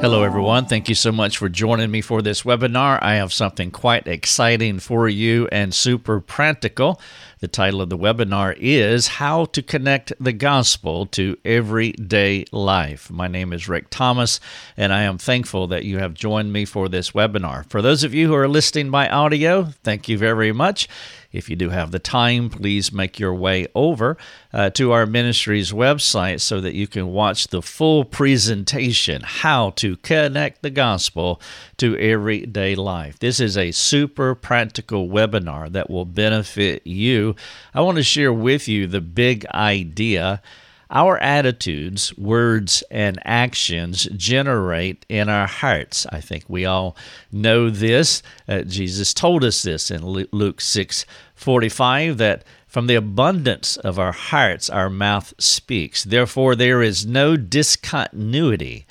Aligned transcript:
Hello, 0.00 0.22
everyone. 0.22 0.64
Thank 0.64 0.88
you 0.88 0.94
so 0.94 1.12
much 1.12 1.36
for 1.36 1.50
joining 1.50 1.90
me 1.90 2.00
for 2.00 2.22
this 2.22 2.40
webinar. 2.40 2.98
I 3.02 3.16
have 3.16 3.34
something 3.34 3.70
quite 3.70 4.06
exciting 4.06 4.78
for 4.78 5.10
you 5.10 5.46
and 5.52 5.74
super 5.74 6.20
practical. 6.20 6.98
The 7.40 7.48
title 7.48 7.82
of 7.82 7.90
the 7.90 7.98
webinar 7.98 8.56
is 8.58 9.08
How 9.08 9.44
to 9.44 9.60
Connect 9.60 10.14
the 10.18 10.32
Gospel 10.32 11.04
to 11.08 11.36
Everyday 11.44 12.46
Life. 12.50 13.10
My 13.10 13.28
name 13.28 13.52
is 13.52 13.68
Rick 13.68 13.90
Thomas, 13.90 14.40
and 14.74 14.90
I 14.90 15.02
am 15.02 15.18
thankful 15.18 15.66
that 15.66 15.84
you 15.84 15.98
have 15.98 16.14
joined 16.14 16.50
me 16.50 16.64
for 16.64 16.88
this 16.88 17.10
webinar. 17.10 17.68
For 17.68 17.82
those 17.82 18.02
of 18.02 18.14
you 18.14 18.26
who 18.28 18.34
are 18.34 18.48
listening 18.48 18.90
by 18.90 19.06
audio, 19.06 19.64
thank 19.84 20.08
you 20.08 20.16
very 20.16 20.50
much. 20.50 20.88
If 21.32 21.48
you 21.48 21.56
do 21.56 21.70
have 21.70 21.90
the 21.90 21.98
time, 21.98 22.50
please 22.50 22.92
make 22.92 23.18
your 23.18 23.34
way 23.34 23.66
over 23.74 24.16
uh, 24.52 24.70
to 24.70 24.92
our 24.92 25.06
ministry's 25.06 25.72
website 25.72 26.40
so 26.40 26.60
that 26.60 26.74
you 26.74 26.86
can 26.86 27.08
watch 27.08 27.48
the 27.48 27.62
full 27.62 28.04
presentation 28.04 29.22
how 29.24 29.70
to 29.70 29.96
connect 29.98 30.62
the 30.62 30.70
gospel 30.70 31.40
to 31.76 31.96
everyday 31.96 32.74
life. 32.74 33.18
This 33.18 33.38
is 33.38 33.56
a 33.56 33.70
super 33.70 34.34
practical 34.34 35.08
webinar 35.08 35.70
that 35.72 35.88
will 35.88 36.04
benefit 36.04 36.86
you. 36.86 37.36
I 37.74 37.80
want 37.82 37.96
to 37.98 38.02
share 38.02 38.32
with 38.32 38.66
you 38.66 38.86
the 38.86 39.00
big 39.00 39.46
idea 39.46 40.42
our 40.90 41.18
attitudes, 41.18 42.16
words, 42.18 42.82
and 42.90 43.18
actions 43.24 44.08
generate 44.16 45.06
in 45.08 45.28
our 45.28 45.46
hearts. 45.46 46.06
I 46.10 46.20
think 46.20 46.44
we 46.48 46.64
all 46.64 46.96
know 47.30 47.70
this. 47.70 48.22
Uh, 48.48 48.62
Jesus 48.62 49.14
told 49.14 49.44
us 49.44 49.62
this 49.62 49.90
in 49.90 50.04
Luke 50.04 50.60
6 50.60 51.06
45 51.40 52.18
that 52.18 52.44
from 52.66 52.86
the 52.86 52.94
abundance 52.94 53.76
of 53.78 53.98
our 53.98 54.12
hearts 54.12 54.68
our 54.68 54.90
mouth 54.90 55.32
speaks. 55.38 56.04
Therefore, 56.04 56.54
there 56.54 56.82
is 56.82 57.06
no 57.06 57.36
discontinuity 57.36 58.86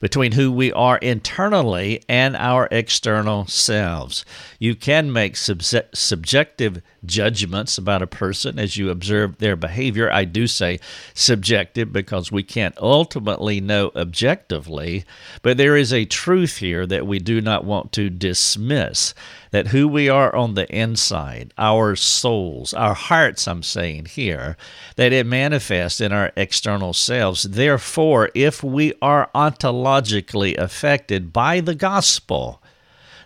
between 0.00 0.32
who 0.32 0.50
we 0.50 0.72
are 0.72 0.96
internally 0.98 2.02
and 2.08 2.34
our 2.34 2.68
external 2.70 3.46
selves. 3.46 4.24
You 4.58 4.74
can 4.74 5.12
make 5.12 5.36
subjective 5.36 6.80
judgments 7.04 7.78
about 7.78 8.02
a 8.02 8.06
person 8.06 8.58
as 8.58 8.76
you 8.76 8.90
observe 8.90 9.38
their 9.38 9.56
behavior. 9.56 10.10
I 10.12 10.24
do 10.24 10.46
say 10.46 10.80
subjective 11.14 11.92
because 11.92 12.30
we 12.30 12.42
can't 12.42 12.76
ultimately 12.78 13.60
know 13.60 13.90
objectively, 13.96 15.04
but 15.42 15.56
there 15.56 15.76
is 15.76 15.92
a 15.92 16.04
truth 16.04 16.58
here 16.58 16.86
that 16.86 17.06
we 17.06 17.18
do 17.18 17.40
not 17.40 17.64
want 17.64 17.92
to 17.92 18.10
dismiss 18.10 19.14
that 19.50 19.68
who 19.68 19.88
we 19.88 20.08
are 20.08 20.34
on 20.34 20.54
the 20.54 20.68
inside, 20.74 21.52
our 21.58 21.96
souls, 21.96 22.72
our 22.74 22.94
hearts, 22.94 23.48
I'm 23.48 23.62
saying 23.62 24.06
here, 24.06 24.56
that 24.96 25.12
it 25.12 25.26
manifests 25.26 26.00
in 26.00 26.12
our 26.12 26.32
external 26.36 26.92
selves. 26.92 27.42
Therefore, 27.42 28.30
if 28.34 28.62
we 28.62 28.94
are 29.02 29.30
ontologically 29.34 30.56
affected 30.56 31.32
by 31.32 31.60
the 31.60 31.74
gospel, 31.74 32.62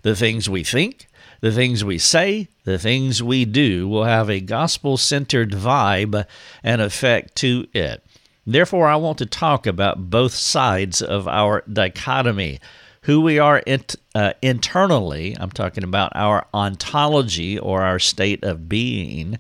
the 0.02 0.16
things 0.16 0.48
we 0.48 0.64
think, 0.64 1.08
the 1.40 1.52
things 1.52 1.84
we 1.84 1.98
say, 1.98 2.48
the 2.64 2.78
things 2.78 3.22
we 3.22 3.44
do 3.44 3.88
will 3.88 4.04
have 4.04 4.28
a 4.28 4.40
gospel 4.40 4.96
centered 4.96 5.52
vibe 5.52 6.26
and 6.62 6.80
effect 6.80 7.36
to 7.36 7.66
it. 7.72 8.04
Therefore, 8.46 8.88
I 8.88 8.96
want 8.96 9.18
to 9.18 9.26
talk 9.26 9.66
about 9.66 10.10
both 10.10 10.34
sides 10.34 11.00
of 11.00 11.26
our 11.28 11.62
dichotomy 11.72 12.60
who 13.04 13.20
we 13.20 13.38
are 13.38 13.58
int, 13.58 13.96
uh, 14.14 14.32
internally, 14.40 15.36
I'm 15.38 15.50
talking 15.50 15.84
about 15.84 16.12
our 16.14 16.46
ontology 16.54 17.58
or 17.58 17.82
our 17.82 17.98
state 17.98 18.42
of 18.42 18.66
being, 18.66 19.38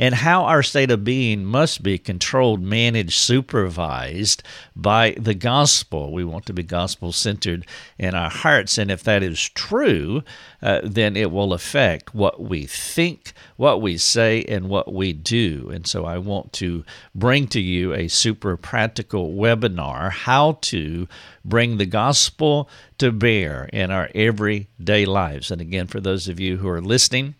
and 0.00 0.14
how 0.14 0.44
our 0.44 0.62
state 0.62 0.90
of 0.90 1.04
being 1.04 1.44
must 1.44 1.82
be 1.82 1.98
controlled, 1.98 2.62
managed, 2.62 3.12
supervised 3.12 4.42
by 4.74 5.14
the 5.18 5.34
gospel. 5.34 6.10
We 6.10 6.24
want 6.24 6.46
to 6.46 6.54
be 6.54 6.62
gospel 6.62 7.12
centered 7.12 7.66
in 7.98 8.14
our 8.14 8.30
hearts. 8.30 8.78
And 8.78 8.90
if 8.90 9.04
that 9.04 9.22
is 9.22 9.50
true, 9.50 10.22
uh, 10.62 10.80
then 10.82 11.16
it 11.16 11.30
will 11.30 11.52
affect 11.52 12.14
what 12.14 12.40
we 12.40 12.64
think, 12.64 13.34
what 13.56 13.82
we 13.82 13.98
say, 13.98 14.42
and 14.44 14.70
what 14.70 14.92
we 14.92 15.12
do. 15.12 15.70
And 15.70 15.86
so 15.86 16.06
I 16.06 16.16
want 16.16 16.54
to 16.54 16.82
bring 17.14 17.46
to 17.48 17.60
you 17.60 17.92
a 17.92 18.08
super 18.08 18.56
practical 18.56 19.34
webinar 19.34 20.10
how 20.10 20.58
to 20.62 21.06
bring 21.44 21.76
the 21.76 21.86
gospel 21.86 22.70
to 22.98 23.12
bear 23.12 23.68
in 23.72 23.90
our 23.90 24.08
everyday 24.14 25.04
lives. 25.04 25.50
And 25.50 25.60
again, 25.60 25.86
for 25.86 26.00
those 26.00 26.26
of 26.26 26.40
you 26.40 26.56
who 26.56 26.68
are 26.68 26.80
listening, 26.80 27.34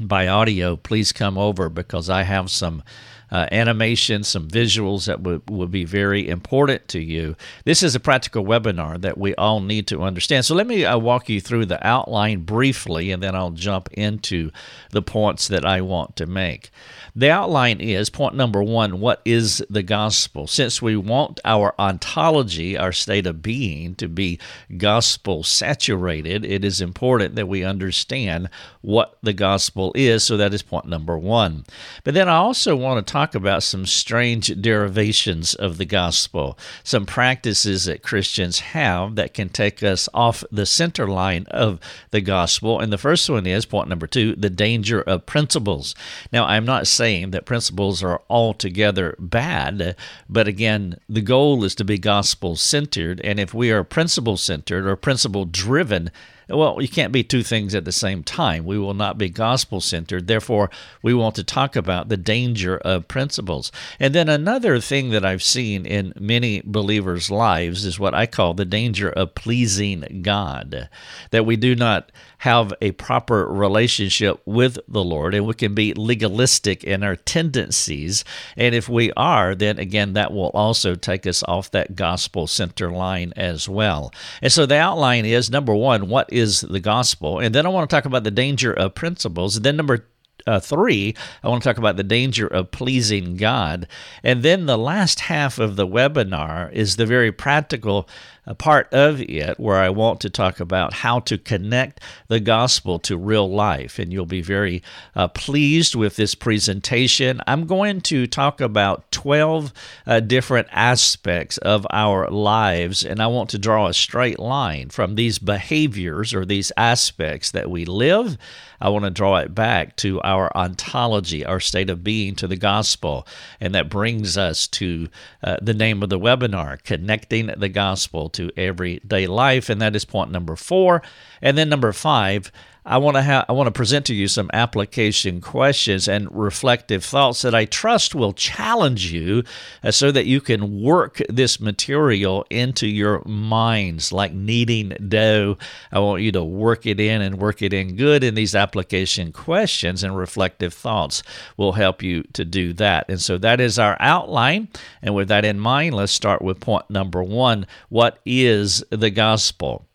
by 0.00 0.28
audio, 0.28 0.76
please 0.76 1.12
come 1.12 1.36
over 1.36 1.68
because 1.68 2.08
I 2.08 2.22
have 2.22 2.50
some 2.50 2.82
uh, 3.30 3.46
animation, 3.52 4.24
some 4.24 4.48
visuals 4.48 5.06
that 5.06 5.20
would, 5.20 5.48
would 5.48 5.70
be 5.70 5.84
very 5.84 6.28
important 6.28 6.88
to 6.88 7.00
you. 7.00 7.36
This 7.64 7.82
is 7.82 7.94
a 7.94 8.00
practical 8.00 8.44
webinar 8.44 9.00
that 9.00 9.18
we 9.18 9.34
all 9.36 9.60
need 9.60 9.86
to 9.88 10.02
understand. 10.02 10.44
So 10.44 10.54
let 10.54 10.66
me 10.66 10.84
uh, 10.84 10.98
walk 10.98 11.28
you 11.28 11.40
through 11.40 11.66
the 11.66 11.84
outline 11.86 12.40
briefly, 12.40 13.12
and 13.12 13.22
then 13.22 13.34
I'll 13.34 13.50
jump 13.50 13.88
into 13.92 14.50
the 14.90 15.02
points 15.02 15.48
that 15.48 15.64
I 15.64 15.80
want 15.80 16.16
to 16.16 16.26
make. 16.26 16.70
The 17.14 17.30
outline 17.30 17.80
is 17.80 18.10
point 18.10 18.34
number 18.34 18.62
one 18.62 19.00
what 19.00 19.20
is 19.24 19.64
the 19.68 19.82
gospel? 19.82 20.46
Since 20.46 20.80
we 20.80 20.96
want 20.96 21.40
our 21.44 21.74
ontology, 21.78 22.76
our 22.76 22.92
state 22.92 23.26
of 23.26 23.42
being, 23.42 23.94
to 23.96 24.08
be 24.08 24.38
gospel 24.76 25.42
saturated, 25.42 26.44
it 26.44 26.64
is 26.64 26.80
important 26.80 27.34
that 27.34 27.48
we 27.48 27.64
understand 27.64 28.48
what 28.80 29.18
the 29.22 29.32
gospel 29.32 29.92
is. 29.94 30.24
So 30.24 30.36
that 30.36 30.54
is 30.54 30.62
point 30.62 30.86
number 30.86 31.18
one. 31.18 31.64
But 32.04 32.14
then 32.14 32.28
I 32.28 32.36
also 32.36 32.76
want 32.76 33.04
to 33.04 33.12
talk 33.12 33.34
about 33.34 33.62
some 33.62 33.86
strange 33.86 34.60
derivations 34.60 35.54
of 35.54 35.78
the 35.78 35.84
gospel, 35.84 36.58
some 36.84 37.06
practices 37.06 37.84
that 37.84 38.02
Christians 38.02 38.60
have 38.60 39.16
that 39.16 39.34
can 39.34 39.48
take 39.48 39.82
us 39.82 40.08
off 40.14 40.44
the 40.50 40.66
center 40.66 41.06
line 41.06 41.46
of 41.50 41.80
the 42.10 42.20
gospel. 42.20 42.80
And 42.80 42.92
the 42.92 42.98
first 42.98 43.28
one 43.28 43.46
is 43.46 43.66
point 43.66 43.88
number 43.88 44.06
two 44.06 44.34
the 44.36 44.50
danger 44.50 45.00
of 45.00 45.26
principles. 45.26 45.94
Now, 46.32 46.46
I'm 46.46 46.64
not 46.64 46.86
saying 47.00 47.30
that 47.30 47.46
principles 47.46 48.02
are 48.02 48.20
altogether 48.28 49.16
bad, 49.18 49.96
but 50.28 50.46
again, 50.46 51.00
the 51.08 51.22
goal 51.22 51.64
is 51.64 51.74
to 51.74 51.82
be 51.82 51.96
gospel 51.96 52.56
centered. 52.56 53.22
And 53.24 53.40
if 53.40 53.54
we 53.54 53.70
are 53.70 53.82
principle 53.82 54.36
centered 54.36 54.86
or 54.86 54.96
principle 54.96 55.46
driven, 55.46 56.10
well, 56.50 56.76
you 56.78 56.88
can't 56.88 57.12
be 57.12 57.22
two 57.22 57.42
things 57.42 57.74
at 57.74 57.86
the 57.86 57.92
same 57.92 58.22
time. 58.22 58.66
We 58.66 58.76
will 58.76 58.92
not 58.92 59.16
be 59.16 59.30
gospel 59.30 59.80
centered. 59.80 60.26
Therefore, 60.26 60.68
we 61.00 61.14
want 61.14 61.36
to 61.36 61.44
talk 61.44 61.74
about 61.74 62.10
the 62.10 62.18
danger 62.18 62.76
of 62.76 63.08
principles. 63.08 63.72
And 63.98 64.14
then 64.14 64.28
another 64.28 64.78
thing 64.78 65.08
that 65.10 65.24
I've 65.24 65.42
seen 65.42 65.86
in 65.86 66.12
many 66.20 66.60
believers' 66.66 67.30
lives 67.30 67.86
is 67.86 67.98
what 67.98 68.14
I 68.14 68.26
call 68.26 68.52
the 68.52 68.66
danger 68.66 69.08
of 69.08 69.34
pleasing 69.34 70.20
God, 70.22 70.90
that 71.30 71.46
we 71.46 71.56
do 71.56 71.74
not 71.74 72.12
have 72.40 72.72
a 72.80 72.92
proper 72.92 73.46
relationship 73.46 74.40
with 74.46 74.78
the 74.88 75.04
Lord 75.04 75.34
and 75.34 75.46
we 75.46 75.52
can 75.52 75.74
be 75.74 75.92
legalistic 75.92 76.82
in 76.82 77.02
our 77.02 77.14
tendencies. 77.14 78.24
And 78.56 78.74
if 78.74 78.88
we 78.88 79.12
are, 79.12 79.54
then 79.54 79.78
again, 79.78 80.14
that 80.14 80.32
will 80.32 80.50
also 80.54 80.94
take 80.94 81.26
us 81.26 81.42
off 81.42 81.70
that 81.72 81.96
gospel 81.96 82.46
center 82.46 82.90
line 82.90 83.34
as 83.36 83.68
well. 83.68 84.10
And 84.40 84.50
so 84.50 84.64
the 84.64 84.76
outline 84.76 85.26
is 85.26 85.50
number 85.50 85.74
one, 85.74 86.08
what 86.08 86.32
is 86.32 86.62
the 86.62 86.80
gospel? 86.80 87.38
And 87.38 87.54
then 87.54 87.66
I 87.66 87.68
want 87.68 87.90
to 87.90 87.94
talk 87.94 88.06
about 88.06 88.24
the 88.24 88.30
danger 88.30 88.72
of 88.72 88.94
principles. 88.94 89.56
And 89.56 89.64
then 89.64 89.76
number 89.76 90.06
uh, 90.46 90.60
three, 90.60 91.14
I 91.42 91.48
want 91.48 91.62
to 91.62 91.68
talk 91.68 91.78
about 91.78 91.96
the 91.96 92.02
danger 92.02 92.46
of 92.46 92.70
pleasing 92.70 93.36
God. 93.36 93.86
And 94.22 94.42
then 94.42 94.66
the 94.66 94.78
last 94.78 95.20
half 95.20 95.58
of 95.58 95.76
the 95.76 95.86
webinar 95.86 96.72
is 96.72 96.96
the 96.96 97.06
very 97.06 97.32
practical 97.32 98.08
a 98.46 98.54
part 98.54 98.92
of 98.92 99.20
it 99.20 99.60
where 99.60 99.76
I 99.76 99.90
want 99.90 100.20
to 100.22 100.30
talk 100.30 100.58
about 100.58 100.92
how 100.92 101.20
to 101.20 101.38
connect 101.38 102.00
the 102.28 102.40
gospel 102.40 102.98
to 103.00 103.16
real 103.16 103.48
life. 103.48 103.98
And 103.98 104.12
you'll 104.12 104.26
be 104.26 104.40
very 104.40 104.82
uh, 105.14 105.28
pleased 105.28 105.94
with 105.94 106.16
this 106.16 106.34
presentation. 106.34 107.40
I'm 107.46 107.66
going 107.66 108.00
to 108.02 108.26
talk 108.26 108.60
about 108.60 109.10
12 109.12 109.72
uh, 110.04 110.20
different 110.20 110.66
aspects 110.72 111.58
of 111.58 111.86
our 111.90 112.28
lives, 112.28 113.04
and 113.04 113.22
I 113.22 113.28
want 113.28 113.50
to 113.50 113.58
draw 113.58 113.86
a 113.86 113.94
straight 113.94 114.40
line 114.40 114.88
from 114.88 115.14
these 115.14 115.38
behaviors 115.38 116.34
or 116.34 116.44
these 116.44 116.72
aspects 116.76 117.52
that 117.52 117.70
we 117.70 117.84
live. 117.84 118.36
I 118.80 118.88
want 118.88 119.04
to 119.04 119.10
draw 119.10 119.36
it 119.36 119.54
back 119.54 119.96
to 119.96 120.20
our 120.22 120.54
ontology, 120.56 121.44
our 121.44 121.60
state 121.60 121.90
of 121.90 122.02
being, 122.02 122.34
to 122.36 122.46
the 122.46 122.56
gospel. 122.56 123.26
And 123.60 123.74
that 123.74 123.90
brings 123.90 124.38
us 124.38 124.66
to 124.68 125.08
uh, 125.42 125.56
the 125.60 125.74
name 125.74 126.02
of 126.02 126.08
the 126.08 126.18
webinar, 126.18 126.82
Connecting 126.84 127.46
the 127.56 127.68
Gospel 127.68 128.28
to 128.30 128.50
Everyday 128.56 129.26
Life. 129.26 129.68
And 129.68 129.80
that 129.82 129.96
is 129.96 130.04
point 130.04 130.30
number 130.30 130.56
four. 130.56 131.02
And 131.42 131.58
then 131.58 131.68
number 131.68 131.92
five, 131.92 132.50
I 132.84 132.96
want 132.96 133.16
to 133.16 133.22
have 133.22 133.44
I 133.48 133.52
want 133.52 133.66
to 133.66 133.72
present 133.72 134.06
to 134.06 134.14
you 134.14 134.26
some 134.26 134.50
application 134.52 135.40
questions 135.40 136.08
and 136.08 136.28
reflective 136.34 137.04
thoughts 137.04 137.42
that 137.42 137.54
I 137.54 137.66
trust 137.66 138.14
will 138.14 138.32
challenge 138.32 139.12
you 139.12 139.44
uh, 139.84 139.90
so 139.90 140.10
that 140.12 140.26
you 140.26 140.40
can 140.40 140.80
work 140.80 141.20
this 141.28 141.60
material 141.60 142.46
into 142.48 142.86
your 142.86 143.22
minds 143.26 144.12
like 144.12 144.32
kneading 144.32 144.90
dough. 145.08 145.58
I 145.92 145.98
want 145.98 146.22
you 146.22 146.32
to 146.32 146.42
work 146.42 146.86
it 146.86 146.98
in 146.98 147.20
and 147.20 147.38
work 147.38 147.60
it 147.60 147.74
in 147.74 147.96
good 147.96 148.24
and 148.24 148.36
these 148.36 148.54
application 148.54 149.30
questions 149.32 150.02
and 150.02 150.16
reflective 150.16 150.72
thoughts 150.72 151.22
will 151.58 151.72
help 151.72 152.02
you 152.02 152.22
to 152.32 152.44
do 152.44 152.72
that. 152.74 153.06
And 153.08 153.20
so 153.20 153.36
that 153.38 153.60
is 153.60 153.78
our 153.78 153.96
outline 154.00 154.68
and 155.02 155.14
with 155.14 155.28
that 155.28 155.44
in 155.44 155.60
mind, 155.60 155.94
let's 155.94 156.12
start 156.12 156.40
with 156.40 156.60
point 156.60 156.88
number 156.88 157.22
1. 157.22 157.66
What 157.90 158.20
is 158.24 158.82
the 158.90 159.10
gospel? 159.10 159.86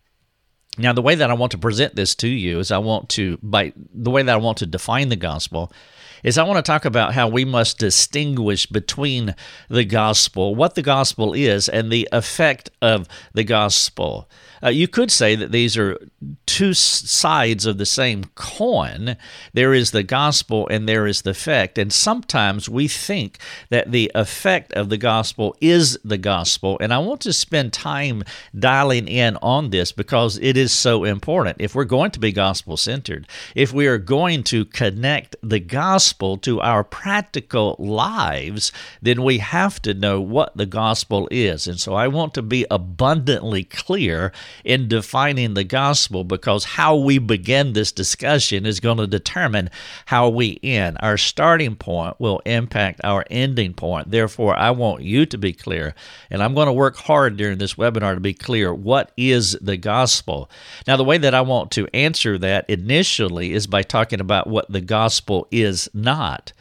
Now, 0.78 0.94
the 0.94 1.02
way 1.02 1.16
that 1.16 1.30
I 1.30 1.34
want 1.34 1.52
to 1.54 1.58
present 1.58 1.96
this 1.96 2.16
to 2.16 2.28
you 2.28 2.60
is 2.60 2.72
I 2.72 2.78
want 2.78 3.10
to, 3.10 3.38
by 3.42 3.74
the 3.94 4.12
way 4.12 4.24
that 4.24 4.34
I 4.34 4.38
want 4.38 4.58
to 4.60 4.66
define 4.66 5.10
the 5.10 5.16
gospel, 5.16 5.72
is 6.24 6.38
I 6.38 6.44
want 6.44 6.58
to 6.58 6.70
talk 6.70 6.86
about 6.86 7.14
how 7.14 7.28
we 7.28 7.46
must 7.46 7.78
distinguish 7.78 8.66
between 8.66 9.36
the 9.70 9.86
gospel, 9.86 10.56
what 10.56 10.76
the 10.76 10.82
gospel 10.82 11.34
is, 11.34 11.70
and 11.70 11.92
the 11.92 12.10
effect 12.12 12.70
of 12.82 13.08
the 13.34 13.44
gospel. 13.44 14.30
Uh, 14.64 14.70
you 14.70 14.88
could 14.88 15.12
say 15.12 15.36
that 15.36 15.52
these 15.52 15.78
are 15.78 15.98
two 16.46 16.74
sides 16.74 17.66
of 17.66 17.78
the 17.78 17.86
same 17.86 18.26
coin. 18.36 19.18
There 19.54 19.74
is 19.74 19.92
the 19.92 20.04
gospel 20.04 20.68
and 20.70 20.88
there 20.88 21.06
is 21.06 21.22
the 21.22 21.36
effect. 21.36 21.78
And 21.78 21.92
sometimes 21.92 22.70
we 22.70 22.88
think 22.88 23.38
that 23.70 23.92
the 23.92 24.10
effect 24.16 24.72
of 24.74 24.90
the 24.90 24.98
gospel 24.98 25.56
is 25.60 26.00
the 26.04 26.18
gospel. 26.18 26.78
And 26.80 26.94
I 26.94 27.00
want 27.00 27.22
to 27.22 27.34
spend 27.34 27.74
time 27.74 28.24
dialing 28.58 29.08
in 29.08 29.38
on 29.42 29.70
this 29.70 29.92
because 29.92 30.40
it 30.40 30.56
is 30.56 30.72
so 30.72 31.04
important. 31.04 31.58
If 31.60 31.76
we're 31.76 31.84
going 31.84 32.12
to 32.12 32.20
be 32.20 32.32
gospel 32.32 32.78
centered, 32.78 33.28
if 33.54 33.74
we 33.74 33.86
are 33.86 33.98
going 33.98 34.44
to 34.46 34.66
connect 34.66 35.36
the 35.44 35.60
gospel 35.60 36.38
to 36.38 36.62
our 36.62 36.84
practical 36.84 37.76
lives, 37.78 38.72
then 39.02 39.24
we 39.24 39.40
have 39.40 39.82
to 39.82 39.94
know 39.94 40.22
what 40.22 40.56
the 40.56 40.66
gospel 40.66 41.28
is. 41.30 41.68
And 41.68 41.80
so 41.80 41.94
I 41.94 42.08
want 42.08 42.34
to 42.36 42.42
be 42.42 42.66
abundantly 42.72 43.66
clear 43.66 44.32
in 44.64 44.88
defining 44.88 45.54
the 45.54 45.64
gospel 45.64 46.24
because 46.24 46.64
how 46.64 46.96
we 46.96 47.18
begin 47.18 47.74
this 47.74 47.92
discussion 47.92 48.66
is 48.66 48.80
going 48.80 48.98
to 48.98 49.08
determine 49.08 49.70
how 50.06 50.30
we 50.30 50.60
end. 50.64 50.98
Our 51.02 51.18
starting 51.18 51.76
point 51.76 52.20
will 52.20 52.42
impact 52.46 53.02
our 53.04 53.26
ending 53.30 53.74
point. 53.74 54.12
Therefore, 54.12 54.56
I 54.56 54.72
want 54.72 55.04
you 55.04 55.26
to 55.26 55.38
be 55.38 55.54
clear, 55.54 55.96
and 56.30 56.42
I'm 56.42 56.54
going 56.54 56.68
to 56.68 56.74
work 56.74 56.96
hard 56.98 57.38
during 57.38 57.58
this 57.58 57.76
webinar 57.76 58.14
to 58.14 58.20
be 58.20 58.34
clear 58.34 58.74
what 58.74 59.12
is 59.18 59.58
the 59.62 59.78
gospel. 59.78 60.50
Now, 60.88 60.98
the 60.98 61.04
way 61.04 61.18
that 61.18 61.34
I 61.34 61.42
want 61.42 61.72
to 61.72 61.88
answer 61.94 62.38
that 62.40 62.70
initially 62.70 63.54
is 63.54 63.68
by 63.68 63.84
talking 63.84 64.20
about 64.20 64.48
what 64.48 64.72
the 64.72 64.82
gospel 64.82 65.48
is 65.52 65.90
not. 65.94 66.54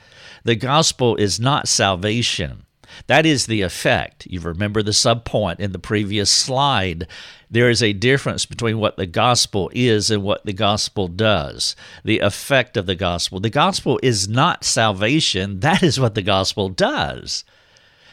The 0.45 0.57
gospel 0.57 1.17
is 1.17 1.41
not 1.41 1.69
salvation. 1.69 2.65
That 3.07 3.27
is 3.27 3.47
the 3.47 3.63
effect. 3.63 4.27
You 4.27 4.41
remember 4.41 4.83
the 4.83 4.93
subpoint 4.93 5.61
in 5.61 5.73
the 5.73 5.79
previous 5.79 6.31
slide. 6.31 7.07
There 7.55 7.71
is 7.71 7.85
a 7.85 7.93
difference 7.93 8.47
between 8.47 8.79
what 8.79 8.97
the 8.97 9.07
gospel 9.07 9.71
is 9.73 10.11
and 10.11 10.25
what 10.25 10.45
the 10.45 10.53
gospel 10.53 11.07
does. 11.07 11.77
The 12.05 12.19
effect 12.19 12.77
of 12.77 12.87
the 12.87 12.97
gospel. 12.97 13.39
The 13.39 13.49
gospel 13.49 14.01
is 14.03 14.29
not 14.29 14.65
salvation, 14.65 15.61
that 15.61 15.81
is 15.81 16.01
what 16.01 16.17
the 16.17 16.23
gospel 16.23 16.69
does. 16.69 17.45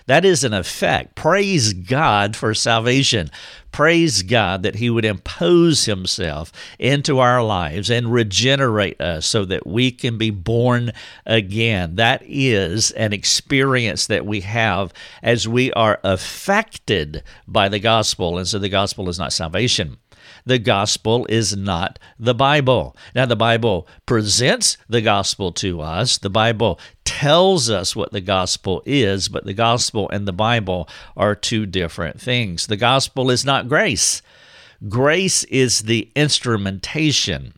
That 0.07 0.25
is 0.25 0.43
an 0.43 0.53
effect. 0.53 1.15
Praise 1.15 1.73
God 1.73 2.35
for 2.35 2.53
salvation. 2.53 3.29
Praise 3.71 4.21
God 4.21 4.63
that 4.63 4.75
He 4.75 4.89
would 4.89 5.05
impose 5.05 5.85
Himself 5.85 6.51
into 6.77 7.19
our 7.19 7.41
lives 7.43 7.89
and 7.89 8.11
regenerate 8.11 8.99
us 8.99 9.25
so 9.25 9.45
that 9.45 9.65
we 9.65 9.91
can 9.91 10.17
be 10.17 10.29
born 10.29 10.91
again. 11.25 11.95
That 11.95 12.21
is 12.25 12.91
an 12.91 13.13
experience 13.13 14.07
that 14.07 14.25
we 14.25 14.41
have 14.41 14.93
as 15.23 15.47
we 15.47 15.71
are 15.73 15.99
affected 16.03 17.23
by 17.47 17.69
the 17.69 17.79
gospel. 17.79 18.37
And 18.37 18.47
so 18.47 18.59
the 18.59 18.69
gospel 18.69 19.07
is 19.07 19.19
not 19.19 19.31
salvation 19.31 19.97
the 20.45 20.59
gospel 20.59 21.25
is 21.27 21.55
not 21.55 21.99
the 22.19 22.33
Bible. 22.33 22.95
Now, 23.15 23.25
the 23.25 23.35
Bible 23.35 23.87
presents 24.05 24.77
the 24.87 25.01
gospel 25.01 25.51
to 25.53 25.81
us, 25.81 26.17
the 26.17 26.29
Bible 26.29 26.79
tells 27.05 27.69
us 27.69 27.95
what 27.95 28.11
the 28.11 28.21
gospel 28.21 28.81
is, 28.85 29.27
but 29.27 29.45
the 29.45 29.53
gospel 29.53 30.09
and 30.09 30.27
the 30.27 30.33
Bible 30.33 30.87
are 31.15 31.35
two 31.35 31.65
different 31.65 32.19
things. 32.19 32.67
The 32.67 32.77
gospel 32.77 33.29
is 33.29 33.45
not 33.45 33.67
grace, 33.67 34.21
grace 34.87 35.43
is 35.45 35.81
the 35.81 36.11
instrumentation 36.15 37.53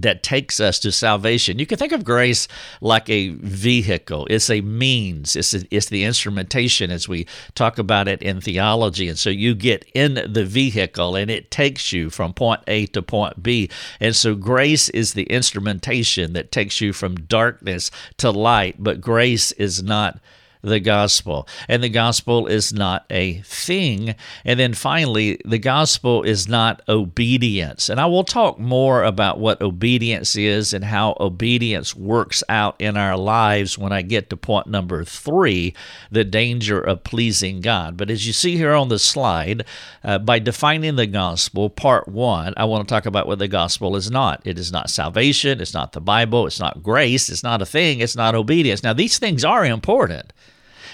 that 0.00 0.22
takes 0.22 0.60
us 0.60 0.78
to 0.80 0.92
salvation. 0.92 1.58
You 1.58 1.66
can 1.66 1.78
think 1.78 1.92
of 1.92 2.04
grace 2.04 2.48
like 2.80 3.08
a 3.10 3.28
vehicle. 3.28 4.26
It's 4.30 4.50
a 4.50 4.60
means. 4.60 5.36
It's 5.36 5.54
a, 5.54 5.62
it's 5.70 5.88
the 5.88 6.04
instrumentation 6.04 6.90
as 6.90 7.08
we 7.08 7.26
talk 7.54 7.78
about 7.78 8.08
it 8.08 8.22
in 8.22 8.40
theology. 8.40 9.08
And 9.08 9.18
so 9.18 9.30
you 9.30 9.54
get 9.54 9.84
in 9.94 10.14
the 10.14 10.44
vehicle 10.44 11.16
and 11.16 11.30
it 11.30 11.50
takes 11.50 11.92
you 11.92 12.10
from 12.10 12.32
point 12.32 12.62
A 12.66 12.86
to 12.86 13.02
point 13.02 13.42
B. 13.42 13.68
And 14.00 14.16
so 14.16 14.34
grace 14.34 14.88
is 14.90 15.14
the 15.14 15.24
instrumentation 15.24 16.32
that 16.32 16.52
takes 16.52 16.80
you 16.80 16.92
from 16.92 17.16
darkness 17.16 17.90
to 18.18 18.30
light, 18.30 18.76
but 18.78 19.00
grace 19.00 19.52
is 19.52 19.82
not 19.82 20.18
the 20.62 20.80
gospel. 20.80 21.46
And 21.68 21.82
the 21.82 21.88
gospel 21.88 22.46
is 22.46 22.72
not 22.72 23.04
a 23.10 23.40
thing. 23.42 24.14
And 24.44 24.58
then 24.58 24.74
finally, 24.74 25.40
the 25.44 25.58
gospel 25.58 26.22
is 26.22 26.48
not 26.48 26.82
obedience. 26.88 27.88
And 27.88 28.00
I 28.00 28.06
will 28.06 28.24
talk 28.24 28.58
more 28.58 29.02
about 29.02 29.38
what 29.38 29.60
obedience 29.60 30.36
is 30.36 30.72
and 30.72 30.84
how 30.84 31.16
obedience 31.20 31.94
works 31.94 32.42
out 32.48 32.76
in 32.78 32.96
our 32.96 33.16
lives 33.16 33.76
when 33.76 33.92
I 33.92 34.02
get 34.02 34.30
to 34.30 34.36
point 34.36 34.68
number 34.68 35.04
three 35.04 35.74
the 36.10 36.24
danger 36.24 36.80
of 36.80 37.04
pleasing 37.04 37.60
God. 37.60 37.96
But 37.96 38.10
as 38.10 38.26
you 38.26 38.32
see 38.32 38.56
here 38.56 38.72
on 38.72 38.88
the 38.88 38.98
slide, 38.98 39.64
uh, 40.04 40.18
by 40.18 40.38
defining 40.38 40.96
the 40.96 41.06
gospel, 41.06 41.70
part 41.70 42.08
one, 42.08 42.54
I 42.56 42.64
want 42.64 42.86
to 42.86 42.92
talk 42.92 43.06
about 43.06 43.26
what 43.26 43.38
the 43.38 43.48
gospel 43.48 43.96
is 43.96 44.10
not. 44.10 44.40
It 44.44 44.58
is 44.58 44.70
not 44.70 44.90
salvation, 44.90 45.60
it's 45.60 45.74
not 45.74 45.92
the 45.92 46.00
Bible, 46.00 46.46
it's 46.46 46.60
not 46.60 46.82
grace, 46.82 47.28
it's 47.28 47.42
not 47.42 47.62
a 47.62 47.66
thing, 47.66 48.00
it's 48.00 48.16
not 48.16 48.34
obedience. 48.34 48.82
Now, 48.82 48.92
these 48.92 49.18
things 49.18 49.44
are 49.44 49.64
important. 49.64 50.32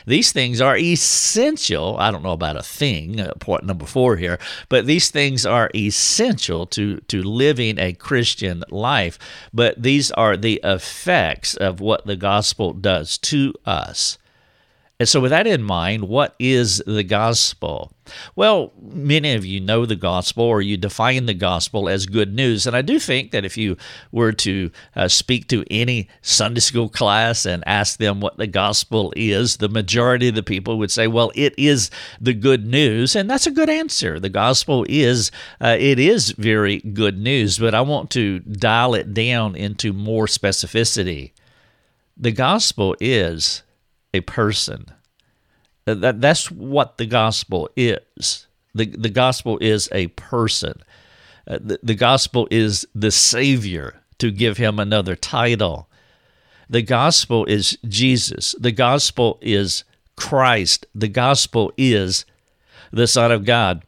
These 0.06 0.32
things 0.32 0.60
are 0.60 0.76
essential. 0.76 1.96
I 1.98 2.10
don't 2.10 2.22
know 2.22 2.32
about 2.32 2.56
a 2.56 2.62
thing, 2.62 3.20
uh, 3.20 3.32
point 3.38 3.64
number 3.64 3.86
four 3.86 4.16
here, 4.16 4.38
but 4.68 4.86
these 4.86 5.10
things 5.10 5.44
are 5.44 5.70
essential 5.74 6.66
to, 6.66 6.98
to 7.08 7.22
living 7.22 7.78
a 7.78 7.92
Christian 7.92 8.64
life. 8.70 9.18
But 9.52 9.82
these 9.82 10.10
are 10.12 10.36
the 10.36 10.60
effects 10.64 11.54
of 11.54 11.80
what 11.80 12.06
the 12.06 12.16
gospel 12.16 12.72
does 12.72 13.18
to 13.18 13.54
us. 13.64 14.18
And 15.00 15.08
so, 15.08 15.20
with 15.20 15.30
that 15.30 15.46
in 15.46 15.62
mind, 15.62 16.08
what 16.08 16.34
is 16.40 16.82
the 16.84 17.04
gospel? 17.04 17.92
Well, 18.34 18.72
many 18.80 19.34
of 19.34 19.44
you 19.44 19.60
know 19.60 19.86
the 19.86 19.94
gospel 19.94 20.42
or 20.42 20.60
you 20.60 20.76
define 20.76 21.26
the 21.26 21.34
gospel 21.34 21.88
as 21.88 22.06
good 22.06 22.34
news. 22.34 22.66
And 22.66 22.74
I 22.74 22.82
do 22.82 22.98
think 22.98 23.30
that 23.30 23.44
if 23.44 23.56
you 23.56 23.76
were 24.10 24.32
to 24.32 24.72
uh, 24.96 25.06
speak 25.06 25.46
to 25.48 25.64
any 25.70 26.08
Sunday 26.20 26.58
school 26.58 26.88
class 26.88 27.46
and 27.46 27.62
ask 27.64 28.00
them 28.00 28.18
what 28.20 28.38
the 28.38 28.48
gospel 28.48 29.12
is, 29.14 29.58
the 29.58 29.68
majority 29.68 30.30
of 30.30 30.34
the 30.34 30.42
people 30.42 30.78
would 30.78 30.90
say, 30.90 31.06
well, 31.06 31.30
it 31.36 31.54
is 31.56 31.92
the 32.20 32.34
good 32.34 32.66
news. 32.66 33.14
And 33.14 33.30
that's 33.30 33.46
a 33.46 33.52
good 33.52 33.70
answer. 33.70 34.18
The 34.18 34.28
gospel 34.28 34.84
is, 34.88 35.30
uh, 35.60 35.76
it 35.78 36.00
is 36.00 36.32
very 36.32 36.78
good 36.80 37.18
news, 37.18 37.60
but 37.60 37.72
I 37.72 37.82
want 37.82 38.10
to 38.12 38.40
dial 38.40 38.94
it 38.94 39.14
down 39.14 39.54
into 39.54 39.92
more 39.92 40.26
specificity. 40.26 41.30
The 42.16 42.32
gospel 42.32 42.96
is 42.98 43.62
a 44.14 44.20
person. 44.20 44.86
That, 45.84 46.20
that's 46.20 46.50
what 46.50 46.98
the 46.98 47.06
gospel 47.06 47.70
is. 47.76 48.46
The, 48.74 48.86
the 48.86 49.08
gospel 49.08 49.58
is 49.60 49.88
a 49.92 50.08
person. 50.08 50.82
Uh, 51.46 51.58
the, 51.60 51.80
the 51.82 51.94
gospel 51.94 52.46
is 52.50 52.86
the 52.94 53.10
Savior, 53.10 54.02
to 54.18 54.30
give 54.30 54.58
him 54.58 54.78
another 54.78 55.16
title. 55.16 55.88
The 56.68 56.82
gospel 56.82 57.44
is 57.46 57.78
Jesus. 57.88 58.54
The 58.58 58.72
gospel 58.72 59.38
is 59.40 59.84
Christ. 60.16 60.86
The 60.94 61.08
gospel 61.08 61.72
is 61.78 62.26
the 62.92 63.06
Son 63.06 63.32
of 63.32 63.44
God. 63.44 63.82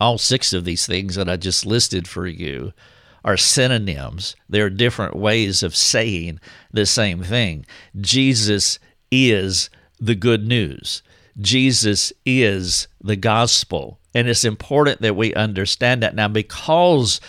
All 0.00 0.18
six 0.18 0.52
of 0.52 0.64
these 0.64 0.86
things 0.86 1.14
that 1.14 1.28
I 1.28 1.36
just 1.36 1.64
listed 1.64 2.08
for 2.08 2.26
you 2.26 2.72
are 3.24 3.36
synonyms. 3.36 4.34
They're 4.48 4.70
different 4.70 5.14
ways 5.14 5.62
of 5.62 5.76
saying 5.76 6.40
the 6.72 6.86
same 6.86 7.22
thing. 7.22 7.66
Jesus 8.00 8.80
is 9.12 9.70
the 10.00 10.16
good 10.16 10.48
news. 10.48 11.02
Jesus 11.38 12.12
is 12.26 12.88
the 13.00 13.14
gospel. 13.14 14.00
And 14.14 14.28
it's 14.28 14.44
important 14.44 15.00
that 15.02 15.14
we 15.16 15.32
understand 15.34 16.02
that 16.02 16.16
now 16.16 16.28
because 16.28 17.20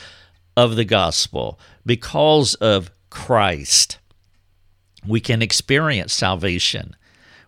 of 0.58 0.76
the 0.76 0.86
gospel, 0.86 1.60
because 1.86 2.56
of 2.56 2.92
Christ, 3.10 4.00
we 5.06 5.20
can 5.20 5.42
experience 5.42 6.14
salvation. 6.14 6.96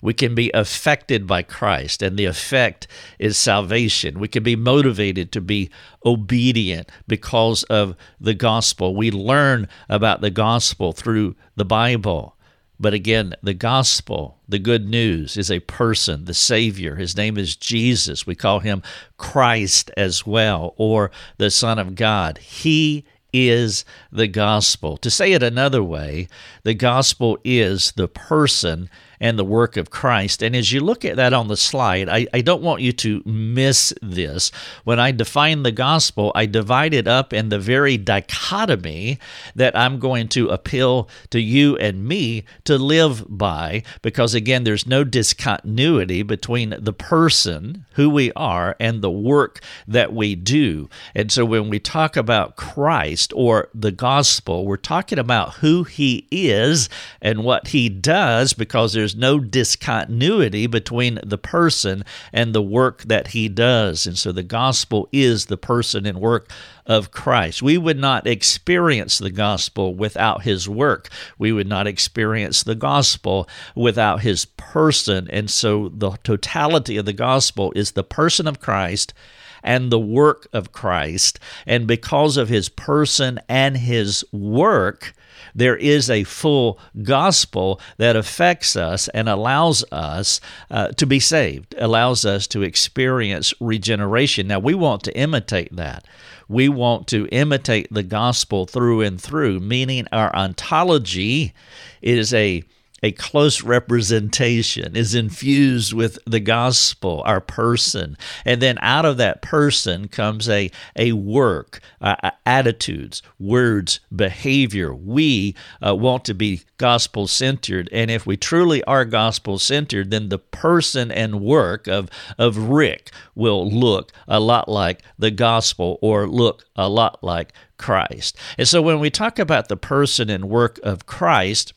We 0.01 0.13
can 0.13 0.35
be 0.35 0.51
affected 0.53 1.25
by 1.25 1.41
Christ, 1.41 2.03
and 2.03 2.15
the 2.15 2.25
effect 2.25 2.87
is 3.17 3.37
salvation. 3.37 4.19
We 4.19 4.27
can 4.27 4.43
be 4.43 4.55
motivated 4.55 5.31
to 5.31 5.41
be 5.41 5.71
obedient 6.05 6.91
because 7.07 7.63
of 7.63 7.95
the 8.21 8.35
gospel. 8.35 8.95
We 8.95 9.09
learn 9.09 9.67
about 9.89 10.21
the 10.21 10.29
gospel 10.29 10.91
through 10.91 11.35
the 11.55 11.65
Bible. 11.65 12.37
But 12.79 12.93
again, 12.93 13.33
the 13.41 13.53
gospel, 13.53 14.39
the 14.47 14.59
good 14.59 14.87
news, 14.87 15.37
is 15.37 15.49
a 15.49 15.61
person, 15.61 16.25
the 16.25 16.33
Savior. 16.33 16.95
His 16.95 17.15
name 17.15 17.37
is 17.37 17.55
Jesus. 17.55 18.27
We 18.27 18.35
call 18.35 18.59
him 18.59 18.83
Christ 19.17 19.91
as 19.95 20.25
well, 20.25 20.73
or 20.77 21.11
the 21.37 21.51
Son 21.51 21.79
of 21.79 21.95
God. 21.95 22.37
He 22.39 23.05
is 23.31 23.83
the 24.11 24.27
gospel. 24.27 24.97
To 24.97 25.09
say 25.09 25.33
it 25.33 25.43
another 25.43 25.83
way, 25.83 26.27
the 26.63 26.73
gospel 26.73 27.37
is 27.43 27.91
the 27.93 28.07
person 28.07 28.89
and 29.19 29.37
the 29.37 29.45
work 29.45 29.77
of 29.77 29.89
Christ. 29.89 30.41
And 30.41 30.55
as 30.55 30.71
you 30.71 30.79
look 30.81 31.05
at 31.05 31.15
that 31.15 31.33
on 31.33 31.47
the 31.47 31.57
slide, 31.57 32.09
I, 32.09 32.27
I 32.33 32.41
don't 32.41 32.61
want 32.61 32.81
you 32.81 32.91
to 32.93 33.21
miss 33.25 33.93
this. 34.01 34.51
When 34.83 34.99
I 34.99 35.11
define 35.11 35.63
the 35.63 35.71
gospel, 35.71 36.31
I 36.35 36.45
divide 36.45 36.93
it 36.93 37.07
up 37.07 37.33
in 37.33 37.49
the 37.49 37.59
very 37.59 37.97
dichotomy 37.97 39.19
that 39.55 39.75
I'm 39.77 39.99
going 39.99 40.27
to 40.29 40.49
appeal 40.49 41.09
to 41.29 41.39
you 41.39 41.77
and 41.77 42.05
me 42.07 42.43
to 42.65 42.77
live 42.77 43.25
by, 43.27 43.83
because 44.01 44.33
again, 44.33 44.63
there's 44.63 44.87
no 44.87 45.03
discontinuity 45.03 46.23
between 46.23 46.75
the 46.79 46.93
person, 46.93 47.85
who 47.93 48.09
we 48.09 48.31
are, 48.33 48.75
and 48.79 49.01
the 49.01 49.11
work 49.11 49.61
that 49.87 50.13
we 50.13 50.35
do. 50.35 50.89
And 51.13 51.31
so 51.31 51.45
when 51.45 51.69
we 51.69 51.79
talk 51.79 52.17
about 52.17 52.55
Christ 52.55 53.31
or 53.35 53.69
the 53.73 53.91
gospel, 53.91 54.65
we're 54.65 54.77
talking 54.77 55.19
about 55.19 55.55
who 55.55 55.83
he 55.83 56.27
is 56.31 56.89
and 57.21 57.43
what 57.43 57.69
he 57.69 57.89
does 57.89 58.53
because 58.53 58.93
there's 58.93 59.04
there's 59.05 59.15
no 59.15 59.37
discontinuity 59.37 60.65
between 60.65 61.19
the 61.23 61.37
person 61.37 62.03
and 62.33 62.55
the 62.55 62.61
work 62.61 63.03
that 63.03 63.27
he 63.27 63.47
does. 63.47 64.07
And 64.07 64.17
so 64.17 64.31
the 64.31 64.41
gospel 64.41 65.07
is 65.11 65.45
the 65.45 65.57
person 65.57 66.07
and 66.07 66.19
work 66.19 66.49
of 66.87 67.11
Christ. 67.11 67.61
We 67.61 67.77
would 67.77 67.99
not 67.99 68.25
experience 68.25 69.19
the 69.19 69.29
gospel 69.29 69.93
without 69.93 70.41
his 70.41 70.67
work. 70.67 71.09
We 71.37 71.51
would 71.51 71.67
not 71.67 71.85
experience 71.85 72.63
the 72.63 72.73
gospel 72.73 73.47
without 73.75 74.21
his 74.21 74.45
person. 74.45 75.27
And 75.29 75.51
so 75.51 75.89
the 75.89 76.17
totality 76.23 76.97
of 76.97 77.05
the 77.05 77.13
gospel 77.13 77.71
is 77.75 77.91
the 77.91 78.03
person 78.03 78.47
of 78.47 78.59
Christ 78.59 79.13
and 79.61 79.91
the 79.91 79.99
work 79.99 80.47
of 80.51 80.71
Christ. 80.71 81.39
And 81.67 81.85
because 81.85 82.37
of 82.37 82.49
his 82.49 82.69
person 82.69 83.39
and 83.47 83.77
his 83.77 84.25
work, 84.31 85.13
there 85.53 85.75
is 85.75 86.09
a 86.09 86.23
full 86.23 86.79
gospel 87.03 87.79
that 87.97 88.15
affects 88.15 88.75
us 88.75 89.07
and 89.09 89.29
allows 89.29 89.83
us 89.91 90.41
uh, 90.71 90.89
to 90.89 91.05
be 91.05 91.19
saved, 91.19 91.75
allows 91.77 92.25
us 92.25 92.47
to 92.47 92.63
experience 92.63 93.53
regeneration. 93.59 94.47
Now, 94.47 94.59
we 94.59 94.73
want 94.73 95.03
to 95.03 95.17
imitate 95.17 95.75
that. 95.75 96.05
We 96.47 96.69
want 96.69 97.07
to 97.07 97.27
imitate 97.31 97.87
the 97.91 98.03
gospel 98.03 98.65
through 98.65 99.01
and 99.01 99.19
through, 99.19 99.59
meaning 99.59 100.07
our 100.11 100.33
ontology 100.35 101.53
is 102.01 102.33
a 102.33 102.63
a 103.03 103.11
close 103.11 103.61
representation, 103.61 104.95
is 104.95 105.13
infused 105.13 105.93
with 105.93 106.17
the 106.25 106.39
gospel, 106.39 107.21
our 107.25 107.41
person. 107.41 108.17
And 108.45 108.61
then 108.61 108.77
out 108.81 109.05
of 109.05 109.17
that 109.17 109.41
person 109.41 110.07
comes 110.07 110.49
a, 110.49 110.71
a 110.95 111.11
work, 111.11 111.81
uh, 112.01 112.15
uh 112.23 112.31
attitudes, 112.45 113.21
words, 113.37 113.99
behavior. 114.15 114.93
We 114.93 115.55
uh, 115.85 115.95
want 115.95 116.25
to 116.25 116.33
be 116.33 116.63
gospel 116.77 117.27
centered. 117.27 117.89
And 117.91 118.09
if 118.09 118.25
we 118.25 118.37
truly 118.37 118.83
are 118.85 119.05
gospel 119.05 119.59
centered, 119.59 120.11
then 120.11 120.29
the 120.29 120.39
person 120.39 121.11
and 121.11 121.41
work 121.41 121.87
of, 121.87 122.09
of 122.37 122.57
Rick 122.57 123.11
will 123.35 123.69
look 123.69 124.11
a 124.27 124.39
lot 124.39 124.69
like 124.69 125.03
the 125.19 125.31
gospel 125.31 125.99
or 126.01 126.27
look 126.27 126.65
a 126.75 126.89
lot 126.89 127.23
like 127.23 127.53
Christ. 127.77 128.37
And 128.57 128.67
so 128.67 128.81
when 128.81 128.99
we 128.99 129.09
talk 129.09 129.37
about 129.37 129.67
the 129.67 129.77
person 129.77 130.29
and 130.29 130.49
work 130.49 130.79
of 130.83 131.05
Christ, 131.05 131.73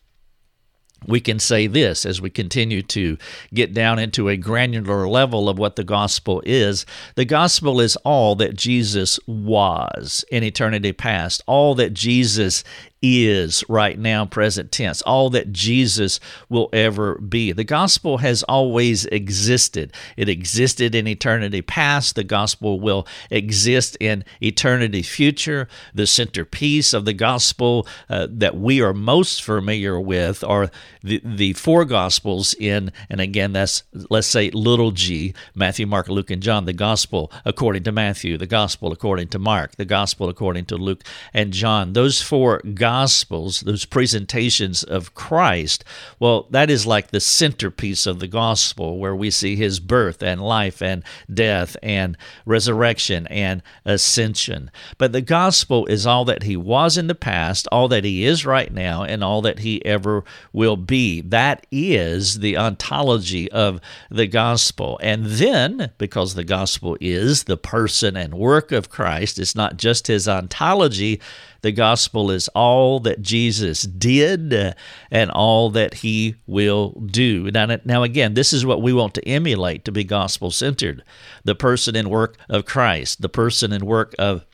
we 1.07 1.21
can 1.21 1.39
say 1.39 1.67
this 1.67 2.05
as 2.05 2.21
we 2.21 2.31
continue 2.31 2.83
to 2.83 3.17
get 3.55 3.73
down 3.73 3.99
into 3.99 4.29
a 4.29 4.37
granular 4.37 5.09
level 5.09 5.49
of 5.49 5.59
what 5.59 5.77
the 5.77 5.85
gospel 5.85 6.43
is. 6.45 6.85
The 7.15 7.25
gospel 7.25 7.81
is 7.81 7.97
all 7.97 8.35
that 8.37 8.57
Jesus 8.57 9.21
was 9.27 10.25
in 10.31 10.43
eternity 10.43 10.93
past, 10.93 11.43
all 11.47 11.75
that 11.77 11.95
Jesus 11.95 12.65
is 13.01 13.65
right 13.69 13.99
now, 13.99 14.25
present 14.27 14.73
tense, 14.73 15.03
all 15.03 15.31
that 15.31 15.53
Jesus 15.53 16.19
will 16.49 16.69
ever 16.73 17.17
be. 17.19 17.53
The 17.53 17.65
gospel 17.65 18.19
has 18.19 18.43
always 18.45 19.07
existed. 19.07 19.93
It 20.17 20.29
existed 20.29 20.95
in 20.95 21.07
eternity 21.07 21.63
past. 21.63 22.17
The 22.17 22.25
gospel 22.25 22.81
will 22.81 23.07
exist 23.31 23.97
in 24.01 24.25
eternity 24.43 25.03
future. 25.03 25.69
The 25.95 26.07
centerpiece 26.07 26.93
of 26.93 27.05
the 27.05 27.13
gospel 27.13 27.87
uh, 28.09 28.27
that 28.31 28.57
we 28.57 28.83
are 28.83 28.93
most 28.93 29.43
familiar 29.43 30.01
with 30.01 30.43
are 30.43 30.71
the, 31.03 31.21
the 31.25 31.53
four 31.53 31.85
gospels 31.85 32.55
in, 32.55 32.91
and 33.09 33.21
again, 33.21 33.53
that's, 33.53 33.85
let's 34.11 34.27
say, 34.27 34.51
little 34.51 34.91
g 34.91 35.35
Matthew, 35.55 35.87
Mark, 35.87 36.09
Luke, 36.09 36.31
and 36.31 36.43
John. 36.43 36.65
The 36.65 36.73
gospel 36.73 37.31
according 37.45 37.85
to 37.85 37.93
Matthew, 37.93 38.37
the 38.37 38.47
gospel 38.47 38.93
according 38.93 39.29
to 39.29 39.39
Mark, 39.39 39.77
the 39.77 39.85
gospel 39.85 40.29
according 40.29 40.65
to 40.67 40.77
Luke 40.77 41.05
and 41.33 41.53
John. 41.53 41.93
Those 41.93 42.21
four 42.21 42.61
gospels 42.75 42.88
Gospels, 42.89 43.61
those 43.61 43.85
presentations 43.85 44.83
of 44.83 45.15
Christ, 45.15 45.85
well, 46.19 46.47
that 46.53 46.71
is 46.71 46.87
like 46.87 47.11
the 47.11 47.21
centerpiece 47.21 48.07
of 48.07 48.19
the 48.19 48.27
gospel 48.27 48.97
where 48.97 49.15
we 49.15 49.31
see 49.31 49.57
his 49.57 49.79
birth 49.79 50.23
and 50.23 50.41
life 50.41 50.81
and 50.81 51.05
death 51.31 51.77
and 51.83 52.17
resurrection 52.47 53.27
and 53.27 53.63
ascension. 53.85 54.71
But 54.97 55.13
the 55.13 55.21
gospel 55.21 55.85
is 55.85 56.07
all 56.07 56.25
that 56.25 56.45
he 56.45 56.57
was 56.57 56.97
in 56.97 57.09
the 57.09 57.15
past, 57.15 57.69
all 57.71 57.89
that 57.89 58.05
he 58.05 58.25
is 58.25 58.47
right 58.47 58.73
now, 58.73 59.03
and 59.03 59.23
all 59.23 59.43
that 59.43 59.59
he 59.59 59.85
ever 59.85 60.25
will 60.55 60.79
be. 60.79 61.21
That 61.21 61.67
is 61.71 62.39
the 62.39 62.57
ontology 62.57 63.53
of 63.53 63.83
the 64.11 64.27
gospel. 64.27 64.99
And 65.03 65.27
then, 65.27 65.91
because 65.99 66.33
the 66.33 66.43
gospel 66.43 66.97
is 67.03 67.45
the 67.45 67.59
person 67.59 68.17
and 68.17 68.33
work 68.33 68.73
of 68.73 68.89
Christ, 68.89 69.39
it's 69.39 69.55
not 69.55 69.77
just 69.77 70.07
his 70.07 70.27
ontology, 70.27 71.21
the 71.63 71.73
gospel 71.73 72.31
is 72.31 72.49
all 72.49 73.01
that 73.01 73.23
Jesus 73.23 73.83
did 73.83 74.55
uh, 74.55 74.73
and 75.11 75.31
all 75.31 75.71
that 75.71 75.95
he 75.95 76.37
will 76.47 76.91
do. 77.07 77.51
Now, 77.51 77.67
now, 77.85 78.03
again, 78.03 78.35
this 78.35 78.53
is 78.53 78.65
what 78.65 78.83
we 78.83 78.93
want 78.93 79.15
to 79.15 79.29
emulate 79.29 79.85
to 79.85 79.93
be 79.93 80.05
gospel 80.05 80.51
centered 80.51 81.03
the 81.45 81.55
person 81.55 81.97
and 81.97 82.11
work 82.11 82.37
of 82.49 82.65
Christ, 82.65 83.23
the 83.23 83.29
person 83.29 83.73
and 83.73 83.85
work 83.85 84.15
of 84.19 84.47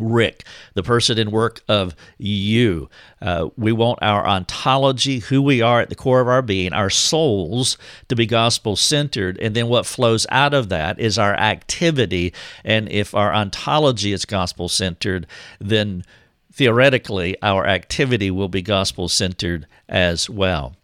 Rick, 0.00 0.44
the 0.74 0.82
person 0.82 1.18
and 1.18 1.32
work 1.32 1.60
of 1.68 1.94
you. 2.18 2.88
Uh, 3.20 3.48
we 3.56 3.72
want 3.72 3.98
our 4.02 4.26
ontology, 4.26 5.18
who 5.18 5.42
we 5.42 5.60
are 5.60 5.80
at 5.80 5.88
the 5.88 5.94
core 5.94 6.20
of 6.20 6.28
our 6.28 6.42
being, 6.42 6.72
our 6.72 6.90
souls 6.90 7.76
to 8.08 8.16
be 8.16 8.26
gospel 8.26 8.76
centered. 8.76 9.38
And 9.38 9.54
then 9.54 9.68
what 9.68 9.86
flows 9.86 10.26
out 10.30 10.54
of 10.54 10.68
that 10.68 10.98
is 10.98 11.18
our 11.18 11.34
activity. 11.34 12.32
And 12.64 12.88
if 12.90 13.14
our 13.14 13.34
ontology 13.34 14.12
is 14.12 14.24
gospel 14.24 14.68
centered, 14.68 15.26
then 15.60 16.04
theoretically 16.52 17.36
our 17.42 17.66
activity 17.66 18.30
will 18.30 18.48
be 18.48 18.62
gospel 18.62 19.08
centered 19.08 19.66
as 19.88 20.28
well. 20.28 20.74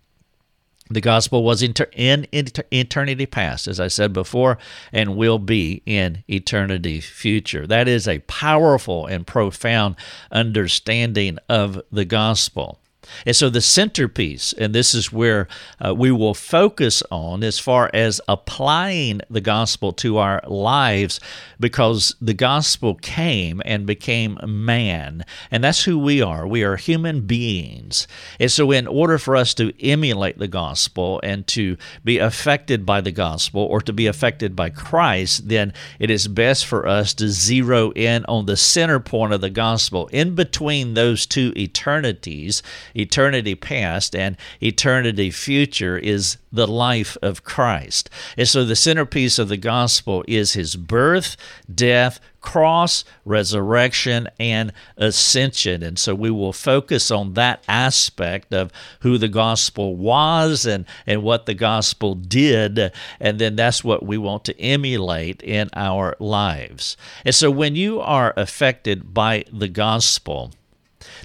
The 0.94 1.00
gospel 1.00 1.42
was 1.42 1.60
in, 1.60 1.74
in, 1.92 2.26
eternity 2.70 3.26
past, 3.26 3.66
as 3.66 3.80
I 3.80 3.88
said 3.88 4.12
before, 4.12 4.58
and 4.92 5.16
will 5.16 5.40
be 5.40 5.82
in 5.86 6.22
eternity 6.28 7.00
future. 7.00 7.66
That 7.66 7.88
is 7.88 8.06
a 8.06 8.20
powerful 8.20 9.06
and 9.06 9.26
profound 9.26 9.96
understanding 10.30 11.38
of 11.48 11.82
the 11.90 12.04
gospel. 12.04 12.78
And 13.26 13.34
so 13.34 13.50
the 13.50 13.60
centerpiece, 13.60 14.52
and 14.54 14.74
this 14.74 14.94
is 14.94 15.12
where 15.12 15.48
uh, 15.84 15.94
we 15.94 16.10
will 16.10 16.34
focus 16.34 17.02
on 17.10 17.42
as 17.42 17.58
far 17.58 17.90
as 17.94 18.20
applying 18.28 19.20
the 19.30 19.40
gospel 19.40 19.92
to 19.94 20.18
our 20.18 20.42
lives, 20.46 21.20
because 21.58 22.16
the 22.20 22.34
gospel 22.34 22.94
came 22.94 23.62
and 23.64 23.86
became 23.86 24.38
man. 24.44 25.24
And 25.50 25.64
that's 25.64 25.84
who 25.84 25.98
we 25.98 26.20
are. 26.20 26.46
We 26.46 26.62
are 26.62 26.76
human 26.76 27.22
beings. 27.22 28.06
And 28.38 28.50
so, 28.50 28.70
in 28.70 28.86
order 28.86 29.18
for 29.18 29.36
us 29.36 29.54
to 29.54 29.72
emulate 29.84 30.38
the 30.38 30.48
gospel 30.48 31.20
and 31.22 31.46
to 31.48 31.76
be 32.02 32.18
affected 32.18 32.84
by 32.84 33.00
the 33.00 33.12
gospel 33.12 33.62
or 33.62 33.80
to 33.82 33.92
be 33.92 34.06
affected 34.06 34.54
by 34.56 34.70
Christ, 34.70 35.48
then 35.48 35.72
it 35.98 36.10
is 36.10 36.28
best 36.28 36.66
for 36.66 36.86
us 36.86 37.14
to 37.14 37.28
zero 37.28 37.92
in 37.92 38.24
on 38.26 38.46
the 38.46 38.56
center 38.56 39.00
point 39.00 39.32
of 39.32 39.40
the 39.40 39.50
gospel. 39.50 40.08
In 40.08 40.34
between 40.34 40.94
those 40.94 41.26
two 41.26 41.52
eternities, 41.56 42.62
eternity 42.94 43.54
past 43.54 44.14
and 44.14 44.36
eternity 44.60 45.30
future 45.30 45.98
is 45.98 46.38
the 46.52 46.66
life 46.66 47.16
of 47.20 47.44
Christ. 47.44 48.08
And 48.36 48.48
so 48.48 48.64
the 48.64 48.76
centerpiece 48.76 49.38
of 49.38 49.48
the 49.48 49.56
gospel 49.56 50.24
is 50.28 50.52
his 50.52 50.76
birth, 50.76 51.36
death, 51.72 52.20
cross, 52.40 53.04
resurrection, 53.24 54.28
and 54.38 54.72
ascension. 54.98 55.82
And 55.82 55.98
so 55.98 56.14
we 56.14 56.30
will 56.30 56.52
focus 56.52 57.10
on 57.10 57.34
that 57.34 57.64
aspect 57.66 58.52
of 58.52 58.70
who 59.00 59.16
the 59.18 59.28
gospel 59.28 59.96
was 59.96 60.66
and, 60.66 60.84
and 61.06 61.22
what 61.22 61.46
the 61.46 61.54
gospel 61.54 62.14
did. 62.14 62.92
And 63.18 63.38
then 63.38 63.56
that's 63.56 63.82
what 63.82 64.04
we 64.04 64.18
want 64.18 64.44
to 64.44 64.60
emulate 64.60 65.42
in 65.42 65.70
our 65.74 66.16
lives. 66.20 66.96
And 67.24 67.34
so 67.34 67.50
when 67.50 67.76
you 67.76 67.98
are 68.00 68.34
affected 68.36 69.14
by 69.14 69.44
the 69.50 69.68
gospel, 69.68 70.52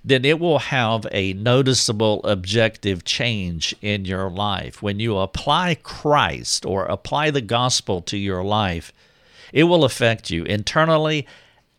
then 0.09 0.25
it 0.25 0.39
will 0.39 0.59
have 0.59 1.05
a 1.11 1.33
noticeable 1.33 2.21
objective 2.23 3.03
change 3.03 3.75
in 3.81 4.05
your 4.05 4.29
life. 4.29 4.81
When 4.81 4.99
you 4.99 5.17
apply 5.17 5.75
Christ 5.75 6.65
or 6.65 6.85
apply 6.85 7.31
the 7.31 7.41
gospel 7.41 8.01
to 8.03 8.17
your 8.17 8.43
life, 8.43 8.91
it 9.53 9.63
will 9.63 9.83
affect 9.83 10.29
you 10.29 10.43
internally 10.43 11.27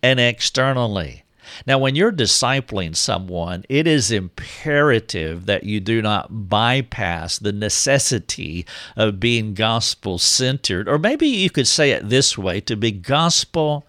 and 0.02 0.18
externally. 0.18 1.24
Now, 1.66 1.78
when 1.78 1.96
you're 1.96 2.12
discipling 2.12 2.94
someone, 2.94 3.64
it 3.68 3.86
is 3.86 4.10
imperative 4.10 5.46
that 5.46 5.64
you 5.64 5.80
do 5.80 6.00
not 6.00 6.48
bypass 6.48 7.38
the 7.38 7.52
necessity 7.52 8.64
of 8.96 9.20
being 9.20 9.54
gospel 9.54 10.18
centered, 10.18 10.88
or 10.88 10.98
maybe 10.98 11.26
you 11.26 11.50
could 11.50 11.66
say 11.66 11.90
it 11.90 12.08
this 12.08 12.38
way 12.38 12.60
to 12.62 12.76
be 12.76 12.92
gospel 12.92 13.84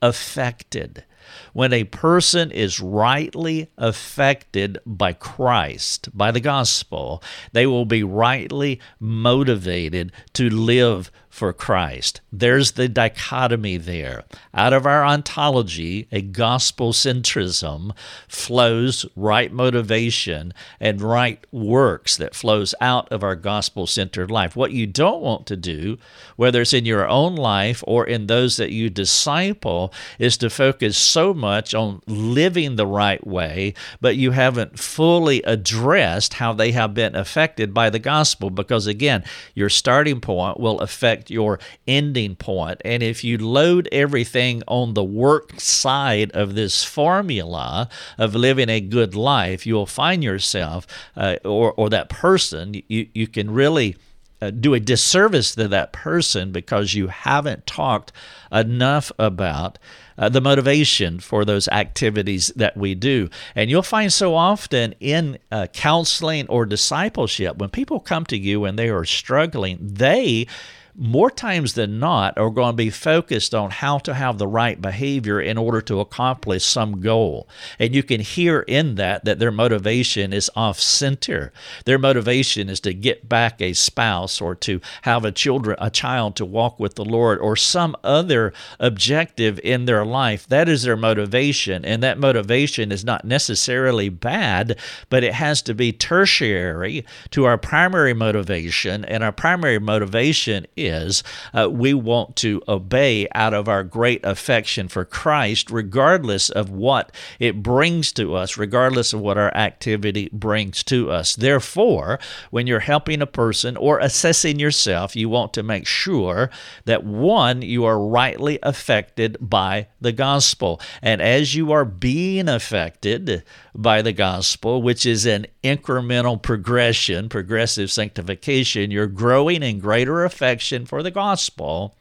affected 0.00 1.04
when 1.52 1.72
a 1.72 1.84
person 1.84 2.50
is 2.50 2.80
rightly 2.80 3.70
affected 3.76 4.78
by 4.86 5.12
Christ, 5.12 6.08
by 6.16 6.30
the 6.30 6.40
gospel, 6.40 7.22
they 7.52 7.66
will 7.66 7.84
be 7.84 8.02
rightly 8.02 8.80
motivated 8.98 10.12
to 10.34 10.48
live 10.48 11.10
for 11.30 11.52
Christ. 11.52 12.20
There's 12.32 12.72
the 12.72 12.88
dichotomy 12.88 13.76
there. 13.76 14.24
Out 14.52 14.72
of 14.72 14.84
our 14.84 15.04
ontology, 15.04 16.08
a 16.10 16.20
gospel 16.20 16.92
centrism 16.92 17.96
flows 18.26 19.06
right 19.14 19.52
motivation 19.52 20.52
and 20.80 21.00
right 21.00 21.38
works 21.52 22.16
that 22.16 22.34
flows 22.34 22.74
out 22.80 23.10
of 23.12 23.22
our 23.22 23.36
gospel 23.36 23.86
centered 23.86 24.30
life. 24.30 24.56
What 24.56 24.72
you 24.72 24.88
don't 24.88 25.22
want 25.22 25.46
to 25.46 25.56
do, 25.56 25.98
whether 26.34 26.62
it's 26.62 26.72
in 26.72 26.84
your 26.84 27.08
own 27.08 27.36
life 27.36 27.82
or 27.86 28.04
in 28.04 28.26
those 28.26 28.56
that 28.56 28.72
you 28.72 28.90
disciple, 28.90 29.94
is 30.18 30.36
to 30.38 30.50
focus 30.50 30.98
so 30.98 31.32
much 31.32 31.74
on 31.74 32.02
living 32.06 32.74
the 32.74 32.86
right 32.86 33.24
way, 33.24 33.74
but 34.00 34.16
you 34.16 34.32
haven't 34.32 34.80
fully 34.80 35.42
addressed 35.44 36.34
how 36.34 36.52
they 36.52 36.72
have 36.72 36.92
been 36.92 37.14
affected 37.14 37.72
by 37.72 37.88
the 37.88 38.00
gospel. 38.00 38.50
Because 38.50 38.88
again, 38.88 39.22
your 39.54 39.68
starting 39.68 40.20
point 40.20 40.58
will 40.58 40.80
affect 40.80 41.19
your 41.28 41.58
ending 41.86 42.36
point. 42.36 42.80
And 42.84 43.02
if 43.02 43.24
you 43.24 43.36
load 43.36 43.88
everything 43.90 44.62
on 44.68 44.94
the 44.94 45.04
work 45.04 45.60
side 45.60 46.30
of 46.32 46.54
this 46.54 46.84
formula 46.84 47.88
of 48.16 48.34
living 48.34 48.68
a 48.68 48.80
good 48.80 49.14
life, 49.14 49.66
you 49.66 49.74
will 49.74 49.86
find 49.86 50.22
yourself 50.22 50.86
uh, 51.16 51.36
or, 51.44 51.72
or 51.72 51.90
that 51.90 52.08
person, 52.08 52.80
you, 52.88 53.08
you 53.12 53.26
can 53.26 53.50
really. 53.50 53.96
Uh, 54.42 54.50
do 54.50 54.72
a 54.72 54.80
disservice 54.80 55.54
to 55.54 55.68
that 55.68 55.92
person 55.92 56.50
because 56.50 56.94
you 56.94 57.08
haven't 57.08 57.66
talked 57.66 58.10
enough 58.50 59.12
about 59.18 59.78
uh, 60.20 60.28
the 60.28 60.40
motivation 60.40 61.18
for 61.18 61.44
those 61.44 61.66
activities 61.68 62.52
that 62.54 62.76
we 62.76 62.94
do. 62.94 63.28
And 63.54 63.70
you'll 63.70 63.82
find 63.82 64.12
so 64.12 64.34
often 64.34 64.94
in 65.00 65.38
uh, 65.50 65.66
counseling 65.72 66.46
or 66.48 66.66
discipleship, 66.66 67.56
when 67.56 67.70
people 67.70 68.00
come 68.00 68.24
to 68.26 68.36
you 68.36 68.66
and 68.66 68.78
they 68.78 68.90
are 68.90 69.06
struggling, 69.06 69.78
they 69.80 70.46
more 70.94 71.30
times 71.30 71.74
than 71.74 71.98
not 71.98 72.36
are 72.38 72.50
going 72.50 72.72
to 72.72 72.76
be 72.76 72.90
focused 72.90 73.54
on 73.54 73.70
how 73.70 73.98
to 73.98 74.14
have 74.14 74.38
the 74.38 74.46
right 74.46 74.80
behavior 74.80 75.40
in 75.40 75.56
order 75.58 75.80
to 75.80 76.00
accomplish 76.00 76.64
some 76.64 77.00
goal. 77.00 77.48
And 77.78 77.94
you 77.94 78.02
can 78.02 78.20
hear 78.20 78.60
in 78.60 78.96
that 78.96 79.24
that 79.24 79.38
their 79.38 79.50
motivation 79.50 80.32
is 80.32 80.50
off 80.54 80.80
center. 80.80 81.52
Their 81.84 81.98
motivation 81.98 82.68
is 82.68 82.80
to 82.80 82.94
get 82.94 83.28
back 83.28 83.60
a 83.60 83.72
spouse 83.72 84.40
or 84.40 84.54
to 84.56 84.80
have 85.02 85.24
a 85.24 85.32
children 85.32 85.76
a 85.80 85.90
child 85.90 86.36
to 86.36 86.44
walk 86.44 86.78
with 86.80 86.94
the 86.94 87.04
Lord 87.04 87.38
or 87.38 87.56
some 87.56 87.96
other 88.02 88.52
objective 88.78 89.60
in 89.62 89.84
their 89.84 90.04
life. 90.04 90.46
That 90.48 90.68
is 90.68 90.82
their 90.82 90.96
motivation 90.96 91.84
and 91.84 92.02
that 92.02 92.18
motivation 92.18 92.92
is 92.92 93.04
not 93.04 93.24
necessarily 93.24 94.08
bad, 94.08 94.78
but 95.08 95.24
it 95.24 95.34
has 95.34 95.62
to 95.62 95.74
be 95.74 95.92
tertiary 95.92 97.04
to 97.30 97.44
our 97.44 97.58
primary 97.58 98.14
motivation 98.14 99.04
and 99.04 99.22
our 99.22 99.32
primary 99.32 99.78
motivation 99.78 100.66
is 100.86 101.10
is, 101.10 101.22
uh, 101.54 101.68
we 101.70 101.94
want 101.94 102.36
to 102.36 102.62
obey 102.68 103.26
out 103.34 103.54
of 103.54 103.68
our 103.68 103.84
great 103.84 104.24
affection 104.24 104.88
for 104.88 105.04
Christ, 105.04 105.70
regardless 105.70 106.50
of 106.50 106.70
what 106.70 107.12
it 107.38 107.62
brings 107.62 108.12
to 108.12 108.34
us, 108.34 108.56
regardless 108.56 109.12
of 109.12 109.20
what 109.20 109.38
our 109.38 109.54
activity 109.56 110.28
brings 110.32 110.82
to 110.84 111.10
us. 111.10 111.34
Therefore, 111.34 112.18
when 112.50 112.66
you're 112.66 112.80
helping 112.80 113.22
a 113.22 113.26
person 113.26 113.76
or 113.76 113.98
assessing 113.98 114.58
yourself, 114.58 115.16
you 115.16 115.28
want 115.28 115.52
to 115.54 115.62
make 115.62 115.86
sure 115.86 116.50
that 116.84 117.04
one, 117.04 117.62
you 117.62 117.84
are 117.84 117.98
rightly 117.98 118.58
affected 118.62 119.36
by 119.40 119.88
the 120.00 120.12
gospel. 120.12 120.80
And 121.02 121.20
as 121.20 121.54
you 121.54 121.72
are 121.72 121.84
being 121.84 122.48
affected 122.48 123.42
by 123.74 124.02
the 124.02 124.12
gospel, 124.12 124.82
which 124.82 125.06
is 125.06 125.26
an 125.26 125.46
incremental 125.62 126.40
progression, 126.40 127.28
progressive 127.28 127.90
sanctification, 127.90 128.90
you're 128.90 129.06
growing 129.06 129.62
in 129.62 129.78
greater 129.78 130.24
affection 130.24 130.86
for 130.86 131.02
the 131.02 131.10
gospel, 131.10 131.96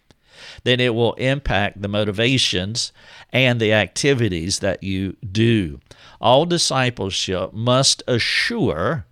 then 0.64 0.80
it 0.80 0.96
will 0.96 1.14
impact 1.14 1.82
the 1.82 1.88
motivations 1.88 2.92
and 3.32 3.60
the 3.60 3.74
activities 3.74 4.60
that 4.60 4.84
you 4.84 5.16
do. 5.32 5.80
All 6.22 6.46
discipleship 6.46 7.54
must 7.54 8.04
assure 8.08 9.06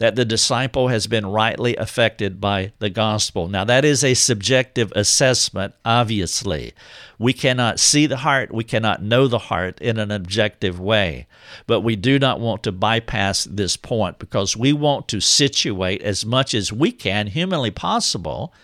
that 0.00 0.16
the 0.16 0.24
disciple 0.24 0.88
has 0.88 1.06
been 1.06 1.26
rightly 1.26 1.76
affected 1.76 2.40
by 2.40 2.72
the 2.78 2.88
gospel. 2.88 3.48
Now, 3.48 3.64
that 3.64 3.84
is 3.84 4.02
a 4.02 4.14
subjective 4.14 4.90
assessment, 4.96 5.74
obviously. 5.84 6.72
We 7.18 7.34
cannot 7.34 7.78
see 7.78 8.06
the 8.06 8.16
heart, 8.16 8.52
we 8.52 8.64
cannot 8.64 9.02
know 9.02 9.28
the 9.28 9.38
heart 9.38 9.78
in 9.78 9.98
an 9.98 10.10
objective 10.10 10.80
way. 10.80 11.26
But 11.66 11.82
we 11.82 11.96
do 11.96 12.18
not 12.18 12.40
want 12.40 12.62
to 12.62 12.72
bypass 12.72 13.44
this 13.44 13.76
point 13.76 14.18
because 14.18 14.56
we 14.56 14.72
want 14.72 15.06
to 15.08 15.20
situate 15.20 16.00
as 16.00 16.24
much 16.24 16.54
as 16.54 16.72
we 16.72 16.92
can, 16.92 17.26
humanly 17.26 17.70
possible, 17.70 18.54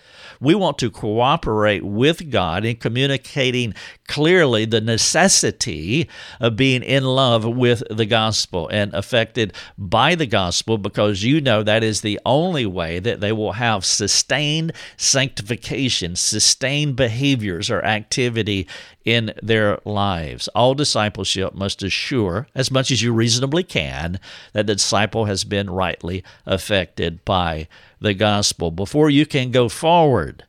we 0.40 0.55
want 0.55 0.79
to 0.79 0.90
cooperate 0.90 1.85
with 1.85 2.31
God 2.31 2.64
in 2.64 2.77
communicating 2.77 3.75
clearly 4.07 4.64
the 4.64 4.81
necessity 4.81 6.09
of 6.40 6.57
being 6.57 6.83
in 6.83 7.05
love 7.05 7.45
with 7.45 7.83
the 7.90 8.07
gospel 8.07 8.69
and 8.69 8.92
affected 8.95 9.53
by 9.77 10.14
the 10.14 10.27
gospel 10.27 10.79
because 10.79 11.23
you 11.23 11.40
know 11.40 11.62
that 11.62 11.83
is 11.83 12.01
the 12.01 12.19
only 12.25 12.66
way 12.66 12.99
that 12.99 13.21
they 13.21 13.33
will 13.33 13.53
have 13.53 13.85
sustained 13.85 14.73
sanctification, 14.97 16.16
sustained 16.16 16.97
behaviors 16.97 17.71
or 17.71 17.85
activity 17.85 18.66
in 19.05 19.33
their 19.42 19.79
lives. 19.85 20.49
All 20.49 20.75
discipleship 20.75 21.55
must 21.55 21.83
assure, 21.83 22.49
as 22.55 22.71
much 22.71 22.90
as 22.90 23.03
you 23.03 23.12
reasonably 23.12 23.62
can, 23.62 24.19
that 24.53 24.66
the 24.66 24.75
disciple 24.75 25.27
has 25.27 25.45
been 25.45 25.71
rightly 25.71 26.25
affected 26.45 27.25
by 27.25 27.69
the 28.01 28.14
gospel. 28.14 28.71
Before 28.71 29.11
you 29.11 29.27
can 29.27 29.51
go 29.51 29.69
forward, 29.69 30.45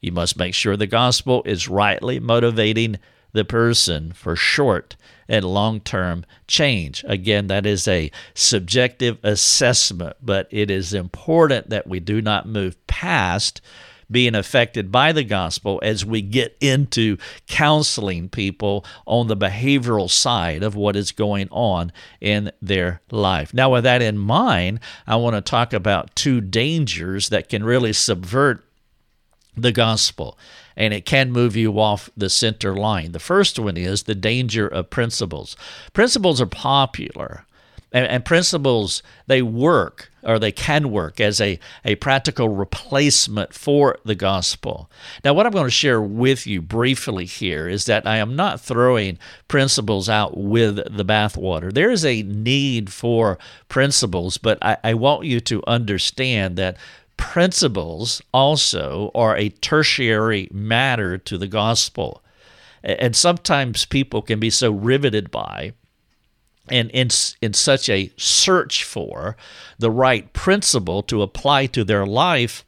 you 0.00 0.12
must 0.12 0.38
make 0.38 0.54
sure 0.54 0.76
the 0.76 0.86
gospel 0.86 1.42
is 1.44 1.68
rightly 1.68 2.18
motivating 2.20 2.98
the 3.32 3.44
person 3.44 4.12
for 4.12 4.34
short 4.34 4.96
and 5.28 5.44
long 5.44 5.80
term 5.80 6.24
change. 6.46 7.04
Again, 7.06 7.46
that 7.46 7.66
is 7.66 7.86
a 7.86 8.10
subjective 8.34 9.18
assessment, 9.22 10.16
but 10.20 10.48
it 10.50 10.70
is 10.70 10.92
important 10.92 11.70
that 11.70 11.86
we 11.86 12.00
do 12.00 12.20
not 12.20 12.48
move 12.48 12.84
past 12.86 13.60
being 14.10 14.34
affected 14.34 14.90
by 14.90 15.12
the 15.12 15.22
gospel 15.22 15.78
as 15.84 16.04
we 16.04 16.20
get 16.20 16.56
into 16.60 17.16
counseling 17.46 18.28
people 18.28 18.84
on 19.06 19.28
the 19.28 19.36
behavioral 19.36 20.10
side 20.10 20.64
of 20.64 20.74
what 20.74 20.96
is 20.96 21.12
going 21.12 21.48
on 21.52 21.92
in 22.20 22.50
their 22.60 23.00
life. 23.12 23.54
Now, 23.54 23.70
with 23.70 23.84
that 23.84 24.02
in 24.02 24.18
mind, 24.18 24.80
I 25.06 25.14
want 25.14 25.36
to 25.36 25.40
talk 25.40 25.72
about 25.72 26.16
two 26.16 26.40
dangers 26.40 27.28
that 27.28 27.48
can 27.48 27.62
really 27.62 27.92
subvert 27.92 28.64
the 29.62 29.72
gospel 29.72 30.36
and 30.76 30.94
it 30.94 31.04
can 31.04 31.32
move 31.32 31.56
you 31.56 31.78
off 31.78 32.08
the 32.16 32.30
center 32.30 32.74
line. 32.74 33.12
The 33.12 33.18
first 33.18 33.58
one 33.58 33.76
is 33.76 34.04
the 34.04 34.14
danger 34.14 34.66
of 34.66 34.90
principles. 34.90 35.56
Principles 35.92 36.40
are 36.40 36.46
popular 36.46 37.44
And, 37.92 38.06
and, 38.06 38.24
principles, 38.24 39.02
they 39.26 39.42
work 39.42 40.10
or 40.22 40.38
they 40.38 40.52
can 40.52 40.92
work 40.92 41.18
as 41.18 41.40
a, 41.40 41.58
a 41.84 41.96
practical 41.96 42.48
replacement 42.48 43.52
for 43.52 43.98
the 44.04 44.14
gospel. 44.14 44.88
Now, 45.24 45.34
what 45.34 45.46
I'm 45.46 45.52
going 45.52 45.64
to 45.64 45.70
share 45.70 46.00
with 46.00 46.46
you 46.46 46.62
briefly 46.62 47.24
here 47.24 47.68
is 47.68 47.86
that 47.86 48.06
I 48.06 48.18
am 48.18 48.36
not 48.36 48.60
throwing 48.60 49.18
principles 49.48 50.08
out 50.08 50.36
with 50.36 50.76
the 50.76 51.04
bathwater. 51.04 51.72
There 51.72 51.90
is 51.90 52.04
a 52.04 52.22
need 52.22 52.92
for 52.92 53.38
principles, 53.68 54.38
but 54.38 54.58
I, 54.62 54.76
I 54.84 54.94
want 54.94 55.24
you 55.24 55.40
to 55.40 55.62
understand 55.66 56.56
that 56.56 56.76
principles 57.20 58.22
also 58.32 59.12
are 59.14 59.36
a 59.36 59.50
tertiary 59.50 60.48
matter 60.50 61.18
to 61.18 61.38
the 61.38 61.46
gospel. 61.46 62.24
And 62.82 63.14
sometimes 63.14 63.84
people 63.84 64.22
can 64.22 64.40
be 64.40 64.50
so 64.50 64.72
riveted 64.72 65.30
by 65.30 65.74
and 66.70 66.90
in, 66.90 67.08
in 67.42 67.52
such 67.52 67.88
a 67.88 68.10
search 68.16 68.84
for 68.84 69.36
the 69.78 69.90
right 69.90 70.32
principle 70.32 71.02
to 71.04 71.20
apply 71.20 71.66
to 71.66 71.84
their 71.84 72.06
life 72.06 72.64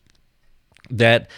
that 0.90 1.30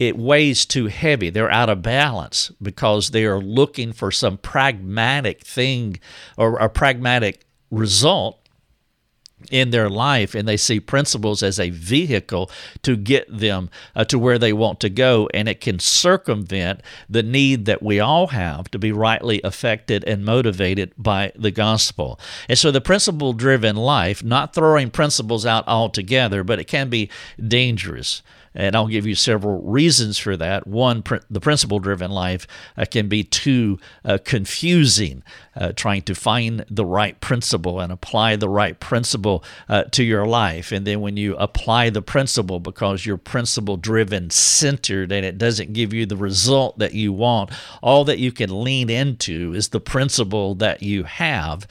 it 0.00 0.18
weighs 0.18 0.66
too 0.66 0.86
heavy. 0.86 1.30
They're 1.30 1.50
out 1.50 1.70
of 1.70 1.80
balance 1.80 2.50
because 2.60 3.10
they 3.10 3.24
are 3.24 3.40
looking 3.40 3.92
for 3.92 4.10
some 4.10 4.36
pragmatic 4.36 5.42
thing 5.42 6.00
or 6.36 6.56
a 6.56 6.68
pragmatic 6.68 7.44
result 7.70 8.47
in 9.50 9.70
their 9.70 9.88
life 9.88 10.34
and 10.34 10.46
they 10.46 10.56
see 10.56 10.80
principles 10.80 11.42
as 11.42 11.58
a 11.58 11.70
vehicle 11.70 12.50
to 12.82 12.96
get 12.96 13.26
them 13.28 13.70
uh, 13.94 14.04
to 14.04 14.18
where 14.18 14.38
they 14.38 14.52
want 14.52 14.80
to 14.80 14.90
go 14.90 15.28
and 15.32 15.48
it 15.48 15.60
can 15.60 15.78
circumvent 15.78 16.82
the 17.08 17.22
need 17.22 17.64
that 17.64 17.82
we 17.82 18.00
all 18.00 18.28
have 18.28 18.70
to 18.70 18.78
be 18.78 18.92
rightly 18.92 19.40
affected 19.42 20.04
and 20.04 20.24
motivated 20.24 20.92
by 20.98 21.32
the 21.36 21.50
gospel. 21.50 22.18
And 22.48 22.58
so 22.58 22.70
the 22.70 22.80
principle 22.80 23.32
driven 23.32 23.76
life 23.76 24.22
not 24.22 24.54
throwing 24.54 24.90
principles 24.90 25.46
out 25.46 25.66
altogether 25.66 26.44
but 26.44 26.58
it 26.58 26.66
can 26.66 26.88
be 26.88 27.10
dangerous 27.46 28.22
and 28.58 28.74
I'll 28.74 28.88
give 28.88 29.06
you 29.06 29.14
several 29.14 29.62
reasons 29.62 30.18
for 30.18 30.36
that. 30.36 30.66
One, 30.66 31.02
pr- 31.02 31.16
the 31.30 31.40
principle 31.40 31.78
driven 31.78 32.10
life 32.10 32.46
uh, 32.76 32.84
can 32.90 33.08
be 33.08 33.22
too 33.22 33.78
uh, 34.04 34.18
confusing, 34.24 35.22
uh, 35.54 35.72
trying 35.72 36.02
to 36.02 36.14
find 36.14 36.64
the 36.68 36.84
right 36.84 37.18
principle 37.20 37.78
and 37.78 37.92
apply 37.92 38.34
the 38.34 38.48
right 38.48 38.78
principle 38.78 39.44
uh, 39.68 39.84
to 39.84 40.02
your 40.02 40.26
life. 40.26 40.72
And 40.72 40.84
then 40.84 41.00
when 41.00 41.16
you 41.16 41.36
apply 41.36 41.90
the 41.90 42.02
principle 42.02 42.58
because 42.58 43.06
you're 43.06 43.16
principle 43.16 43.76
driven 43.76 44.28
centered 44.30 45.12
and 45.12 45.24
it 45.24 45.38
doesn't 45.38 45.72
give 45.72 45.94
you 45.94 46.04
the 46.04 46.16
result 46.16 46.78
that 46.78 46.94
you 46.94 47.12
want, 47.12 47.50
all 47.80 48.04
that 48.06 48.18
you 48.18 48.32
can 48.32 48.64
lean 48.64 48.90
into 48.90 49.54
is 49.54 49.68
the 49.68 49.80
principle 49.80 50.56
that 50.56 50.82
you 50.82 51.04
have 51.04 51.68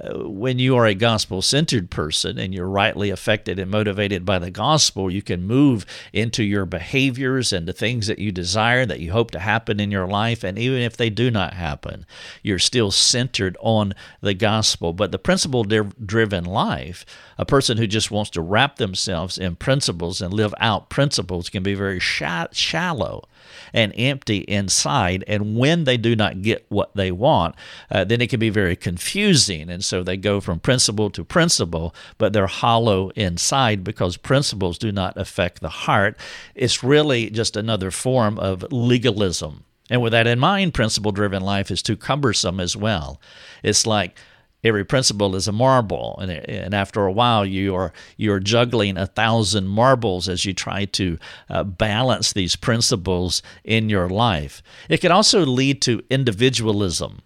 when 0.00 0.58
you 0.58 0.76
are 0.76 0.86
a 0.86 0.94
gospel 0.94 1.42
centered 1.42 1.90
person 1.90 2.38
and 2.38 2.54
you're 2.54 2.68
rightly 2.68 3.10
affected 3.10 3.58
and 3.58 3.70
motivated 3.70 4.24
by 4.24 4.38
the 4.38 4.50
gospel, 4.50 5.10
you 5.10 5.22
can 5.22 5.44
move 5.44 5.84
into 6.12 6.44
your 6.44 6.64
behaviors 6.64 7.52
and 7.52 7.66
the 7.66 7.72
things 7.72 8.06
that 8.06 8.18
you 8.18 8.30
desire 8.30 8.86
that 8.86 9.00
you 9.00 9.10
hope 9.10 9.32
to 9.32 9.40
happen 9.40 9.80
in 9.80 9.90
your 9.90 10.06
life. 10.06 10.44
And 10.44 10.58
even 10.58 10.80
if 10.80 10.96
they 10.96 11.10
do 11.10 11.30
not 11.30 11.54
happen, 11.54 12.06
you're 12.42 12.60
still 12.60 12.90
centered 12.90 13.56
on 13.60 13.92
the 14.20 14.34
gospel. 14.34 14.92
But 14.92 15.10
the 15.10 15.18
principle 15.18 15.64
driven 15.64 16.44
life, 16.44 17.04
a 17.36 17.44
person 17.44 17.76
who 17.78 17.86
just 17.86 18.10
wants 18.10 18.30
to 18.30 18.40
wrap 18.40 18.76
themselves 18.76 19.36
in 19.36 19.56
principles 19.56 20.22
and 20.22 20.32
live 20.32 20.54
out 20.60 20.90
principles, 20.90 21.48
can 21.48 21.62
be 21.62 21.74
very 21.74 21.98
shallow 21.98 23.24
and 23.72 23.92
empty 23.96 24.38
inside. 24.38 25.24
And 25.26 25.56
when 25.56 25.84
they 25.84 25.96
do 25.96 26.16
not 26.16 26.42
get 26.42 26.66
what 26.68 26.94
they 26.94 27.10
want, 27.10 27.54
uh, 27.90 28.04
then 28.04 28.20
it 28.20 28.30
can 28.30 28.40
be 28.40 28.50
very 28.50 28.76
confusing. 28.76 29.70
And 29.70 29.84
so 29.84 30.02
they 30.02 30.16
go 30.16 30.40
from 30.40 30.60
principle 30.60 31.10
to 31.10 31.24
principle, 31.24 31.94
but 32.18 32.32
they're 32.32 32.46
hollow 32.46 33.10
inside 33.10 33.84
because 33.84 34.16
principles 34.16 34.78
do 34.78 34.92
not 34.92 35.16
affect 35.16 35.60
the 35.60 35.68
heart. 35.68 36.16
It's 36.54 36.82
really 36.82 37.30
just 37.30 37.56
another 37.56 37.90
form 37.90 38.38
of 38.38 38.64
legalism. 38.70 39.64
And 39.90 40.02
with 40.02 40.12
that 40.12 40.26
in 40.26 40.38
mind, 40.38 40.74
principle 40.74 41.12
driven 41.12 41.42
life 41.42 41.70
is 41.70 41.82
too 41.82 41.96
cumbersome 41.96 42.60
as 42.60 42.76
well. 42.76 43.20
It's 43.62 43.86
like 43.86 44.18
every 44.64 44.84
principle 44.84 45.34
is 45.36 45.48
a 45.48 45.52
marble 45.52 46.18
and, 46.20 46.30
and 46.30 46.74
after 46.74 47.06
a 47.06 47.12
while 47.12 47.44
you 47.44 47.74
are 47.74 47.92
you're 48.16 48.40
juggling 48.40 48.96
a 48.96 49.06
thousand 49.06 49.68
marbles 49.68 50.28
as 50.28 50.44
you 50.44 50.52
try 50.52 50.84
to 50.84 51.18
uh, 51.48 51.62
balance 51.62 52.32
these 52.32 52.56
principles 52.56 53.42
in 53.64 53.88
your 53.88 54.08
life. 54.08 54.62
It 54.88 55.00
can 55.00 55.12
also 55.12 55.44
lead 55.44 55.80
to 55.82 56.02
individualism 56.10 57.22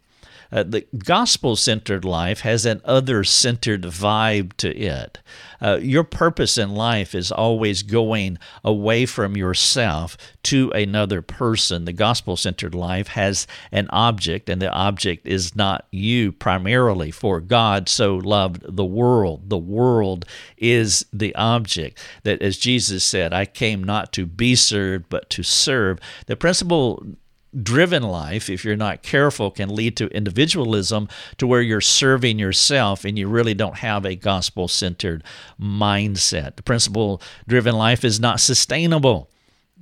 uh, 0.53 0.63
the 0.63 0.87
gospel 0.99 1.57
centered 1.57 2.05
life 2.05 2.41
has 2.41 2.67
an 2.67 2.83
other 2.85 3.25
centered 3.25 3.83
vibe 3.83 4.53
to 4.59 4.77
it. 4.77 5.19
Uh, 5.63 5.79
your 5.81 6.05
purpose 6.05 6.59
in 6.59 6.75
life 6.75 7.15
is 7.15 7.33
always 7.33 7.83
going 7.83 8.37
away 8.65 9.07
from 9.07 9.37
yourself 9.37 10.17
to 10.43 10.71
another 10.73 11.23
person. 11.23 11.85
The 11.85 11.93
gospel 11.93 12.37
centered 12.37 12.75
life 12.75 13.09
has 13.09 13.47
an 13.71 13.89
object, 13.91 14.49
and 14.51 14.61
the 14.61 14.71
object 14.73 15.27
is 15.27 15.57
not 15.57 15.87
you 15.91 16.33
primarily, 16.33 17.11
for 17.11 17.41
God 17.41 17.89
so 17.89 18.17
loved 18.17 18.77
the 18.77 18.85
world. 18.85 19.49
The 19.49 19.59
world 19.59 20.27
is 20.59 21.07
the 21.13 21.35
object. 21.35 21.99
That, 22.25 22.43
as 22.43 22.59
Jesus 22.59 23.05
said, 23.05 23.33
I 23.33 23.47
came 23.47 23.83
not 23.85 24.13
to 24.15 24.27
be 24.27 24.55
served, 24.55 25.07
but 25.09 25.31
to 25.31 25.43
serve. 25.43 25.99
The 26.27 26.37
principle 26.37 27.05
driven 27.61 28.03
life, 28.03 28.49
if 28.49 28.65
you're 28.65 28.77
not 28.77 29.03
careful, 29.03 29.51
can 29.51 29.75
lead 29.75 29.97
to 29.99 30.07
individualism 30.09 31.09
to 31.37 31.47
where 31.47 31.61
you're 31.61 31.81
serving 31.81 32.39
yourself 32.39 33.05
and 33.05 33.19
you 33.19 33.29
really 33.29 33.55
don't 33.55 33.79
have 33.79 34.05
a 34.05 34.17
gospel 34.17 34.69
centered 34.69 35.23
mindset. 35.61 36.57
The 36.57 36.63
principle 36.63 37.21
driven 37.47 37.77
life 37.77 38.05
is 38.05 38.19
not 38.21 38.41
sustainable. 38.41 39.29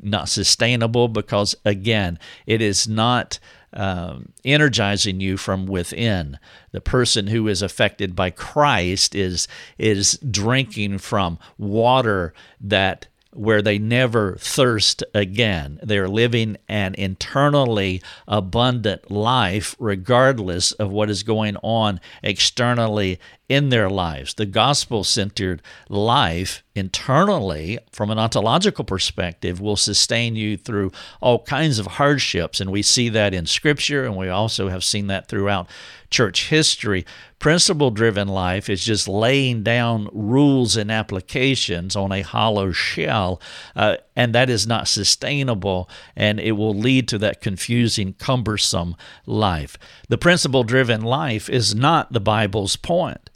Not 0.03 0.29
sustainable 0.29 1.09
because, 1.09 1.55
again, 1.65 2.19
it 2.47 2.61
is 2.63 2.89
not. 2.89 3.39
Um, 3.73 4.33
energizing 4.45 5.21
you 5.21 5.37
from 5.37 5.67
within. 5.67 6.41
The 6.73 6.81
person 6.81 7.29
who 7.29 7.47
is 7.47 7.63
affected 7.63 8.17
by 8.17 8.31
Christ 8.31 9.15
is 9.15 9.47
is 9.79 10.19
drinking 10.29 10.99
from 10.99 11.39
water 11.57 12.35
that 12.61 13.07
where 13.33 13.63
they 13.63 13.79
never 13.79 14.37
thirst 14.37 15.05
again. 15.15 15.79
They're 15.83 16.09
living 16.09 16.57
an 16.69 16.95
internally 16.97 18.03
abundant 18.27 19.11
life, 19.11 19.77
regardless 19.79 20.73
of 20.73 20.91
what 20.91 21.11
is 21.11 21.23
going 21.23 21.57
on 21.59 22.01
externally 22.23 23.21
in 23.49 23.69
their 23.69 23.89
lives. 23.89 24.35
The 24.35 24.47
gospel 24.47 25.05
centered 25.05 25.63
life 25.89 26.63
internally, 26.75 27.79
from 27.93 28.11
an 28.11 28.19
ontological 28.19 28.85
perspective, 28.85 29.61
will 29.61 29.77
sustain 29.77 30.35
you 30.37 30.57
through 30.57 30.93
all 31.21 31.43
kinds 31.43 31.79
of 31.79 31.87
hardships. 31.87 32.61
And 32.61 32.71
we 32.71 32.83
see 32.83 33.09
that 33.11 33.35
in 33.35 33.47
Scripture, 33.47 34.05
and 34.05 34.17
we 34.17 34.29
also 34.29 34.69
have 34.69 34.85
seen 34.85 35.07
that 35.09 35.29
throughout 35.29 35.69
church 36.11 36.49
history. 36.49 37.07
Principle 37.41 37.91
driven 37.91 38.29
life 38.29 38.69
is 38.69 38.85
just 38.85 39.09
laying 39.09 39.63
down 39.63 40.11
rules 40.13 40.77
and 40.77 40.91
applications 40.93 41.97
on 41.97 42.13
a 42.13 42.21
hollow 42.21 42.71
shell, 42.71 43.41
uh, 43.75 43.97
and 44.15 44.35
that 44.35 44.51
is 44.51 44.67
not 44.67 44.87
sustainable, 44.87 45.89
and 46.15 46.39
it 46.39 46.53
will 46.53 46.75
lead 46.75 47.09
to 47.09 47.17
that 47.17 47.41
confusing, 47.41 48.13
cumbersome 48.13 48.95
life. 49.25 49.79
The 50.11 50.19
principle 50.19 50.65
driven 50.65 51.01
life 51.01 51.49
is 51.49 51.75
not 51.75 52.13
the 52.13 52.21
Bible's 52.21 52.77
point. 52.77 53.31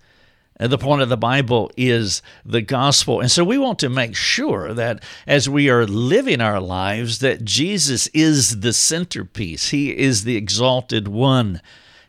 The 0.60 0.76
point 0.76 1.00
of 1.00 1.08
the 1.08 1.16
Bible 1.16 1.70
is 1.74 2.20
the 2.44 2.60
gospel. 2.60 3.20
And 3.20 3.30
so 3.30 3.42
we 3.42 3.56
want 3.56 3.78
to 3.78 3.88
make 3.88 4.14
sure 4.14 4.74
that 4.74 5.02
as 5.26 5.48
we 5.48 5.70
are 5.70 5.86
living 5.86 6.42
our 6.42 6.60
lives 6.60 7.20
that 7.20 7.44
Jesus 7.44 8.06
is 8.08 8.60
the 8.60 8.74
centerpiece. 8.74 9.70
He 9.70 9.96
is 9.96 10.24
the 10.24 10.36
exalted 10.36 11.08
one. 11.08 11.62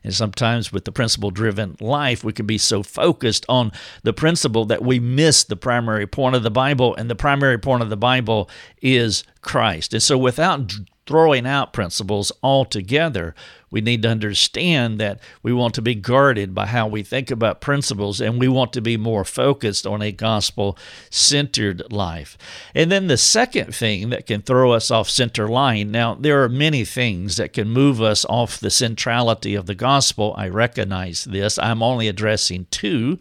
And 0.06 0.13
sometimes 0.13 0.72
with 0.72 0.86
the 0.86 0.91
principle 0.91 1.32
driven 1.32 1.76
life, 1.82 2.24
we 2.24 2.32
can 2.32 2.46
be 2.46 2.60
so 2.60 2.84
focused 2.84 3.44
on 3.50 3.72
the 4.04 4.13
principle 4.13 4.63
that 4.65 4.84
we 4.84 5.00
miss 5.00 5.44
the 5.44 5.56
primary 5.56 6.06
point 6.06 6.36
of 6.36 6.44
the 6.44 6.52
Bible. 6.52 6.96
And 6.96 7.10
the 7.10 7.15
primary 7.15 7.58
point 7.58 7.82
of 7.82 7.89
the 7.89 7.98
Bible 7.98 8.48
is 8.84 9.24
Christ. 9.41 9.94
And 9.94 10.04
so 10.04 10.15
without 10.15 10.74
throwing 11.08 11.46
out 11.46 11.74
principles 11.74 12.32
altogether. 12.41 13.36
We 13.76 13.82
need 13.82 14.04
to 14.04 14.10
understand 14.10 15.02
that 15.02 15.20
we 15.44 15.52
want 15.52 15.74
to 15.74 15.82
be 15.82 15.96
guarded 15.96 16.56
by 16.56 16.68
how 16.68 16.88
we 16.88 17.04
think 17.04 17.30
about 17.30 17.60
principles 17.60 18.22
and 18.22 18.40
we 18.40 18.48
want 18.48 18.72
to 18.72 18.82
be 18.82 18.96
more 18.96 19.26
focused 19.26 19.86
on 19.86 20.02
a 20.02 20.14
gospel 20.14 20.78
centered 21.10 21.92
life. 21.92 22.38
And 22.74 22.90
then 22.90 23.08
the 23.08 23.18
second 23.18 23.76
thing 23.76 24.12
that 24.12 24.28
can 24.28 24.42
throw 24.42 24.72
us 24.72 24.92
off 24.92 25.10
center 25.10 25.50
line 25.50 25.92
now, 25.92 26.16
there 26.16 26.42
are 26.42 26.48
many 26.48 26.86
things 26.86 27.36
that 27.36 27.52
can 27.52 27.68
move 27.68 28.02
us 28.02 28.24
off 28.30 28.62
the 28.62 28.72
centrality 28.72 29.56
of 29.56 29.66
the 29.66 29.76
gospel. 29.76 30.34
I 30.38 30.48
recognize 30.48 31.26
this. 31.26 31.60
I'm 31.60 31.84
only 31.84 32.08
addressing 32.08 32.68
two 32.72 33.20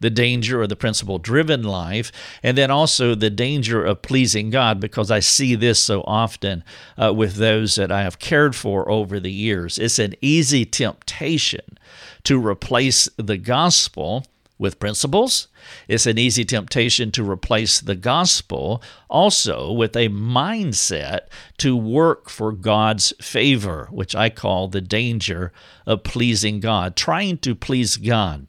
the 0.00 0.10
danger 0.10 0.62
of 0.62 0.68
the 0.68 0.76
principle 0.76 1.18
driven 1.18 1.62
life, 1.62 2.12
and 2.42 2.56
then 2.56 2.70
also 2.70 3.14
the 3.14 3.30
danger 3.30 3.84
of 3.84 4.02
pleasing 4.02 4.50
God, 4.50 4.80
because 4.80 5.10
I 5.10 5.20
see 5.20 5.54
this 5.54 5.82
so 5.82 6.02
often 6.06 6.64
uh, 6.96 7.12
with 7.12 7.36
those 7.36 7.74
that 7.76 7.92
I 7.92 8.02
have 8.02 8.18
cared 8.18 8.54
for 8.54 8.90
over 8.90 9.20
the 9.20 9.32
years. 9.32 9.78
It's 9.78 9.98
an 9.98 10.14
easy 10.20 10.64
temptation 10.64 11.78
to 12.24 12.44
replace 12.44 13.08
the 13.16 13.38
gospel 13.38 14.24
with 14.58 14.78
principles. 14.78 15.48
It's 15.86 16.06
an 16.06 16.18
easy 16.18 16.44
temptation 16.44 17.10
to 17.12 17.28
replace 17.28 17.80
the 17.80 17.94
gospel 17.94 18.82
also 19.08 19.70
with 19.70 19.94
a 19.96 20.08
mindset 20.08 21.20
to 21.58 21.76
work 21.76 22.30
for 22.30 22.52
God's 22.52 23.12
favor, 23.20 23.88
which 23.90 24.14
I 24.14 24.30
call 24.30 24.68
the 24.68 24.80
danger 24.80 25.52
of 25.84 26.04
pleasing 26.04 26.60
God, 26.60 26.96
trying 26.96 27.38
to 27.38 27.54
please 27.54 27.96
God. 27.96 28.46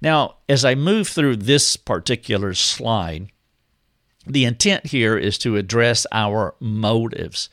Now, 0.00 0.36
as 0.48 0.64
I 0.64 0.74
move 0.74 1.08
through 1.08 1.36
this 1.36 1.76
particular 1.76 2.54
slide, 2.54 3.30
the 4.26 4.44
intent 4.44 4.86
here 4.86 5.16
is 5.16 5.38
to 5.38 5.56
address 5.56 6.06
our 6.12 6.54
motives. 6.60 7.48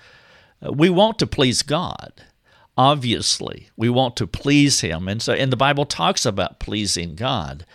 Uh, 0.62 0.72
we 0.72 0.90
want 0.90 1.20
to 1.20 1.28
please 1.28 1.62
God 1.62 2.24
obviously 2.78 3.68
we 3.76 3.90
want 3.90 4.16
to 4.16 4.26
please 4.26 4.80
him 4.80 5.10
and 5.10 5.22
so 5.22 5.34
and 5.34 5.52
the 5.52 5.58
bible 5.58 5.86
talks 5.86 6.26
about 6.26 6.60
pleasing 6.60 7.14
god 7.14 7.66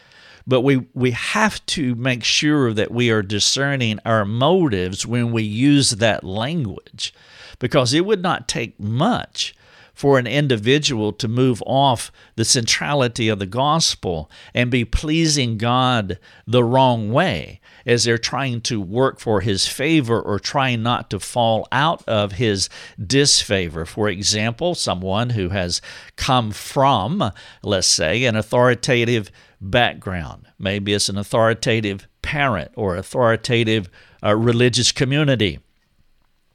but 0.46 0.61
we, 0.61 0.87
we 0.92 1.12
have 1.12 1.64
to 1.66 1.94
make 1.94 2.22
sure 2.22 2.72
that 2.72 2.90
we 2.90 3.11
are 3.11 3.22
discerning 3.22 3.98
our 4.04 4.24
motives 4.24 5.07
when 5.07 5.33
we 5.33 5.42
use 5.42 5.90
that 5.90 6.22
language, 6.22 7.14
because 7.59 7.94
it 7.94 8.04
would 8.04 8.22
not 8.22 8.48
take 8.48 8.78
much 8.78 9.54
for 9.94 10.18
an 10.18 10.26
individual 10.26 11.12
to 11.12 11.28
move 11.28 11.62
off 11.66 12.11
the 12.37 12.44
centrality 12.44 13.28
of 13.28 13.38
the 13.38 13.46
gospel 13.46 14.30
and 14.52 14.70
be 14.70 14.85
pleasing 14.85 15.57
God 15.57 16.18
the 16.46 16.64
wrong 16.64 17.12
way 17.12 17.61
as 17.87 18.04
they're 18.04 18.18
trying 18.18 18.61
to 18.62 18.80
work 18.80 19.20
for 19.20 19.40
his 19.40 19.66
favor 19.66 20.20
or 20.20 20.38
trying 20.38 20.83
not 20.83 21.11
to 21.11 21.20
fall 21.20 21.68
out 21.70 22.02
of 22.09 22.33
his 22.33 22.68
disfavor. 23.04 23.85
For 23.85 24.09
example, 24.09 24.74
someone 24.74 25.30
who 25.30 25.50
has 25.50 25.80
come 26.16 26.50
from, 26.50 27.30
let's 27.62 27.87
say, 27.87 28.24
an 28.24 28.37
authoritative 28.37 29.30
background. 29.61 30.46
Maybe 30.59 30.92
it's 30.92 31.09
an 31.09 31.18
authoritative 31.18 32.09
parent 32.22 32.72
or 32.74 32.96
authoritative 32.96 33.90
uh, 34.22 34.35
religious 34.37 34.92
community. 34.92 35.61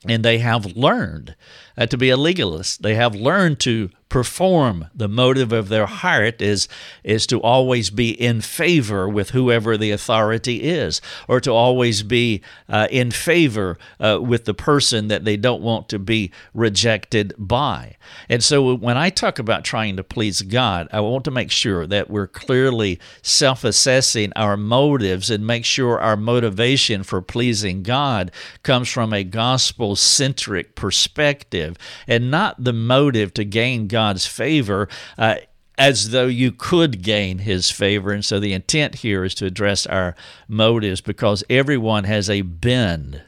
And 0.08 0.24
they 0.24 0.38
have 0.40 0.78
learned 0.78 1.36
uh, 1.78 1.86
to 1.88 1.98
be 1.98 2.10
a 2.10 2.18
legalist. 2.18 2.82
They 2.82 2.96
have 2.96 3.16
learned 3.16 3.60
to 3.62 3.90
perform. 4.10 4.88
The 4.94 5.08
motive 5.08 5.54
of 5.54 5.70
their 5.70 5.86
heart 5.86 6.42
is, 6.42 6.68
is 7.04 7.28
to 7.28 7.40
always 7.40 7.92
be 7.92 8.10
in 8.10 8.42
favor 8.42 9.08
with 9.08 9.30
whoever 9.30 9.78
the 9.78 9.92
authority 9.92 10.64
is, 10.64 11.00
or 11.28 11.40
to 11.42 11.52
always 11.52 12.02
be 12.02 12.42
uh, 12.68 12.88
in 12.90 13.12
favor 13.12 13.78
uh, 14.00 14.20
with 14.22 14.46
the 14.46 14.54
person 14.54 15.08
that 15.08 15.26
they 15.26 15.38
don't 15.38 15.62
want 15.62 15.90
to 15.90 16.00
be 16.00 16.32
rejected 16.56 17.34
by. 17.38 17.96
And 18.28 18.44
so 18.44 18.76
when 18.76 18.98
I 18.98 19.12
talk 19.12 19.38
about 19.38 19.64
trying 19.64 19.96
to 19.98 20.04
please 20.04 20.42
God, 20.42 20.88
I 20.92 21.00
want 21.02 21.24
to 21.26 21.32
make 21.32 21.52
sure 21.52 21.86
that 21.86 22.10
we're 22.10 22.28
clearly 22.28 23.00
self 23.22 23.64
assessing 23.64 24.34
our 24.36 24.58
motives 24.58 25.30
and 25.30 25.46
make 25.46 25.66
sure 25.66 26.00
our 26.00 26.18
motivation 26.18 27.04
for 27.04 27.22
pleasing 27.22 27.84
God 27.84 28.32
comes 28.64 28.90
from 28.90 29.14
a 29.14 29.24
gospel 29.24 29.96
centric 29.96 30.76
perspective 30.76 31.78
and 32.08 32.32
not 32.32 32.64
the 32.64 32.74
motive 32.74 33.34
to 33.36 33.46
gain 33.46 33.88
God 33.88 33.99
God's 34.00 34.26
favor. 34.26 34.88
Uh, 35.18 35.36
as 35.78 36.12
though 36.12 36.28
you 36.28 36.54
could 36.54 37.02
gain 37.02 37.40
his 37.40 37.70
favor. 37.70 38.12
And 38.12 38.24
so 38.24 38.40
the 38.40 38.54
intent 38.54 38.96
here 38.96 39.26
is 39.26 39.36
to 39.36 39.46
address 39.46 39.86
our 39.86 40.16
motives 40.48 41.02
because 41.02 41.44
everyone 41.50 42.06
has 42.06 42.30
a 42.30 42.42
bend 42.42 43.22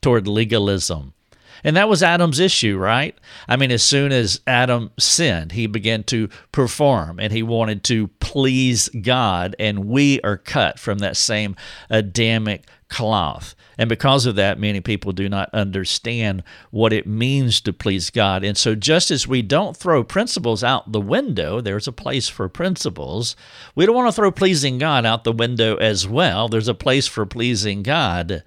toward 0.00 0.26
legalism. 0.26 1.14
And 1.62 1.76
that 1.76 1.88
was 1.88 2.02
Adam's 2.02 2.40
issue, 2.40 2.76
right? 2.76 3.16
I 3.48 3.56
mean, 3.56 3.70
as 3.70 3.82
soon 3.82 4.10
as 4.10 4.40
Adam 4.46 4.90
sinned, 4.98 5.52
he 5.52 5.66
began 5.66 6.02
to 6.04 6.28
perform 6.50 7.20
and 7.20 7.32
he 7.32 7.42
wanted 7.42 7.84
to 7.84 8.08
please 8.18 8.88
God. 8.88 9.54
And 9.58 9.84
we 9.84 10.20
are 10.22 10.38
cut 10.38 10.78
from 10.78 10.98
that 10.98 11.16
same 11.16 11.54
Adamic 11.88 12.66
cloth. 12.90 13.54
And 13.78 13.88
because 13.88 14.26
of 14.26 14.34
that, 14.34 14.58
many 14.58 14.80
people 14.82 15.12
do 15.12 15.28
not 15.28 15.48
understand 15.54 16.42
what 16.70 16.92
it 16.92 17.06
means 17.06 17.62
to 17.62 17.72
please 17.72 18.10
God. 18.10 18.44
And 18.44 18.58
so, 18.58 18.74
just 18.74 19.10
as 19.10 19.26
we 19.26 19.40
don't 19.40 19.76
throw 19.76 20.04
principles 20.04 20.62
out 20.62 20.92
the 20.92 21.00
window, 21.00 21.62
there's 21.62 21.88
a 21.88 21.92
place 21.92 22.28
for 22.28 22.48
principles. 22.48 23.36
We 23.74 23.86
don't 23.86 23.94
want 23.94 24.08
to 24.08 24.12
throw 24.12 24.30
pleasing 24.30 24.76
God 24.76 25.06
out 25.06 25.24
the 25.24 25.32
window 25.32 25.76
as 25.76 26.06
well. 26.06 26.48
There's 26.48 26.68
a 26.68 26.74
place 26.74 27.06
for 27.06 27.24
pleasing 27.24 27.82
God. 27.82 28.42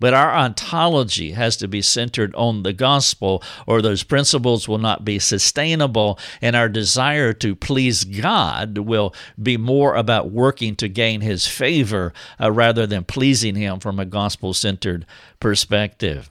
But 0.00 0.14
our 0.14 0.34
ontology 0.34 1.32
has 1.32 1.56
to 1.58 1.68
be 1.68 1.82
centered 1.82 2.34
on 2.34 2.62
the 2.62 2.72
gospel, 2.72 3.42
or 3.66 3.80
those 3.80 4.02
principles 4.02 4.66
will 4.66 4.78
not 4.78 5.04
be 5.04 5.18
sustainable. 5.18 6.18
And 6.40 6.56
our 6.56 6.68
desire 6.68 7.32
to 7.34 7.54
please 7.54 8.04
God 8.04 8.78
will 8.78 9.14
be 9.40 9.56
more 9.56 9.94
about 9.94 10.30
working 10.30 10.74
to 10.76 10.88
gain 10.88 11.20
his 11.20 11.46
favor 11.46 12.12
uh, 12.40 12.50
rather 12.50 12.86
than 12.86 13.04
pleasing 13.04 13.54
him 13.54 13.78
from 13.78 14.00
a 14.00 14.06
gospel 14.06 14.54
centered 14.54 15.04
perspective. 15.38 16.30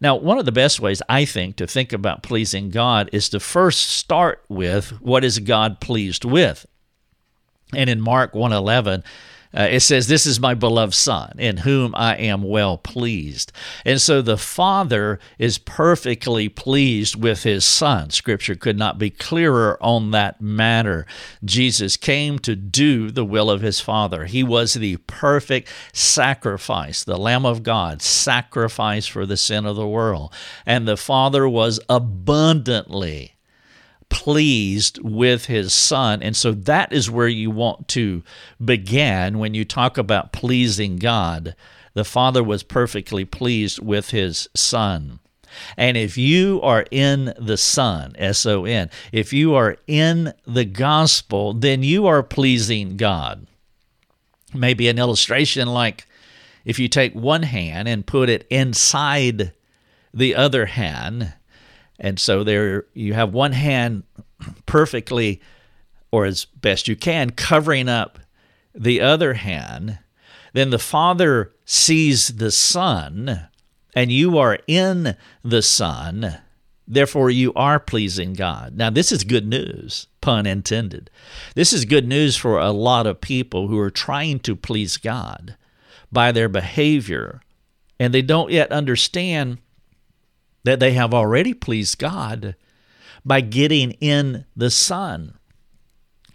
Now, 0.00 0.16
one 0.16 0.38
of 0.38 0.44
the 0.44 0.52
best 0.52 0.80
ways 0.80 1.02
I 1.08 1.24
think 1.24 1.56
to 1.56 1.66
think 1.66 1.92
about 1.92 2.22
pleasing 2.22 2.70
God 2.70 3.08
is 3.12 3.28
to 3.30 3.40
first 3.40 3.80
start 3.80 4.44
with 4.48 4.90
what 5.00 5.24
is 5.24 5.38
God 5.38 5.80
pleased 5.80 6.24
with. 6.24 6.66
And 7.74 7.90
in 7.90 8.00
Mark 8.00 8.34
111, 8.34 9.02
uh, 9.56 9.68
it 9.70 9.80
says, 9.80 10.08
This 10.08 10.26
is 10.26 10.40
my 10.40 10.54
beloved 10.54 10.94
Son, 10.94 11.34
in 11.38 11.58
whom 11.58 11.94
I 11.94 12.16
am 12.16 12.42
well 12.42 12.76
pleased. 12.76 13.52
And 13.84 14.00
so 14.00 14.20
the 14.20 14.36
Father 14.36 15.18
is 15.38 15.58
perfectly 15.58 16.48
pleased 16.48 17.20
with 17.20 17.42
his 17.42 17.64
Son. 17.64 18.10
Scripture 18.10 18.54
could 18.54 18.78
not 18.78 18.98
be 18.98 19.10
clearer 19.10 19.78
on 19.82 20.10
that 20.10 20.40
matter. 20.40 21.06
Jesus 21.44 21.96
came 21.96 22.38
to 22.40 22.54
do 22.54 23.10
the 23.10 23.24
will 23.24 23.50
of 23.50 23.62
his 23.62 23.80
Father. 23.80 24.26
He 24.26 24.42
was 24.42 24.74
the 24.74 24.98
perfect 24.98 25.68
sacrifice, 25.92 27.04
the 27.04 27.16
Lamb 27.16 27.46
of 27.46 27.62
God, 27.62 28.02
sacrifice 28.02 29.06
for 29.06 29.24
the 29.24 29.36
sin 29.36 29.64
of 29.64 29.76
the 29.76 29.88
world. 29.88 30.32
And 30.66 30.86
the 30.86 30.96
Father 30.96 31.48
was 31.48 31.80
abundantly 31.88 33.37
pleased 34.08 34.98
with 35.02 35.46
his 35.46 35.72
son. 35.72 36.22
And 36.22 36.36
so 36.36 36.52
that 36.52 36.92
is 36.92 37.10
where 37.10 37.28
you 37.28 37.50
want 37.50 37.88
to 37.88 38.22
begin 38.64 39.38
when 39.38 39.54
you 39.54 39.64
talk 39.64 39.98
about 39.98 40.32
pleasing 40.32 40.96
God. 40.96 41.54
The 41.94 42.04
Father 42.04 42.44
was 42.44 42.62
perfectly 42.62 43.24
pleased 43.24 43.80
with 43.80 44.10
his 44.10 44.48
son. 44.54 45.20
And 45.76 45.96
if 45.96 46.16
you 46.16 46.60
are 46.62 46.84
in 46.90 47.32
the 47.38 47.56
Son, 47.56 48.14
S 48.18 48.44
O 48.46 48.64
N, 48.64 48.90
if 49.12 49.32
you 49.32 49.54
are 49.54 49.76
in 49.86 50.34
the 50.46 50.64
gospel, 50.64 51.54
then 51.54 51.82
you 51.82 52.06
are 52.06 52.22
pleasing 52.22 52.96
God. 52.96 53.46
Maybe 54.54 54.88
an 54.88 54.98
illustration 54.98 55.68
like 55.68 56.06
if 56.64 56.78
you 56.78 56.88
take 56.88 57.14
one 57.14 57.44
hand 57.44 57.88
and 57.88 58.06
put 58.06 58.28
it 58.28 58.46
inside 58.50 59.52
the 60.12 60.34
other 60.34 60.66
hand, 60.66 61.34
and 61.98 62.18
so 62.18 62.44
there 62.44 62.86
you 62.94 63.14
have 63.14 63.32
one 63.32 63.52
hand 63.52 64.04
perfectly 64.66 65.40
or 66.10 66.24
as 66.24 66.44
best 66.44 66.88
you 66.88 66.96
can 66.96 67.30
covering 67.30 67.88
up 67.88 68.18
the 68.74 69.00
other 69.00 69.34
hand. 69.34 69.98
Then 70.52 70.70
the 70.70 70.78
Father 70.78 71.52
sees 71.64 72.28
the 72.28 72.50
Son 72.50 73.48
and 73.94 74.12
you 74.12 74.38
are 74.38 74.58
in 74.66 75.16
the 75.42 75.62
Son. 75.62 76.38
Therefore, 76.86 77.28
you 77.28 77.52
are 77.54 77.78
pleasing 77.78 78.32
God. 78.32 78.74
Now, 78.76 78.88
this 78.88 79.12
is 79.12 79.24
good 79.24 79.46
news, 79.46 80.06
pun 80.22 80.46
intended. 80.46 81.10
This 81.54 81.74
is 81.74 81.84
good 81.84 82.08
news 82.08 82.36
for 82.36 82.58
a 82.58 82.70
lot 82.70 83.06
of 83.06 83.20
people 83.20 83.68
who 83.68 83.78
are 83.78 83.90
trying 83.90 84.40
to 84.40 84.56
please 84.56 84.96
God 84.96 85.56
by 86.10 86.32
their 86.32 86.48
behavior, 86.48 87.42
and 88.00 88.14
they 88.14 88.22
don't 88.22 88.50
yet 88.50 88.72
understand 88.72 89.58
that 90.68 90.80
they 90.80 90.92
have 90.92 91.14
already 91.14 91.54
pleased 91.54 91.98
God 91.98 92.54
by 93.24 93.40
getting 93.40 93.92
in 93.92 94.44
the 94.54 94.70
Son. 94.70 95.38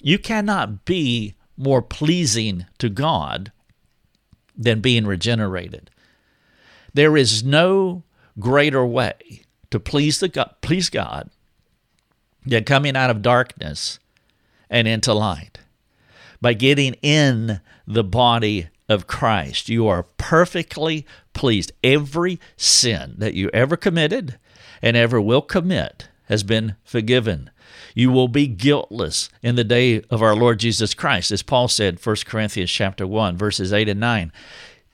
You 0.02 0.18
cannot 0.18 0.86
be 0.86 1.36
more 1.56 1.84
pleasing 1.84 2.66
to 2.80 2.90
God 2.90 3.52
than 4.58 4.82
being 4.82 5.06
regenerated. 5.06 5.92
There 6.96 7.16
is 7.16 7.44
no 7.44 8.02
greater 8.40 8.84
way 8.84 9.44
to 9.70 9.80
please 9.80 10.20
the 10.20 10.30
God, 10.30 10.56
please 10.62 10.90
God 10.90 11.30
than 12.44 12.64
coming 12.64 12.96
out 12.96 13.12
of 13.12 13.22
darkness 13.22 14.00
and 14.68 14.88
into 14.88 15.14
light. 15.14 15.60
By 16.42 16.54
getting 16.54 16.96
in 17.04 17.62
the 17.86 18.04
body 18.04 18.70
of 18.90 19.08
Christ. 19.08 19.70
You 19.70 19.88
are 19.88 20.04
perfectly 20.18 21.06
pleased. 21.34 21.72
Every 21.84 22.40
sin 22.58 23.16
that 23.18 23.34
you 23.34 23.50
ever 23.54 23.78
committed 23.78 24.38
and 24.82 24.98
ever 24.98 25.20
will 25.22 25.42
commit 25.42 26.10
has 26.26 26.44
been 26.44 26.76
forgiven. 26.84 27.50
You 27.96 28.12
will 28.12 28.28
be 28.28 28.48
guiltless 28.48 29.30
in 29.42 29.56
the 29.56 29.64
day 29.64 30.02
of 30.10 30.22
our 30.22 30.36
Lord 30.36 30.60
Jesus 30.60 30.94
Christ. 30.94 31.32
As 31.32 31.44
Paul 31.44 31.68
said, 31.68 32.04
1 32.04 32.16
Corinthians 32.26 32.72
chapter 32.72 33.06
1, 33.06 33.38
verses 33.38 33.74
8 33.74 33.90
and 33.90 34.00
9. 34.00 34.32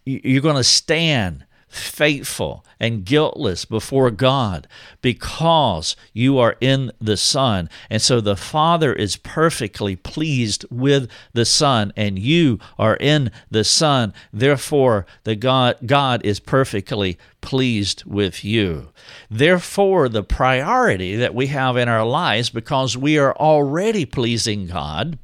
You're 0.05 0.41
going 0.41 0.55
to 0.55 0.63
stand 0.63 1.45
faithful 1.69 2.65
and 2.79 3.05
guiltless 3.05 3.65
before 3.65 4.11
God 4.11 4.67
because 5.01 5.95
you 6.13 6.37
are 6.37 6.55
in 6.59 6.91
the 6.99 7.17
Son. 7.17 7.69
And 7.89 8.01
so 8.01 8.19
the 8.19 8.35
Father 8.35 8.93
is 8.93 9.17
perfectly 9.17 9.95
pleased 9.95 10.65
with 10.69 11.09
the 11.33 11.45
Son, 11.45 11.93
and 11.95 12.17
you 12.17 12.59
are 12.77 12.95
in 12.95 13.31
the 13.51 13.63
Son. 13.63 14.13
Therefore, 14.33 15.05
the 15.23 15.35
God, 15.35 15.77
God 15.85 16.25
is 16.25 16.39
perfectly 16.39 17.17
pleased 17.41 18.03
with 18.05 18.43
you. 18.43 18.89
Therefore, 19.29 20.09
the 20.09 20.23
priority 20.23 21.15
that 21.15 21.35
we 21.35 21.47
have 21.47 21.77
in 21.77 21.87
our 21.87 22.05
lives, 22.05 22.49
because 22.49 22.97
we 22.97 23.17
are 23.17 23.35
already 23.35 24.05
pleasing 24.05 24.67
God, 24.67 25.17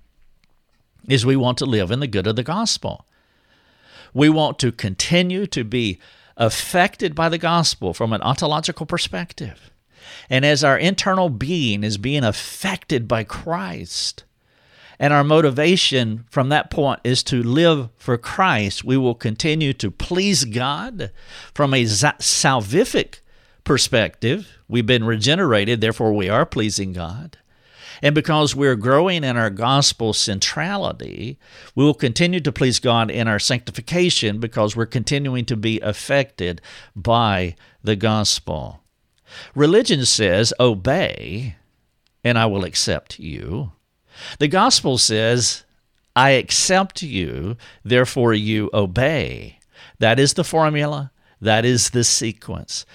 is 1.07 1.25
we 1.25 1.35
want 1.35 1.57
to 1.59 1.65
live 1.65 1.91
in 1.91 1.99
the 1.99 2.07
good 2.07 2.27
of 2.27 2.35
the 2.35 2.43
gospel. 2.43 3.05
We 4.13 4.29
want 4.29 4.59
to 4.59 4.71
continue 4.71 5.45
to 5.47 5.63
be 5.63 5.99
affected 6.37 7.15
by 7.15 7.29
the 7.29 7.37
gospel 7.37 7.93
from 7.93 8.13
an 8.13 8.21
ontological 8.21 8.85
perspective. 8.85 9.71
And 10.29 10.45
as 10.45 10.63
our 10.63 10.77
internal 10.77 11.29
being 11.29 11.83
is 11.83 11.97
being 11.97 12.23
affected 12.23 13.07
by 13.07 13.23
Christ, 13.23 14.23
and 14.99 15.11
our 15.11 15.23
motivation 15.23 16.25
from 16.29 16.49
that 16.49 16.71
point 16.71 17.01
is 17.03 17.21
to 17.23 17.43
live 17.43 17.89
for 17.97 18.17
Christ, 18.17 18.83
we 18.83 18.97
will 18.97 19.15
continue 19.15 19.73
to 19.73 19.91
please 19.91 20.45
God 20.45 21.11
from 21.53 21.73
a 21.73 21.83
salvific 21.83 23.19
perspective. 23.63 24.47
We've 24.67 24.85
been 24.85 25.03
regenerated, 25.03 25.81
therefore, 25.81 26.13
we 26.13 26.29
are 26.29 26.45
pleasing 26.45 26.93
God. 26.93 27.37
And 28.01 28.15
because 28.15 28.55
we're 28.55 28.75
growing 28.75 29.23
in 29.23 29.37
our 29.37 29.49
gospel 29.49 30.13
centrality, 30.13 31.37
we 31.75 31.83
will 31.83 31.93
continue 31.93 32.39
to 32.41 32.51
please 32.51 32.79
God 32.79 33.09
in 33.09 33.27
our 33.27 33.39
sanctification 33.39 34.39
because 34.39 34.75
we're 34.75 34.85
continuing 34.85 35.45
to 35.45 35.55
be 35.55 35.79
affected 35.81 36.61
by 36.95 37.55
the 37.83 37.95
gospel. 37.95 38.81
Religion 39.53 40.05
says, 40.05 40.53
Obey, 40.59 41.55
and 42.23 42.37
I 42.37 42.45
will 42.45 42.63
accept 42.63 43.19
you. 43.19 43.71
The 44.39 44.47
gospel 44.47 44.97
says, 44.97 45.63
I 46.15 46.31
accept 46.31 47.01
you, 47.01 47.57
therefore 47.83 48.33
you 48.33 48.69
obey. 48.73 49.59
That 49.99 50.19
is 50.19 50.33
the 50.33 50.43
formula. 50.43 51.11
That 51.41 51.65
is 51.65 51.89
the 51.89 52.03
sequence. 52.03 52.85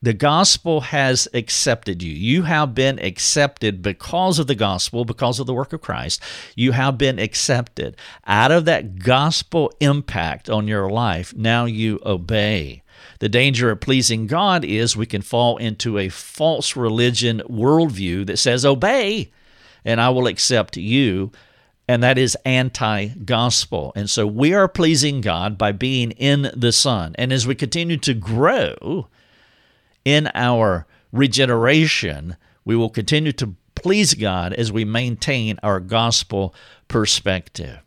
The 0.00 0.12
gospel 0.12 0.82
has 0.82 1.28
accepted 1.32 2.02
you. 2.02 2.12
You 2.12 2.42
have 2.42 2.74
been 2.74 2.98
accepted 2.98 3.82
because 3.82 4.38
of 4.38 4.46
the 4.46 4.54
gospel, 4.54 5.04
because 5.04 5.38
of 5.38 5.46
the 5.46 5.54
work 5.54 5.72
of 5.72 5.80
Christ. 5.80 6.20
You 6.56 6.72
have 6.72 6.98
been 6.98 7.18
accepted. 7.18 7.96
Out 8.26 8.50
of 8.50 8.64
that 8.64 8.98
gospel 8.98 9.72
impact 9.80 10.50
on 10.50 10.68
your 10.68 10.90
life, 10.90 11.34
now 11.36 11.64
you 11.64 12.00
obey. 12.04 12.82
The 13.20 13.28
danger 13.28 13.70
of 13.70 13.80
pleasing 13.80 14.26
God 14.26 14.64
is 14.64 14.96
we 14.96 15.06
can 15.06 15.22
fall 15.22 15.56
into 15.56 15.98
a 15.98 16.08
false 16.08 16.76
religion 16.76 17.42
worldview 17.48 18.26
that 18.26 18.38
says, 18.38 18.64
Obey, 18.64 19.30
and 19.84 20.00
I 20.00 20.10
will 20.10 20.26
accept 20.26 20.76
you 20.76 21.30
and 21.88 22.02
that 22.02 22.18
is 22.18 22.36
anti 22.44 23.08
gospel. 23.08 23.92
And 23.96 24.08
so 24.08 24.26
we 24.26 24.54
are 24.54 24.68
pleasing 24.68 25.20
God 25.20 25.58
by 25.58 25.72
being 25.72 26.12
in 26.12 26.50
the 26.54 26.72
Son. 26.72 27.14
And 27.18 27.32
as 27.32 27.46
we 27.46 27.54
continue 27.54 27.96
to 27.98 28.14
grow, 28.14 29.08
in 30.04 30.30
our 30.34 30.86
regeneration, 31.12 32.36
we 32.64 32.76
will 32.76 32.90
continue 32.90 33.32
to 33.32 33.54
please 33.74 34.14
God 34.14 34.52
as 34.52 34.72
we 34.72 34.84
maintain 34.84 35.58
our 35.62 35.80
gospel 35.80 36.54
perspective. 36.88 37.80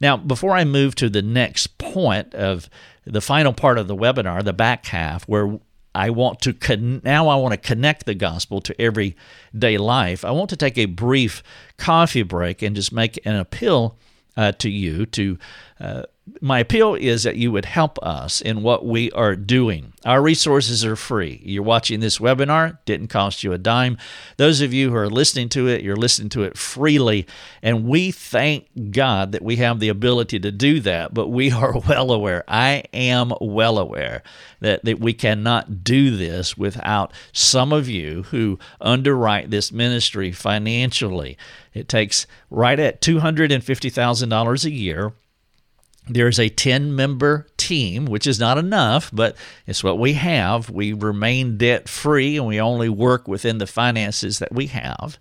Now, 0.00 0.16
before 0.16 0.52
I 0.52 0.64
move 0.64 0.94
to 0.96 1.08
the 1.08 1.22
next 1.22 1.78
point 1.78 2.34
of 2.34 2.68
the 3.04 3.20
final 3.20 3.52
part 3.52 3.78
of 3.78 3.88
the 3.88 3.96
webinar, 3.96 4.44
the 4.44 4.52
back 4.52 4.86
half, 4.86 5.24
where 5.28 5.58
I 5.98 6.10
want 6.10 6.40
to 6.42 6.52
con- 6.52 7.00
now 7.02 7.26
I 7.26 7.34
want 7.34 7.54
to 7.54 7.58
connect 7.58 8.06
the 8.06 8.14
gospel 8.14 8.60
to 8.60 8.80
everyday 8.80 9.78
life. 9.78 10.24
I 10.24 10.30
want 10.30 10.48
to 10.50 10.56
take 10.56 10.78
a 10.78 10.84
brief 10.84 11.42
coffee 11.76 12.22
break 12.22 12.62
and 12.62 12.76
just 12.76 12.92
make 12.92 13.18
an 13.26 13.34
appeal 13.34 13.98
uh, 14.36 14.52
to 14.52 14.70
you 14.70 15.06
to 15.06 15.38
uh, 15.80 16.02
my 16.40 16.60
appeal 16.60 16.94
is 16.94 17.22
that 17.22 17.36
you 17.36 17.52
would 17.52 17.64
help 17.64 17.98
us 18.02 18.40
in 18.40 18.62
what 18.62 18.84
we 18.84 19.10
are 19.12 19.36
doing. 19.36 19.92
Our 20.04 20.22
resources 20.22 20.84
are 20.84 20.96
free. 20.96 21.40
You're 21.44 21.62
watching 21.62 22.00
this 22.00 22.18
webinar, 22.18 22.78
didn't 22.84 23.08
cost 23.08 23.42
you 23.42 23.52
a 23.52 23.58
dime. 23.58 23.98
Those 24.36 24.60
of 24.60 24.72
you 24.72 24.90
who 24.90 24.96
are 24.96 25.10
listening 25.10 25.48
to 25.50 25.68
it, 25.68 25.82
you're 25.82 25.96
listening 25.96 26.28
to 26.30 26.44
it 26.44 26.56
freely. 26.56 27.26
And 27.62 27.84
we 27.84 28.10
thank 28.10 28.90
God 28.90 29.32
that 29.32 29.42
we 29.42 29.56
have 29.56 29.80
the 29.80 29.88
ability 29.88 30.40
to 30.40 30.52
do 30.52 30.80
that, 30.80 31.12
but 31.12 31.28
we 31.28 31.50
are 31.50 31.78
well 31.88 32.12
aware, 32.12 32.44
I 32.48 32.84
am 32.92 33.32
well 33.40 33.78
aware, 33.78 34.22
that, 34.60 34.84
that 34.84 35.00
we 35.00 35.12
cannot 35.12 35.84
do 35.84 36.16
this 36.16 36.56
without 36.56 37.12
some 37.32 37.72
of 37.72 37.88
you 37.88 38.24
who 38.24 38.58
underwrite 38.80 39.50
this 39.50 39.72
ministry 39.72 40.32
financially. 40.32 41.36
It 41.74 41.88
takes 41.88 42.26
right 42.50 42.78
at 42.78 43.00
$250,000 43.00 44.64
a 44.64 44.70
year 44.70 45.12
there's 46.08 46.38
a 46.38 46.48
10 46.48 46.94
member 46.94 47.46
team, 47.56 48.06
which 48.06 48.26
is 48.26 48.40
not 48.40 48.58
enough, 48.58 49.10
but 49.12 49.36
it's 49.66 49.84
what 49.84 49.98
we 49.98 50.14
have. 50.14 50.70
We 50.70 50.92
remain 50.92 51.58
debt 51.58 51.88
free 51.88 52.36
and 52.36 52.46
we 52.46 52.60
only 52.60 52.88
work 52.88 53.28
within 53.28 53.58
the 53.58 53.66
finances 53.66 54.38
that 54.38 54.52
we 54.52 54.66
have. 54.66 55.18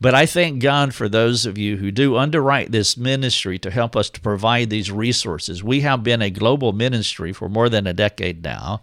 But 0.00 0.14
I 0.14 0.24
thank 0.24 0.62
God 0.62 0.94
for 0.94 1.08
those 1.08 1.44
of 1.44 1.58
you 1.58 1.76
who 1.76 1.90
do 1.90 2.16
underwrite 2.16 2.72
this 2.72 2.96
ministry 2.96 3.58
to 3.58 3.70
help 3.70 3.94
us 3.94 4.08
to 4.10 4.20
provide 4.20 4.70
these 4.70 4.90
resources. 4.90 5.62
We 5.62 5.80
have 5.80 6.02
been 6.02 6.22
a 6.22 6.30
global 6.30 6.72
ministry 6.72 7.34
for 7.34 7.50
more 7.50 7.68
than 7.68 7.86
a 7.86 7.92
decade 7.92 8.42
now 8.42 8.80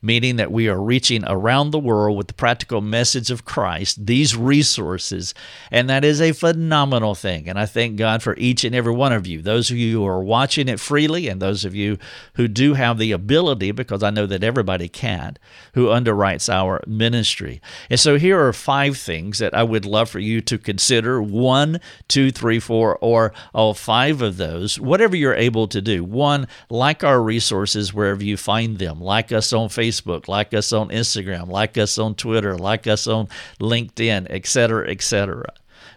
meaning 0.00 0.36
that 0.36 0.52
we 0.52 0.68
are 0.68 0.80
reaching 0.80 1.24
around 1.26 1.70
the 1.70 1.78
world 1.78 2.16
with 2.16 2.28
the 2.28 2.34
practical 2.34 2.80
message 2.80 3.30
of 3.30 3.44
Christ, 3.44 4.06
these 4.06 4.36
resources, 4.36 5.34
and 5.70 5.90
that 5.90 6.04
is 6.04 6.20
a 6.20 6.32
phenomenal 6.32 7.14
thing. 7.14 7.48
And 7.48 7.58
I 7.58 7.66
thank 7.66 7.96
God 7.96 8.22
for 8.22 8.36
each 8.36 8.64
and 8.64 8.74
every 8.74 8.92
one 8.92 9.12
of 9.12 9.26
you, 9.26 9.42
those 9.42 9.70
of 9.70 9.76
you 9.76 9.98
who 9.98 10.06
are 10.06 10.22
watching 10.22 10.68
it 10.68 10.78
freely, 10.78 11.28
and 11.28 11.42
those 11.42 11.64
of 11.64 11.74
you 11.74 11.98
who 12.34 12.46
do 12.46 12.74
have 12.74 12.98
the 12.98 13.12
ability, 13.12 13.72
because 13.72 14.02
I 14.02 14.10
know 14.10 14.26
that 14.26 14.44
everybody 14.44 14.88
can, 14.88 15.36
who 15.74 15.86
underwrites 15.86 16.48
our 16.52 16.80
ministry. 16.86 17.60
And 17.90 17.98
so 17.98 18.18
here 18.18 18.40
are 18.40 18.52
five 18.52 18.96
things 18.96 19.38
that 19.38 19.54
I 19.54 19.64
would 19.64 19.84
love 19.84 20.10
for 20.10 20.20
you 20.20 20.40
to 20.42 20.58
consider 20.58 21.20
one, 21.20 21.80
two, 22.06 22.30
three, 22.30 22.60
four, 22.60 22.96
or 23.00 23.32
all 23.52 23.74
five 23.74 24.22
of 24.22 24.36
those, 24.36 24.78
whatever 24.78 25.16
you're 25.16 25.34
able 25.34 25.66
to 25.68 25.82
do. 25.82 26.04
One, 26.04 26.46
like 26.70 27.02
our 27.02 27.20
resources 27.20 27.92
wherever 27.92 28.22
you 28.22 28.36
find 28.36 28.78
them, 28.78 29.00
like 29.00 29.32
us 29.32 29.52
on 29.52 29.68
Facebook 29.68 29.87
Facebook, 29.88 30.28
like 30.28 30.54
us 30.54 30.72
on 30.72 30.88
Instagram, 30.88 31.48
like 31.48 31.78
us 31.78 31.98
on 31.98 32.14
Twitter, 32.14 32.56
like 32.56 32.86
us 32.86 33.06
on 33.06 33.28
LinkedIn, 33.60 34.26
etc., 34.30 34.88
etc. 34.90 35.44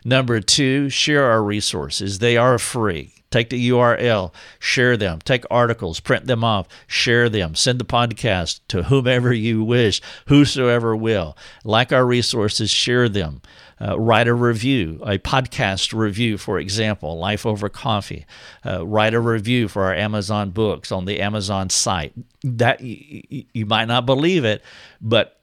Number 0.04 0.39
two, 0.39 0.89
share 0.89 1.25
our 1.25 1.43
resources. 1.43 2.19
They 2.19 2.38
are 2.38 2.58
free. 2.58 3.13
Take 3.30 3.49
the 3.49 3.69
URL, 3.69 4.34
share 4.60 4.97
them, 4.97 5.19
take 5.23 5.45
articles, 5.49 6.01
print 6.01 6.27
them 6.27 6.43
off, 6.43 6.67
share 6.86 7.30
them, 7.30 7.56
send 7.56 7.80
the 7.80 7.86
podcast 7.86 8.60
to 8.67 8.84
whomever 8.84 9.32
you 9.32 9.63
wish, 9.63 10.01
whosoever 10.27 10.97
will. 10.97 11.38
Like 11.63 11.93
our 11.93 12.06
resources, 12.06 12.69
share 12.69 13.08
them. 13.08 13.41
Uh, 13.82 14.00
write 14.00 14.28
a 14.28 14.34
review, 14.34 15.00
a 15.04 15.17
podcast 15.17 15.94
review, 15.94 16.38
for 16.38 16.60
example, 16.60 17.17
Life 17.17 17.46
Over 17.46 17.67
Coffee. 17.67 18.26
Uh, 18.65 18.86
write 18.86 19.13
a 19.13 19.20
review 19.20 19.67
for 19.67 19.84
our 19.84 19.96
Amazon 19.96 20.52
books 20.52 20.91
on 20.91 21.06
the 21.06 21.20
Amazon 21.20 21.70
site. 21.70 22.13
That 22.44 22.82
you, 22.82 23.46
you 23.54 23.65
might 23.65 23.86
not 23.86 24.06
believe 24.06 24.46
it, 24.46 24.62
but 25.02 25.40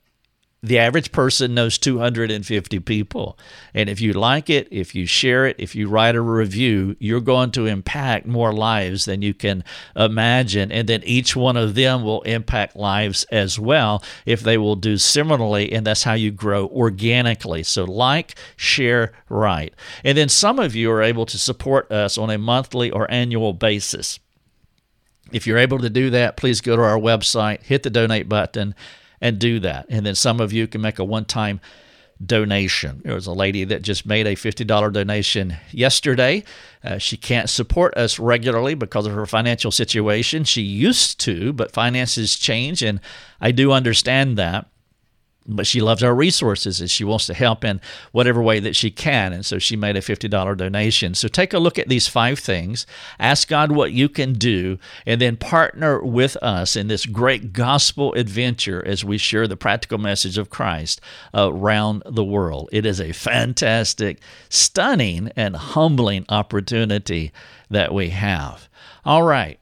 the 0.60 0.78
average 0.78 1.12
person 1.12 1.54
knows 1.54 1.78
250 1.78 2.80
people. 2.80 3.38
And 3.74 3.88
if 3.88 4.00
you 4.00 4.12
like 4.12 4.50
it, 4.50 4.66
if 4.72 4.92
you 4.92 5.06
share 5.06 5.46
it, 5.46 5.54
if 5.58 5.76
you 5.76 5.88
write 5.88 6.16
a 6.16 6.20
review, 6.20 6.96
you're 6.98 7.20
going 7.20 7.52
to 7.52 7.66
impact 7.66 8.26
more 8.26 8.52
lives 8.52 9.04
than 9.04 9.22
you 9.22 9.34
can 9.34 9.62
imagine. 9.94 10.72
And 10.72 10.88
then 10.88 11.04
each 11.04 11.36
one 11.36 11.56
of 11.56 11.76
them 11.76 12.02
will 12.02 12.22
impact 12.22 12.74
lives 12.74 13.24
as 13.30 13.58
well 13.58 14.02
if 14.26 14.40
they 14.40 14.58
will 14.58 14.74
do 14.74 14.98
similarly. 14.98 15.72
And 15.72 15.86
that's 15.86 16.02
how 16.02 16.14
you 16.14 16.32
grow 16.32 16.66
organically. 16.66 17.62
So, 17.62 17.84
like, 17.84 18.34
share, 18.56 19.12
write. 19.28 19.74
And 20.02 20.18
then 20.18 20.28
some 20.28 20.58
of 20.58 20.74
you 20.74 20.90
are 20.90 21.02
able 21.02 21.26
to 21.26 21.38
support 21.38 21.92
us 21.92 22.18
on 22.18 22.30
a 22.30 22.38
monthly 22.38 22.90
or 22.90 23.08
annual 23.10 23.52
basis. 23.52 24.18
If 25.30 25.46
you're 25.46 25.58
able 25.58 25.78
to 25.78 25.90
do 25.90 26.10
that, 26.10 26.36
please 26.36 26.60
go 26.60 26.74
to 26.74 26.82
our 26.82 26.98
website, 26.98 27.62
hit 27.62 27.84
the 27.84 27.90
donate 27.90 28.28
button 28.28 28.74
and 29.20 29.38
do 29.38 29.60
that. 29.60 29.86
And 29.88 30.06
then 30.06 30.14
some 30.14 30.40
of 30.40 30.52
you 30.52 30.66
can 30.66 30.80
make 30.80 30.98
a 30.98 31.04
one 31.04 31.24
time 31.24 31.60
donation. 32.24 33.00
There 33.04 33.14
was 33.14 33.26
a 33.26 33.32
lady 33.32 33.64
that 33.64 33.82
just 33.82 34.04
made 34.04 34.26
a 34.26 34.34
$50 34.34 34.92
donation 34.92 35.56
yesterday. 35.70 36.42
Uh, 36.82 36.98
she 36.98 37.16
can't 37.16 37.48
support 37.48 37.96
us 37.96 38.18
regularly 38.18 38.74
because 38.74 39.06
of 39.06 39.12
her 39.12 39.26
financial 39.26 39.70
situation. 39.70 40.44
She 40.44 40.62
used 40.62 41.20
to, 41.20 41.52
but 41.52 41.72
finances 41.72 42.36
change, 42.36 42.82
and 42.82 43.00
I 43.40 43.52
do 43.52 43.72
understand 43.72 44.36
that. 44.36 44.66
But 45.48 45.66
she 45.66 45.80
loves 45.80 46.02
our 46.02 46.14
resources 46.14 46.80
and 46.80 46.90
she 46.90 47.04
wants 47.04 47.26
to 47.26 47.34
help 47.34 47.64
in 47.64 47.80
whatever 48.12 48.42
way 48.42 48.60
that 48.60 48.76
she 48.76 48.90
can. 48.90 49.32
And 49.32 49.44
so 49.44 49.58
she 49.58 49.76
made 49.76 49.96
a 49.96 50.00
$50 50.00 50.56
donation. 50.56 51.14
So 51.14 51.26
take 51.26 51.54
a 51.54 51.58
look 51.58 51.78
at 51.78 51.88
these 51.88 52.06
five 52.06 52.38
things, 52.38 52.86
ask 53.18 53.48
God 53.48 53.72
what 53.72 53.92
you 53.92 54.08
can 54.08 54.34
do, 54.34 54.78
and 55.06 55.20
then 55.20 55.36
partner 55.36 56.02
with 56.02 56.36
us 56.42 56.76
in 56.76 56.88
this 56.88 57.06
great 57.06 57.52
gospel 57.52 58.12
adventure 58.12 58.84
as 58.86 59.04
we 59.04 59.16
share 59.16 59.48
the 59.48 59.56
practical 59.56 59.98
message 59.98 60.36
of 60.36 60.50
Christ 60.50 61.00
around 61.32 62.02
the 62.04 62.24
world. 62.24 62.68
It 62.70 62.84
is 62.84 63.00
a 63.00 63.12
fantastic, 63.12 64.20
stunning, 64.50 65.30
and 65.34 65.56
humbling 65.56 66.26
opportunity 66.28 67.32
that 67.70 67.94
we 67.94 68.10
have. 68.10 68.68
All 69.04 69.22
right. 69.22 69.58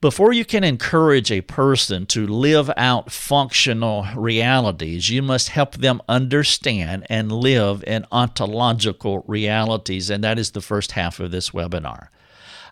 Before 0.00 0.32
you 0.32 0.46
can 0.46 0.64
encourage 0.64 1.30
a 1.30 1.42
person 1.42 2.06
to 2.06 2.26
live 2.26 2.70
out 2.74 3.12
functional 3.12 4.06
realities, 4.16 5.10
you 5.10 5.20
must 5.20 5.50
help 5.50 5.76
them 5.76 6.00
understand 6.08 7.06
and 7.10 7.30
live 7.30 7.84
in 7.86 8.06
ontological 8.10 9.22
realities, 9.26 10.08
and 10.08 10.24
that 10.24 10.38
is 10.38 10.52
the 10.52 10.62
first 10.62 10.92
half 10.92 11.20
of 11.20 11.32
this 11.32 11.50
webinar. 11.50 12.08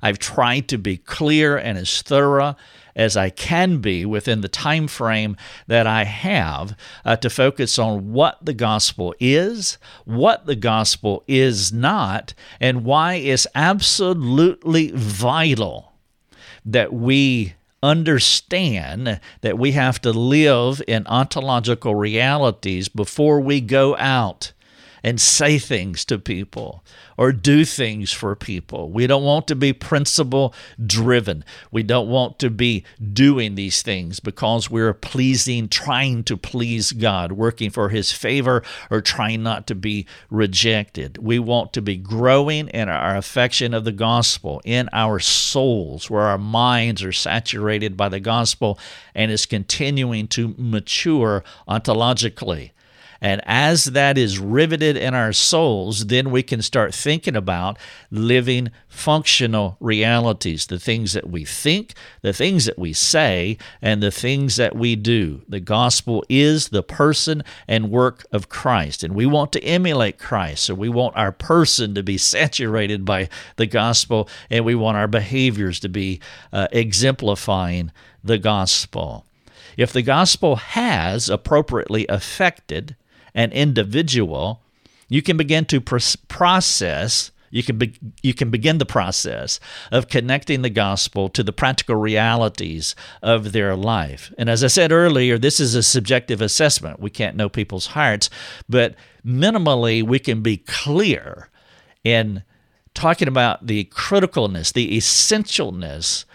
I've 0.01 0.19
tried 0.19 0.69
to 0.69 0.79
be 0.79 0.97
clear 0.97 1.59
and 1.59 1.77
as 1.77 2.01
thorough 2.01 2.57
as 2.97 3.15
I 3.15 3.29
can 3.29 3.83
be 3.83 4.07
within 4.07 4.41
the 4.41 4.49
time 4.49 4.89
frame 4.89 5.37
that 5.67 5.87
I 5.87 6.05
have 6.05 6.75
uh, 7.05 7.17
to 7.17 7.29
focus 7.29 7.79
on 7.79 8.11
what 8.11 8.43
the 8.43 8.55
gospel 8.55 9.15
is, 9.21 9.77
what 10.07 10.47
the 10.47 10.57
gospel 10.57 11.25
is 11.29 11.75
not, 11.75 12.33
and 12.59 12.87
why 12.87 13.17
it's 13.17 13.47
absolutely 13.55 14.93
vital 14.95 15.88
that 16.65 16.93
we 16.93 17.55
understand 17.83 19.21
that 19.41 19.59
we 19.59 19.73
have 19.73 20.01
to 20.01 20.11
live 20.13 20.83
in 20.89 21.07
ontological 21.07 21.95
realities 21.95 22.89
before 22.89 23.41
we 23.41 23.61
go 23.61 23.97
out 23.97 24.53
and 25.03 25.21
say 25.21 25.59
things 25.59 26.05
to 26.07 26.19
people 26.19 26.85
or 27.17 27.33
do 27.33 27.65
things 27.65 28.13
for 28.13 28.35
people. 28.37 28.91
We 28.91 29.07
don't 29.07 29.25
want 29.25 29.49
to 29.49 29.57
be 29.57 29.73
principle 29.73 30.55
driven. 30.85 31.45
We 31.71 31.83
don't 31.83 32.09
want 32.09 32.39
to 32.39 32.49
be 32.49 32.85
doing 33.13 33.57
these 33.57 33.83
things 33.83 34.21
because 34.21 34.71
we're 34.71 34.95
pleasing, 34.95 35.69
trying 35.69 36.23
to 36.25 36.37
please 36.37 36.93
God, 36.93 37.33
working 37.33 37.71
for 37.71 37.89
His 37.89 38.13
favor, 38.13 38.63
or 38.91 39.01
trying 39.01 39.43
not 39.43 39.67
to 39.67 39.75
be 39.75 40.07
rejected. 40.31 41.19
We 41.19 41.39
want 41.41 41.73
to 41.73 41.83
be 41.83 41.97
growing 41.97 42.69
in 42.69 42.89
our 42.89 43.17
affection 43.17 43.75
of 43.75 43.85
the 43.85 43.93
gospel 43.93 44.63
in 44.65 44.89
our 44.93 45.19
souls, 45.19 46.09
where 46.09 46.23
our 46.23 46.39
minds 46.39 47.03
are 47.03 47.13
saturated 47.13 47.97
by 47.97 48.09
the 48.09 48.21
gospel 48.21 48.79
and 49.15 49.33
is 49.33 49.45
continuing 49.45 50.29
to 50.29 50.55
mature 50.57 51.43
ontologically. 51.69 52.71
And 53.21 53.41
as 53.45 53.87
that 53.87 54.17
is 54.17 54.39
riveted 54.39 54.97
in 54.97 55.15
our 55.15 55.33
souls, 55.33 56.07
then 56.07 56.31
we 56.31 56.43
can 56.43 56.63
start 56.63 56.95
thinking 56.95 57.35
about 57.35 57.77
living 58.11 58.71
functional 58.89 59.77
realities 59.81 60.67
the 60.67 60.79
things 60.79 61.15
that 61.15 61.29
we 61.29 61.45
think, 61.45 61.95
the 62.23 62.33
things 62.33 62.65
that 62.67 62.79
we 62.79 62.93
say, 62.93 63.59
and 63.83 64.03
the 64.03 64.11
things 64.11 64.57
that 64.57 64.77
we 64.77 64.95
do. 64.95 65.43
The 65.49 65.61
gospel 65.61 66.25
is 66.29 66.69
the 66.69 66.83
person 66.83 67.43
and 67.67 67.91
work 67.91 68.25
of 68.33 68.49
Christ. 68.49 69.03
And 69.03 69.15
we 69.15 69.27
want 69.27 69.53
to 69.53 69.65
emulate 69.65 70.19
Christ. 70.19 70.65
So 70.65 70.75
we 70.75 70.89
want 70.89 71.17
our 71.17 71.33
person 71.33 71.95
to 71.95 72.03
be 72.03 72.19
saturated 72.29 73.05
by 73.05 73.29
the 73.57 73.67
gospel, 73.67 74.29
and 74.49 74.65
we 74.65 74.75
want 74.75 74.97
our 74.97 75.09
behaviors 75.09 75.81
to 75.81 75.89
be 75.89 76.21
uh, 76.53 76.69
exemplifying 76.71 77.91
the 78.23 78.39
gospel. 78.39 79.25
If 79.77 79.93
the 79.93 80.03
gospel 80.03 80.57
has 80.57 81.29
appropriately 81.29 82.07
affected 82.09 82.97
an 83.39 83.53
individual, 83.53 84.61
you 85.09 85.23
can 85.23 85.37
begin 85.37 85.65
to 85.67 85.81
process 85.81 87.31
you 87.51 87.63
can 87.63 87.79
be, 87.79 87.95
you 88.23 88.35
can 88.35 88.51
begin 88.51 88.77
the 88.77 88.85
process 88.85 89.59
of 89.91 90.09
connecting 90.09 90.61
the 90.61 90.69
gospel 90.69 91.31
to 91.31 91.43
the 91.43 91.53
practical 91.53 91.97
realities 91.97 92.95
of 93.23 93.53
their 93.53 93.75
life. 93.75 94.33
And 94.37 94.51
as 94.51 94.63
I 94.63 94.67
said 94.67 94.93
earlier, 94.93 95.39
this 95.39 95.59
is 95.59 95.75
a 95.75 95.83
subjective 95.83 96.43
assessment. 96.43 97.01
We 97.01 97.09
can't 97.09 97.37
know 97.37 97.49
people's 97.49 97.87
hearts, 97.87 98.29
but 98.69 98.97
minimally 99.25 100.03
we 100.03 100.19
can 100.19 100.43
be 100.43 100.59
clear 100.59 101.49
in 102.05 102.43
talking 102.93 103.29
about 103.29 103.67
the 103.67 103.85
criticalness, 103.85 104.73
the 104.73 104.99
essentialness 104.99 106.27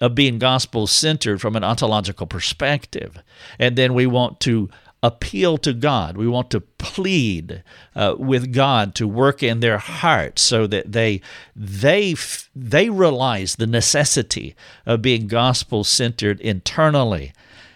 of 0.00 0.14
being 0.14 0.38
gospel 0.38 0.86
centered 0.86 1.40
from 1.40 1.56
an 1.56 1.64
ontological 1.64 2.26
perspective. 2.26 3.22
And 3.58 3.76
then 3.76 3.94
we 3.94 4.06
want 4.06 4.40
to 4.40 4.68
appeal 5.04 5.58
to 5.58 5.74
God. 5.74 6.16
We 6.16 6.26
want 6.26 6.50
to 6.52 6.62
plead 6.62 7.62
uh, 7.94 8.14
with 8.18 8.54
God 8.54 8.94
to 8.94 9.06
work 9.06 9.42
in 9.42 9.60
their 9.60 9.76
hearts 9.76 10.40
so 10.40 10.66
that 10.66 10.92
they 10.92 11.20
they 11.54 12.14
they 12.56 12.88
realize 12.88 13.56
the 13.56 13.66
necessity 13.66 14.56
of 14.86 15.02
being 15.02 15.26
gospel 15.26 15.84
centered 15.84 16.40
internally. 16.40 17.34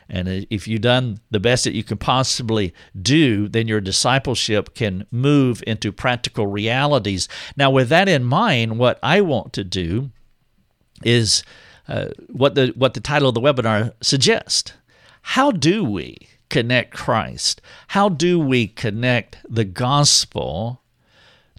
And 0.08 0.46
if 0.48 0.66
you've 0.66 0.80
done 0.80 1.20
the 1.30 1.38
best 1.38 1.64
that 1.64 1.74
you 1.74 1.84
can 1.84 1.98
possibly 1.98 2.72
do, 2.98 3.46
then 3.46 3.68
your 3.68 3.82
discipleship 3.82 4.74
can 4.74 5.04
move 5.10 5.62
into 5.66 5.92
practical 5.92 6.46
realities. 6.46 7.28
Now, 7.58 7.70
with 7.70 7.90
that 7.90 8.08
in 8.08 8.24
mind, 8.24 8.78
what 8.78 8.98
I 9.02 9.20
want 9.20 9.52
to 9.52 9.64
do 9.64 10.10
is 11.04 11.44
uh, 11.88 12.06
what 12.28 12.54
the 12.54 12.72
what 12.74 12.94
the 12.94 13.00
title 13.00 13.28
of 13.28 13.34
the 13.34 13.42
webinar 13.42 13.92
suggests. 14.00 14.72
How 15.20 15.50
do 15.50 15.84
we 15.84 16.16
connect 16.48 16.94
Christ? 16.94 17.60
How 17.88 18.08
do 18.08 18.38
we 18.38 18.66
connect 18.66 19.38
the 19.48 19.64
gospel 19.64 20.82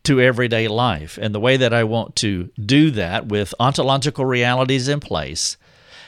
to 0.03 0.21
everyday 0.21 0.67
life? 0.67 1.17
And 1.21 1.33
the 1.33 1.39
way 1.39 1.57
that 1.57 1.73
I 1.73 1.83
want 1.83 2.15
to 2.17 2.49
do 2.63 2.91
that 2.91 3.27
with 3.27 3.53
ontological 3.59 4.25
realities 4.25 4.87
in 4.87 4.99
place, 4.99 5.57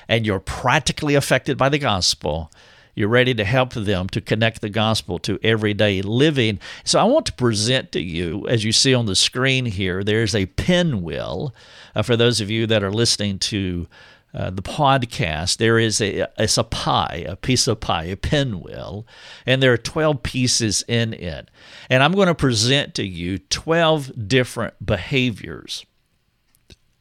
and 0.08 0.26
you're 0.26 0.40
practically 0.40 1.16
affected 1.16 1.58
by 1.58 1.70
the 1.70 1.80
gospel, 1.80 2.52
you're 2.96 3.08
ready 3.08 3.34
to 3.34 3.46
help 3.46 3.74
them 3.74 4.10
to 4.10 4.22
connect 4.22 4.62
the 4.62 4.70
gospel 4.70 5.18
to 5.20 5.40
everyday 5.42 6.02
living. 6.02 6.60
So 6.84 7.00
I 7.00 7.06
want 7.06 7.26
to 7.28 7.34
present 7.34 7.92
to 7.94 8.02
you, 8.02 8.46
as 8.48 8.66
you 8.66 8.72
see 8.72 8.94
on 8.94 9.06
the 9.06 9.16
screen 9.16 9.66
here, 9.66 10.04
there's 10.04 10.36
a 10.36 10.48
pinwheel. 10.48 11.56
Uh, 11.96 12.02
for 12.02 12.18
those 12.18 12.42
of 12.42 12.50
you 12.50 12.68
that 12.68 12.84
are 12.84 12.92
listening 12.92 13.40
to 13.40 13.88
uh, 14.34 14.50
the 14.50 14.62
podcast, 14.62 15.58
there 15.58 15.78
is 15.78 16.00
a 16.00 16.28
it's 16.38 16.58
a 16.58 16.64
pie, 16.64 17.26
a 17.28 17.36
piece 17.36 17.68
of 17.68 17.80
pie, 17.80 18.06
a 18.06 18.16
pinwheel, 18.16 19.06
and 19.46 19.62
there 19.62 19.74
are 19.74 19.78
12 19.78 20.24
pieces 20.24 20.84
in 20.88 21.14
it. 21.14 21.50
And 21.90 22.02
I'm 22.02 22.14
going 22.14 22.28
to 22.28 22.36
present 22.36 22.96
to 22.96 23.06
you 23.06 23.40
12 23.40 24.28
different 24.28 24.86
behaviors. 24.86 25.86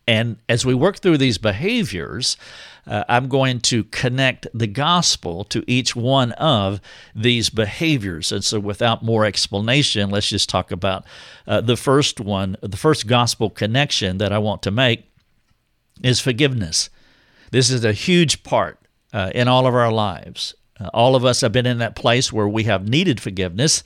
And 0.08 0.38
as 0.48 0.66
we 0.66 0.74
work 0.74 0.98
through 0.98 1.18
these 1.18 1.38
behaviors, 1.38 2.36
uh, 2.84 3.04
I'm 3.08 3.28
going 3.28 3.60
to 3.60 3.84
connect 3.84 4.48
the 4.52 4.66
gospel 4.66 5.44
to 5.44 5.62
each 5.68 5.94
one 5.94 6.32
of 6.32 6.80
these 7.14 7.48
behaviors. 7.48 8.32
And 8.32 8.42
so, 8.42 8.58
without 8.58 9.04
more 9.04 9.24
explanation, 9.24 10.10
let's 10.10 10.28
just 10.28 10.48
talk 10.48 10.72
about 10.72 11.04
uh, 11.46 11.60
the 11.60 11.76
first 11.76 12.18
one. 12.18 12.56
The 12.60 12.76
first 12.76 13.06
gospel 13.06 13.50
connection 13.50 14.18
that 14.18 14.32
I 14.32 14.38
want 14.38 14.64
to 14.64 14.72
make 14.72 15.04
is 16.02 16.18
forgiveness. 16.18 16.90
This 17.50 17.70
is 17.70 17.84
a 17.84 17.92
huge 17.92 18.42
part 18.42 18.78
uh, 19.12 19.30
in 19.34 19.48
all 19.48 19.66
of 19.66 19.74
our 19.74 19.92
lives. 19.92 20.54
Uh, 20.78 20.88
all 20.94 21.16
of 21.16 21.24
us 21.24 21.40
have 21.40 21.52
been 21.52 21.66
in 21.66 21.78
that 21.78 21.96
place 21.96 22.32
where 22.32 22.48
we 22.48 22.64
have 22.64 22.88
needed 22.88 23.20
forgiveness, 23.20 23.82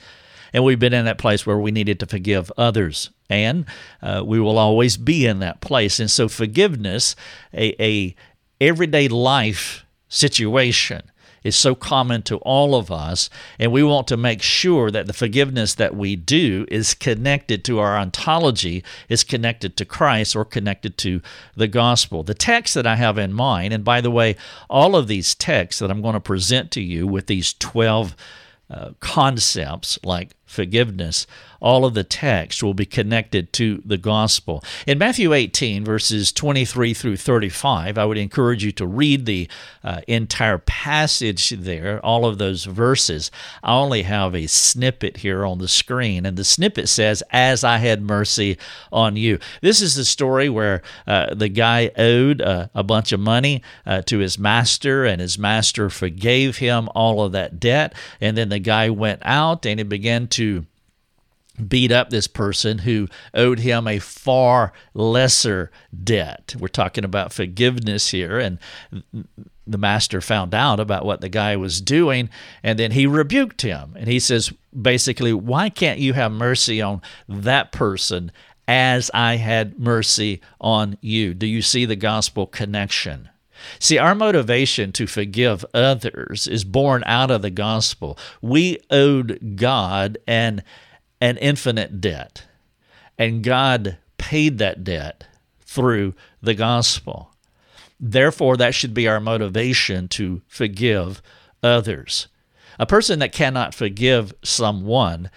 and 0.52 0.64
we've 0.64 0.78
been 0.78 0.92
in 0.92 1.06
that 1.06 1.18
place 1.18 1.44
where 1.46 1.58
we 1.58 1.70
needed 1.70 1.98
to 2.00 2.06
forgive 2.06 2.52
others. 2.56 3.10
And 3.30 3.64
uh, 4.02 4.22
we 4.24 4.38
will 4.38 4.58
always 4.58 4.96
be 4.96 5.26
in 5.26 5.40
that 5.40 5.60
place. 5.60 5.98
And 5.98 6.10
so, 6.10 6.28
forgiveness, 6.28 7.16
a, 7.52 7.82
a 7.82 8.14
everyday 8.60 9.08
life 9.08 9.84
situation, 10.08 11.02
is 11.44 11.54
so 11.54 11.74
common 11.74 12.22
to 12.22 12.38
all 12.38 12.74
of 12.74 12.90
us, 12.90 13.30
and 13.58 13.70
we 13.70 13.84
want 13.84 14.08
to 14.08 14.16
make 14.16 14.42
sure 14.42 14.90
that 14.90 15.06
the 15.06 15.12
forgiveness 15.12 15.74
that 15.74 15.94
we 15.94 16.16
do 16.16 16.66
is 16.68 16.94
connected 16.94 17.64
to 17.64 17.78
our 17.78 17.96
ontology, 17.96 18.82
is 19.08 19.22
connected 19.22 19.76
to 19.76 19.84
Christ, 19.84 20.34
or 20.34 20.44
connected 20.44 20.98
to 20.98 21.20
the 21.54 21.68
gospel. 21.68 22.22
The 22.22 22.34
text 22.34 22.74
that 22.74 22.86
I 22.86 22.96
have 22.96 23.18
in 23.18 23.32
mind, 23.32 23.72
and 23.72 23.84
by 23.84 24.00
the 24.00 24.10
way, 24.10 24.36
all 24.68 24.96
of 24.96 25.06
these 25.06 25.34
texts 25.34 25.80
that 25.80 25.90
I'm 25.90 26.02
going 26.02 26.14
to 26.14 26.20
present 26.20 26.70
to 26.72 26.80
you 26.80 27.06
with 27.06 27.26
these 27.26 27.52
12 27.54 28.16
uh, 28.70 28.90
concepts 28.98 29.98
like 30.02 30.30
forgiveness, 30.54 31.26
all 31.64 31.86
of 31.86 31.94
the 31.94 32.04
text 32.04 32.62
will 32.62 32.74
be 32.74 32.84
connected 32.84 33.50
to 33.54 33.82
the 33.86 33.96
gospel. 33.96 34.62
In 34.86 34.98
Matthew 34.98 35.32
18, 35.32 35.82
verses 35.82 36.30
23 36.30 36.92
through 36.92 37.16
35, 37.16 37.96
I 37.96 38.04
would 38.04 38.18
encourage 38.18 38.62
you 38.62 38.72
to 38.72 38.86
read 38.86 39.24
the 39.24 39.48
uh, 39.82 40.02
entire 40.06 40.58
passage 40.58 41.48
there, 41.48 42.04
all 42.04 42.26
of 42.26 42.36
those 42.36 42.66
verses. 42.66 43.30
I 43.62 43.74
only 43.74 44.02
have 44.02 44.34
a 44.34 44.46
snippet 44.46 45.18
here 45.18 45.46
on 45.46 45.56
the 45.56 45.68
screen, 45.68 46.26
and 46.26 46.36
the 46.36 46.44
snippet 46.44 46.86
says, 46.86 47.22
As 47.30 47.64
I 47.64 47.78
had 47.78 48.02
mercy 48.02 48.58
on 48.92 49.16
you. 49.16 49.38
This 49.62 49.80
is 49.80 49.94
the 49.94 50.04
story 50.04 50.50
where 50.50 50.82
uh, 51.06 51.34
the 51.34 51.48
guy 51.48 51.90
owed 51.96 52.42
uh, 52.42 52.68
a 52.74 52.82
bunch 52.82 53.12
of 53.12 53.20
money 53.20 53.62
uh, 53.86 54.02
to 54.02 54.18
his 54.18 54.38
master, 54.38 55.06
and 55.06 55.18
his 55.18 55.38
master 55.38 55.88
forgave 55.88 56.58
him 56.58 56.90
all 56.94 57.22
of 57.22 57.32
that 57.32 57.58
debt. 57.58 57.94
And 58.20 58.36
then 58.36 58.50
the 58.50 58.58
guy 58.58 58.90
went 58.90 59.22
out 59.24 59.64
and 59.64 59.80
he 59.80 59.84
began 59.84 60.28
to 60.28 60.43
beat 61.68 61.92
up 61.92 62.10
this 62.10 62.26
person 62.26 62.78
who 62.78 63.06
owed 63.32 63.60
him 63.60 63.86
a 63.86 64.00
far 64.00 64.72
lesser 64.92 65.70
debt. 66.02 66.56
We're 66.58 66.68
talking 66.68 67.04
about 67.04 67.32
forgiveness 67.32 68.10
here, 68.10 68.38
and 68.38 68.58
the 69.66 69.78
master 69.78 70.20
found 70.20 70.54
out 70.54 70.80
about 70.80 71.04
what 71.04 71.20
the 71.20 71.28
guy 71.28 71.56
was 71.56 71.80
doing, 71.80 72.28
and 72.62 72.78
then 72.78 72.90
he 72.90 73.06
rebuked 73.06 73.62
him. 73.62 73.94
And 73.96 74.08
he 74.08 74.18
says, 74.18 74.52
basically, 74.80 75.32
why 75.32 75.70
can't 75.70 76.00
you 76.00 76.12
have 76.14 76.32
mercy 76.32 76.82
on 76.82 77.00
that 77.28 77.70
person 77.70 78.32
as 78.66 79.10
I 79.14 79.36
had 79.36 79.78
mercy 79.78 80.40
on 80.60 80.98
you? 81.00 81.34
Do 81.34 81.46
you 81.46 81.62
see 81.62 81.84
the 81.84 81.96
gospel 81.96 82.46
connection? 82.46 83.28
See, 83.78 83.98
our 83.98 84.14
motivation 84.14 84.92
to 84.92 85.06
forgive 85.06 85.64
others 85.74 86.46
is 86.46 86.64
born 86.64 87.02
out 87.06 87.30
of 87.30 87.42
the 87.42 87.50
gospel. 87.50 88.18
We 88.40 88.78
owed 88.90 89.56
God 89.56 90.18
and 90.26 90.62
an 91.20 91.36
infinite 91.38 92.00
debt. 92.00 92.44
And 93.18 93.44
God 93.44 93.98
paid 94.18 94.58
that 94.58 94.84
debt 94.84 95.26
through 95.60 96.14
the 96.42 96.54
gospel. 96.54 97.30
Therefore, 98.00 98.56
that 98.56 98.74
should 98.74 98.92
be 98.92 99.08
our 99.08 99.20
motivation 99.20 100.08
to 100.08 100.42
forgive 100.46 101.22
others. 101.62 102.28
A 102.78 102.86
person 102.86 103.20
that 103.20 103.32
cannot 103.32 103.74
forgive 103.74 104.34
someone 104.42 105.30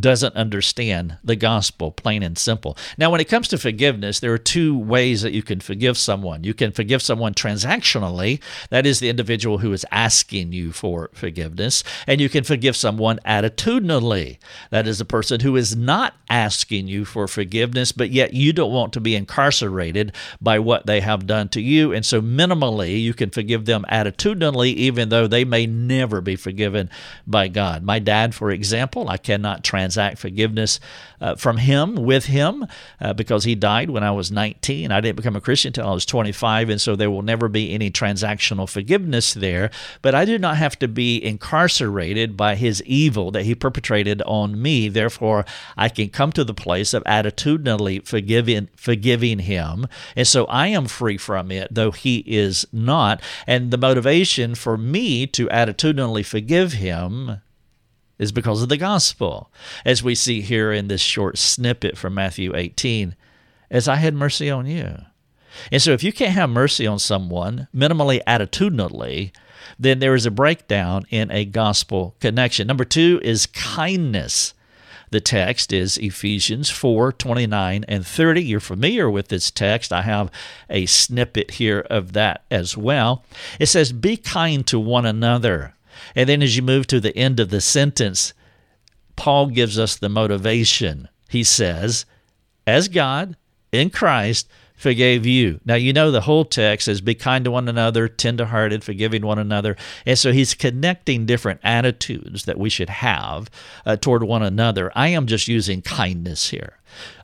doesn't 0.00 0.34
understand 0.34 1.16
the 1.24 1.36
gospel, 1.36 1.90
plain 1.90 2.22
and 2.22 2.36
simple. 2.36 2.76
Now, 2.98 3.10
when 3.10 3.20
it 3.20 3.28
comes 3.28 3.48
to 3.48 3.58
forgiveness, 3.58 4.20
there 4.20 4.32
are 4.32 4.38
two 4.38 4.78
ways 4.78 5.22
that 5.22 5.32
you 5.32 5.42
can 5.42 5.60
forgive 5.60 5.96
someone. 5.96 6.44
You 6.44 6.54
can 6.54 6.72
forgive 6.72 7.02
someone 7.02 7.34
transactionally, 7.34 8.40
that 8.70 8.86
is, 8.86 9.00
the 9.00 9.08
individual 9.08 9.58
who 9.58 9.72
is 9.72 9.86
asking 9.90 10.52
you 10.52 10.72
for 10.72 11.10
forgiveness, 11.14 11.82
and 12.06 12.20
you 12.20 12.28
can 12.28 12.44
forgive 12.44 12.76
someone 12.76 13.18
attitudinally, 13.26 14.38
that 14.70 14.86
is, 14.86 14.98
the 14.98 15.04
person 15.04 15.40
who 15.40 15.56
is 15.56 15.76
not 15.76 16.14
asking 16.28 16.88
you 16.88 17.04
for 17.04 17.28
forgiveness, 17.28 17.92
but 17.92 18.10
yet 18.10 18.34
you 18.34 18.52
don't 18.52 18.72
want 18.72 18.92
to 18.92 19.00
be 19.00 19.14
incarcerated 19.14 20.12
by 20.40 20.58
what 20.58 20.86
they 20.86 21.00
have 21.00 21.26
done 21.26 21.48
to 21.48 21.60
you. 21.60 21.92
And 21.92 22.04
so, 22.04 22.20
minimally, 22.20 23.00
you 23.00 23.14
can 23.14 23.30
forgive 23.30 23.64
them 23.64 23.84
attitudinally, 23.90 24.74
even 24.74 25.08
though 25.08 25.26
they 25.26 25.44
may 25.44 25.66
never 25.66 26.20
be 26.20 26.36
forgiven 26.36 26.90
by 27.26 27.48
God. 27.48 27.82
My 27.82 27.98
dad, 27.98 28.34
for 28.34 28.50
example, 28.50 29.08
I 29.08 29.16
cannot 29.16 29.64
transact 29.86 30.18
forgiveness 30.18 30.80
uh, 31.20 31.36
from 31.36 31.58
him 31.58 31.94
with 31.94 32.26
him 32.26 32.66
uh, 33.00 33.12
because 33.12 33.44
he 33.44 33.54
died 33.54 33.88
when 33.88 34.02
I 34.02 34.10
was 34.10 34.32
19. 34.32 34.90
I 34.90 35.00
didn't 35.00 35.16
become 35.16 35.36
a 35.36 35.40
Christian 35.40 35.68
until 35.68 35.88
I 35.88 35.94
was 35.94 36.04
25, 36.04 36.70
and 36.70 36.80
so 36.80 36.96
there 36.96 37.10
will 37.10 37.22
never 37.22 37.48
be 37.48 37.72
any 37.72 37.88
transactional 37.88 38.68
forgiveness 38.68 39.32
there. 39.32 39.70
But 40.02 40.14
I 40.16 40.24
do 40.24 40.38
not 40.38 40.56
have 40.56 40.76
to 40.80 40.88
be 40.88 41.22
incarcerated 41.22 42.36
by 42.36 42.56
his 42.56 42.82
evil 42.82 43.30
that 43.30 43.44
he 43.44 43.54
perpetrated 43.54 44.22
on 44.22 44.60
me. 44.60 44.88
Therefore, 44.88 45.44
I 45.76 45.88
can 45.88 46.08
come 46.08 46.32
to 46.32 46.42
the 46.42 46.52
place 46.52 46.92
of 46.92 47.04
attitudinally 47.04 48.04
forgiving, 48.04 48.68
forgiving 48.76 49.38
him. 49.38 49.86
And 50.16 50.26
so 50.26 50.46
I 50.46 50.66
am 50.68 50.86
free 50.86 51.16
from 51.16 51.52
it, 51.52 51.72
though 51.72 51.92
he 51.92 52.24
is 52.26 52.66
not. 52.72 53.22
And 53.46 53.70
the 53.70 53.78
motivation 53.78 54.56
for 54.56 54.76
me 54.76 55.28
to 55.28 55.46
attitudinally 55.46 56.24
forgive 56.24 56.72
him 56.72 57.40
is 58.18 58.32
because 58.32 58.62
of 58.62 58.68
the 58.68 58.76
gospel, 58.76 59.50
as 59.84 60.02
we 60.02 60.14
see 60.14 60.40
here 60.40 60.72
in 60.72 60.88
this 60.88 61.00
short 61.00 61.38
snippet 61.38 61.98
from 61.98 62.14
Matthew 62.14 62.54
18, 62.54 63.14
as 63.70 63.88
I 63.88 63.96
had 63.96 64.14
mercy 64.14 64.50
on 64.50 64.66
you. 64.66 64.96
And 65.72 65.80
so, 65.80 65.92
if 65.92 66.02
you 66.02 66.12
can't 66.12 66.32
have 66.32 66.50
mercy 66.50 66.86
on 66.86 66.98
someone, 66.98 67.68
minimally 67.74 68.22
attitudinally, 68.26 69.32
then 69.78 69.98
there 69.98 70.14
is 70.14 70.26
a 70.26 70.30
breakdown 70.30 71.04
in 71.10 71.30
a 71.30 71.44
gospel 71.44 72.14
connection. 72.20 72.66
Number 72.66 72.84
two 72.84 73.20
is 73.22 73.46
kindness. 73.46 74.54
The 75.10 75.20
text 75.20 75.72
is 75.72 75.98
Ephesians 75.98 76.68
4 76.68 77.12
29 77.12 77.84
and 77.86 78.06
30. 78.06 78.42
You're 78.42 78.60
familiar 78.60 79.08
with 79.08 79.28
this 79.28 79.50
text. 79.50 79.92
I 79.92 80.02
have 80.02 80.30
a 80.68 80.86
snippet 80.86 81.52
here 81.52 81.86
of 81.88 82.12
that 82.14 82.44
as 82.50 82.76
well. 82.76 83.24
It 83.60 83.66
says, 83.66 83.92
Be 83.92 84.16
kind 84.16 84.66
to 84.66 84.80
one 84.80 85.06
another 85.06 85.75
and 86.14 86.28
then 86.28 86.42
as 86.42 86.56
you 86.56 86.62
move 86.62 86.86
to 86.88 87.00
the 87.00 87.16
end 87.16 87.40
of 87.40 87.50
the 87.50 87.60
sentence, 87.60 88.32
Paul 89.16 89.46
gives 89.48 89.78
us 89.78 89.96
the 89.96 90.08
motivation. 90.08 91.08
He 91.28 91.42
says, 91.42 92.04
As 92.66 92.88
God 92.88 93.36
in 93.72 93.90
Christ 93.90 94.48
forgave 94.76 95.26
you. 95.26 95.60
Now, 95.64 95.74
you 95.74 95.92
know 95.92 96.10
the 96.10 96.20
whole 96.20 96.44
text 96.44 96.86
is 96.86 97.00
Be 97.00 97.14
kind 97.14 97.44
to 97.44 97.50
one 97.50 97.68
another, 97.68 98.08
tenderhearted, 98.08 98.84
forgiving 98.84 99.24
one 99.24 99.38
another. 99.38 99.76
And 100.04 100.18
so 100.18 100.32
he's 100.32 100.54
connecting 100.54 101.26
different 101.26 101.60
attitudes 101.64 102.44
that 102.44 102.58
we 102.58 102.68
should 102.68 102.90
have 102.90 103.50
uh, 103.84 103.96
toward 103.96 104.22
one 104.22 104.42
another. 104.42 104.92
I 104.94 105.08
am 105.08 105.26
just 105.26 105.48
using 105.48 105.82
kindness 105.82 106.50
here. 106.50 106.78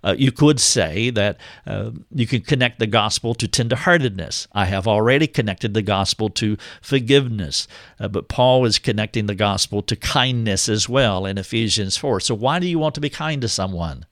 Uh, 0.05 0.15
you 0.19 0.33
could 0.33 0.61
say 0.61 1.11
that 1.11 1.39
uh, 1.67 1.91
you 2.15 2.27
can 2.27 2.41
connect 2.41 2.79
the 2.79 2.87
gospel 2.87 3.35
to 3.35 3.47
tenderheartedness. 3.47 4.47
I 4.53 4.67
have 4.67 4.87
already 4.87 5.27
connected 5.27 5.75
the 5.75 5.83
gospel 5.83 6.29
to 6.31 6.57
forgiveness, 6.81 7.69
uh, 8.01 8.09
but 8.09 8.29
Paul 8.29 8.65
is 8.65 8.79
connecting 8.79 9.27
the 9.27 9.35
gospel 9.35 9.83
to 9.83 9.97
kindness 9.97 10.69
as 10.69 10.89
well 10.89 11.25
in 11.27 11.39
Ephesians 11.39 11.97
4. 11.97 12.21
So, 12.21 12.35
why 12.35 12.59
do 12.59 12.67
you 12.67 12.79
want 12.79 12.95
to 12.97 13.01
be 13.01 13.11
kind 13.11 13.41
to 13.43 13.49
someone? 13.49 14.05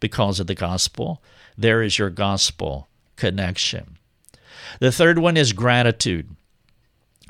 Because 0.00 0.40
of 0.40 0.46
the 0.46 0.54
gospel. 0.54 1.22
There 1.56 1.82
is 1.82 1.98
your 1.98 2.10
gospel 2.10 2.88
connection. 3.16 3.98
The 4.80 4.92
third 4.92 5.18
one 5.18 5.36
is 5.36 5.52
gratitude. 5.52 6.34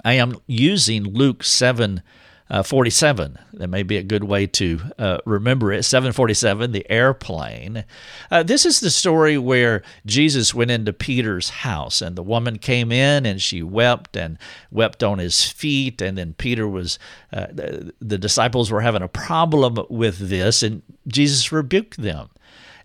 I 0.05 0.15
am 0.15 0.37
using 0.47 1.05
Luke 1.05 1.43
7 1.43 2.03
uh, 2.49 2.63
47. 2.63 3.39
That 3.55 3.69
may 3.69 3.83
be 3.83 3.97
a 3.97 4.03
good 4.03 4.25
way 4.25 4.47
to 4.47 4.81
uh, 4.99 5.19
remember 5.25 5.73
it. 5.73 5.83
747, 5.85 6.73
the 6.73 6.89
airplane. 6.91 7.85
Uh, 8.31 8.43
this 8.43 8.65
is 8.65 8.81
the 8.81 8.91
story 8.91 9.37
where 9.37 9.83
Jesus 10.05 10.55
went 10.55 10.71
into 10.71 10.93
Peter's 10.93 11.49
house, 11.51 12.01
and 12.01 12.15
the 12.15 12.23
woman 12.23 12.59
came 12.59 12.93
in 12.93 13.27
and 13.27 13.43
she 13.43 13.63
wept 13.63 14.17
and 14.17 14.39
wept 14.71 15.03
on 15.03 15.19
his 15.19 15.45
feet. 15.45 16.01
And 16.01 16.17
then 16.17 16.35
Peter 16.35 16.69
was, 16.69 16.99
uh, 17.33 17.47
the, 17.51 17.93
the 18.01 18.19
disciples 18.19 18.71
were 18.71 18.83
having 18.83 19.03
a 19.03 19.09
problem 19.09 19.79
with 19.91 20.19
this, 20.19 20.63
and 20.63 20.83
Jesus 21.09 21.51
rebuked 21.51 22.01
them 22.01 22.31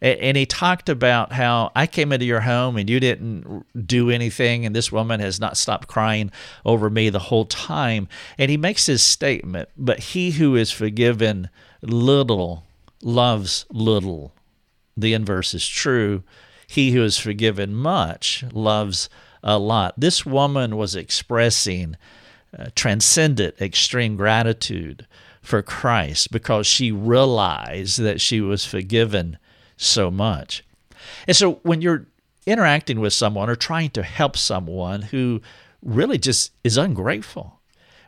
and 0.01 0.35
he 0.35 0.47
talked 0.47 0.89
about 0.89 1.31
how 1.31 1.71
I 1.75 1.85
came 1.85 2.11
into 2.11 2.25
your 2.25 2.41
home 2.41 2.75
and 2.75 2.89
you 2.89 2.99
didn't 2.99 3.65
do 3.87 4.09
anything, 4.09 4.65
and 4.65 4.75
this 4.75 4.91
woman 4.91 5.19
has 5.19 5.39
not 5.39 5.57
stopped 5.57 5.87
crying 5.87 6.31
over 6.65 6.89
me 6.89 7.09
the 7.09 7.19
whole 7.19 7.45
time. 7.45 8.07
And 8.37 8.49
he 8.49 8.57
makes 8.57 8.87
his 8.87 9.03
statement, 9.03 9.69
but 9.77 9.99
he 9.99 10.31
who 10.31 10.55
is 10.55 10.71
forgiven 10.71 11.49
little 11.81 12.65
loves 13.03 13.65
little. 13.69 14.33
The 14.97 15.13
inverse 15.13 15.53
is 15.53 15.67
true. 15.67 16.23
He 16.67 16.91
who 16.91 17.03
is 17.03 17.17
forgiven 17.17 17.75
much 17.75 18.43
loves 18.53 19.09
a 19.43 19.59
lot. 19.59 19.99
This 19.99 20.25
woman 20.25 20.77
was 20.77 20.95
expressing 20.95 21.95
uh, 22.57 22.67
transcendent, 22.75 23.61
extreme 23.61 24.15
gratitude 24.15 25.05
for 25.41 25.61
Christ 25.61 26.31
because 26.31 26.65
she 26.65 26.91
realized 26.91 27.99
that 27.99 28.19
she 28.19 28.41
was 28.41 28.65
forgiven 28.65 29.37
so 29.81 30.11
much. 30.11 30.63
And 31.27 31.35
so 31.35 31.53
when 31.63 31.81
you're 31.81 32.05
interacting 32.45 32.99
with 32.99 33.13
someone 33.13 33.49
or 33.49 33.55
trying 33.55 33.89
to 33.91 34.03
help 34.03 34.37
someone 34.37 35.03
who 35.03 35.41
really 35.81 36.17
just 36.17 36.51
is 36.63 36.77
ungrateful, 36.77 37.59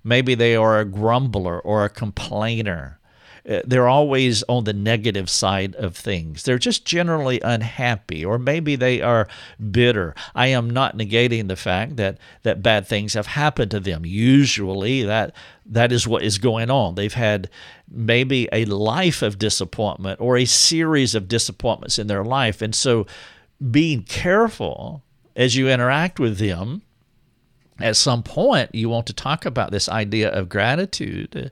maybe 0.03 0.35
they 0.35 0.55
are 0.55 0.79
a 0.79 0.85
grumbler 0.85 1.59
or 1.59 1.83
a 1.83 1.89
complainer 1.89 2.99
Uh, 3.47 3.59
they're 3.65 3.89
always 3.89 4.41
on 4.43 4.63
the 4.63 4.73
negative 4.73 5.29
side 5.29 5.75
of 5.75 5.97
things. 5.97 6.43
They're 6.43 6.57
just 6.57 6.85
generally 6.85 7.41
unhappy, 7.41 8.23
or 8.23 8.39
maybe 8.39 8.77
they 8.77 9.01
are 9.01 9.27
bitter. 9.71 10.15
I 10.33 10.47
am 10.47 10.69
not 10.69 10.97
negating 10.97 11.49
the 11.49 11.57
fact 11.57 11.97
that, 11.97 12.17
that 12.43 12.63
bad 12.63 12.87
things 12.87 13.15
have 13.15 13.27
happened 13.27 13.71
to 13.71 13.81
them. 13.81 14.05
Usually, 14.05 15.03
that 15.03 15.35
that 15.65 15.91
is 15.91 16.07
what 16.07 16.23
is 16.23 16.37
going 16.37 16.69
on. 16.69 16.95
They've 16.95 17.13
had 17.13 17.49
maybe 17.89 18.47
a 18.51 18.65
life 18.65 19.21
of 19.21 19.39
disappointment 19.39 20.21
or 20.21 20.37
a 20.37 20.45
series 20.45 21.13
of 21.13 21.27
disappointments 21.27 21.99
in 21.99 22.07
their 22.07 22.23
life. 22.23 22.61
And 22.61 22.73
so, 22.73 23.05
being 23.71 24.03
careful 24.03 25.03
as 25.35 25.55
you 25.55 25.69
interact 25.69 26.19
with 26.19 26.37
them, 26.37 26.81
at 27.79 27.97
some 27.97 28.23
point, 28.23 28.73
you 28.73 28.87
want 28.87 29.07
to 29.07 29.13
talk 29.13 29.45
about 29.45 29.71
this 29.71 29.89
idea 29.89 30.29
of 30.29 30.47
gratitude 30.47 31.51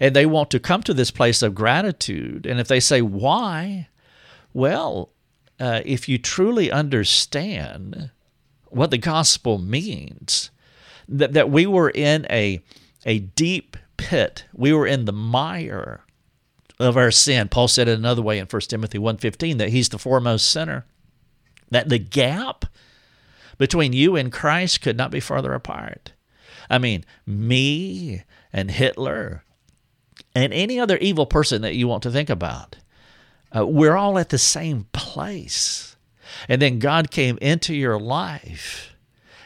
And 0.00 0.14
they 0.14 0.26
want 0.26 0.50
to 0.50 0.60
come 0.60 0.82
to 0.84 0.94
this 0.94 1.10
place 1.10 1.42
of 1.42 1.54
gratitude. 1.54 2.46
And 2.46 2.60
if 2.60 2.68
they 2.68 2.80
say, 2.80 3.02
why? 3.02 3.88
Well, 4.52 5.10
uh, 5.60 5.82
if 5.84 6.08
you 6.08 6.18
truly 6.18 6.70
understand 6.70 8.10
what 8.66 8.90
the 8.90 8.98
gospel 8.98 9.58
means, 9.58 10.50
that, 11.08 11.32
that 11.32 11.50
we 11.50 11.66
were 11.66 11.90
in 11.90 12.26
a, 12.30 12.62
a 13.04 13.20
deep 13.20 13.76
pit, 13.96 14.44
we 14.52 14.72
were 14.72 14.86
in 14.86 15.04
the 15.04 15.12
mire 15.12 16.00
of 16.78 16.96
our 16.96 17.10
sin. 17.10 17.48
Paul 17.48 17.68
said 17.68 17.88
it 17.88 17.98
another 17.98 18.22
way 18.22 18.38
in 18.38 18.46
1 18.46 18.60
Timothy 18.62 18.98
1.15 18.98 19.58
that 19.58 19.70
he's 19.70 19.88
the 19.88 19.98
foremost 19.98 20.48
sinner. 20.48 20.86
That 21.70 21.88
the 21.88 21.98
gap 21.98 22.64
between 23.58 23.92
you 23.92 24.16
and 24.16 24.32
Christ 24.32 24.80
could 24.80 24.96
not 24.96 25.10
be 25.10 25.20
farther 25.20 25.52
apart. 25.52 26.12
I 26.70 26.78
mean, 26.78 27.04
me 27.26 28.22
and 28.52 28.70
Hitler 28.70 29.44
and 30.38 30.54
any 30.54 30.78
other 30.78 30.96
evil 30.98 31.26
person 31.26 31.62
that 31.62 31.74
you 31.74 31.88
want 31.88 32.04
to 32.04 32.10
think 32.12 32.30
about, 32.30 32.76
uh, 33.54 33.66
we're 33.66 33.96
all 33.96 34.18
at 34.18 34.28
the 34.28 34.38
same 34.38 34.86
place. 34.92 35.96
And 36.48 36.62
then 36.62 36.78
God 36.78 37.10
came 37.10 37.38
into 37.40 37.74
your 37.74 37.98
life 37.98 38.94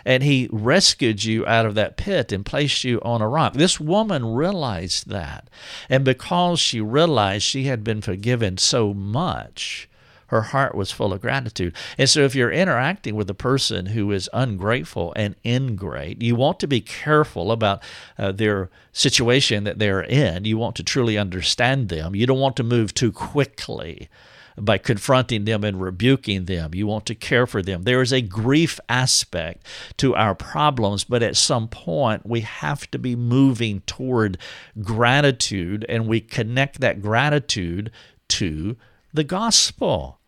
and 0.04 0.22
he 0.22 0.48
rescued 0.52 1.24
you 1.24 1.46
out 1.46 1.64
of 1.64 1.74
that 1.76 1.96
pit 1.96 2.30
and 2.30 2.44
placed 2.44 2.84
you 2.84 3.00
on 3.02 3.22
a 3.22 3.28
rock. 3.28 3.54
This 3.54 3.80
woman 3.80 4.34
realized 4.34 5.08
that. 5.08 5.48
And 5.88 6.04
because 6.04 6.60
she 6.60 6.80
realized 6.80 7.44
she 7.44 7.64
had 7.64 7.82
been 7.82 8.02
forgiven 8.02 8.58
so 8.58 8.92
much, 8.92 9.88
her 10.32 10.40
heart 10.40 10.74
was 10.74 10.90
full 10.90 11.12
of 11.12 11.20
gratitude. 11.20 11.74
And 11.98 12.08
so, 12.08 12.22
if 12.22 12.34
you're 12.34 12.50
interacting 12.50 13.14
with 13.14 13.28
a 13.28 13.34
person 13.34 13.86
who 13.86 14.10
is 14.12 14.30
ungrateful 14.32 15.12
and 15.14 15.36
ingrate, 15.44 16.22
you 16.22 16.34
want 16.34 16.58
to 16.60 16.66
be 16.66 16.80
careful 16.80 17.52
about 17.52 17.82
uh, 18.18 18.32
their 18.32 18.70
situation 18.92 19.64
that 19.64 19.78
they're 19.78 20.02
in. 20.02 20.46
You 20.46 20.56
want 20.56 20.74
to 20.76 20.82
truly 20.82 21.18
understand 21.18 21.90
them. 21.90 22.16
You 22.16 22.26
don't 22.26 22.40
want 22.40 22.56
to 22.56 22.62
move 22.62 22.94
too 22.94 23.12
quickly 23.12 24.08
by 24.56 24.78
confronting 24.78 25.44
them 25.44 25.64
and 25.64 25.80
rebuking 25.80 26.46
them. 26.46 26.74
You 26.74 26.86
want 26.86 27.04
to 27.06 27.14
care 27.14 27.46
for 27.46 27.60
them. 27.60 27.82
There 27.82 28.00
is 28.00 28.12
a 28.12 28.22
grief 28.22 28.80
aspect 28.88 29.66
to 29.98 30.14
our 30.14 30.34
problems, 30.34 31.04
but 31.04 31.22
at 31.22 31.36
some 31.36 31.68
point 31.68 32.26
we 32.26 32.40
have 32.40 32.90
to 32.92 32.98
be 32.98 33.16
moving 33.16 33.82
toward 33.82 34.38
gratitude 34.80 35.84
and 35.90 36.06
we 36.06 36.20
connect 36.20 36.80
that 36.80 37.02
gratitude 37.02 37.90
to 38.28 38.76
the 39.12 39.24
gospel. 39.24 40.18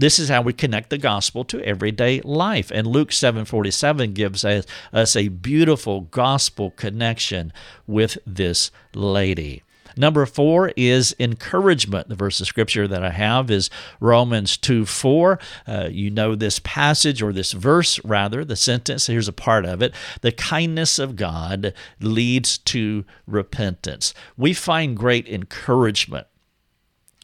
This 0.00 0.18
is 0.18 0.30
how 0.30 0.40
we 0.40 0.54
connect 0.54 0.88
the 0.88 0.96
gospel 0.96 1.44
to 1.44 1.62
everyday 1.62 2.22
life. 2.22 2.72
And 2.74 2.86
Luke 2.86 3.12
7:47 3.12 4.14
gives 4.14 4.46
us, 4.46 4.64
us 4.94 5.14
a 5.14 5.28
beautiful 5.28 6.00
gospel 6.00 6.70
connection 6.70 7.52
with 7.86 8.16
this 8.26 8.70
lady. 8.94 9.62
Number 9.98 10.24
four 10.24 10.72
is 10.74 11.14
encouragement. 11.20 12.08
The 12.08 12.14
verse 12.14 12.40
of 12.40 12.46
scripture 12.46 12.88
that 12.88 13.04
I 13.04 13.10
have 13.10 13.50
is 13.50 13.68
Romans 14.00 14.56
2 14.56 14.86
4. 14.86 15.38
Uh, 15.68 15.88
you 15.90 16.08
know 16.08 16.34
this 16.34 16.60
passage 16.60 17.20
or 17.20 17.34
this 17.34 17.52
verse, 17.52 18.02
rather, 18.02 18.42
the 18.42 18.56
sentence. 18.56 19.06
Here's 19.06 19.28
a 19.28 19.34
part 19.34 19.66
of 19.66 19.82
it. 19.82 19.92
The 20.22 20.32
kindness 20.32 20.98
of 20.98 21.14
God 21.14 21.74
leads 22.00 22.56
to 22.56 23.04
repentance. 23.26 24.14
We 24.38 24.54
find 24.54 24.96
great 24.96 25.28
encouragement 25.28 26.26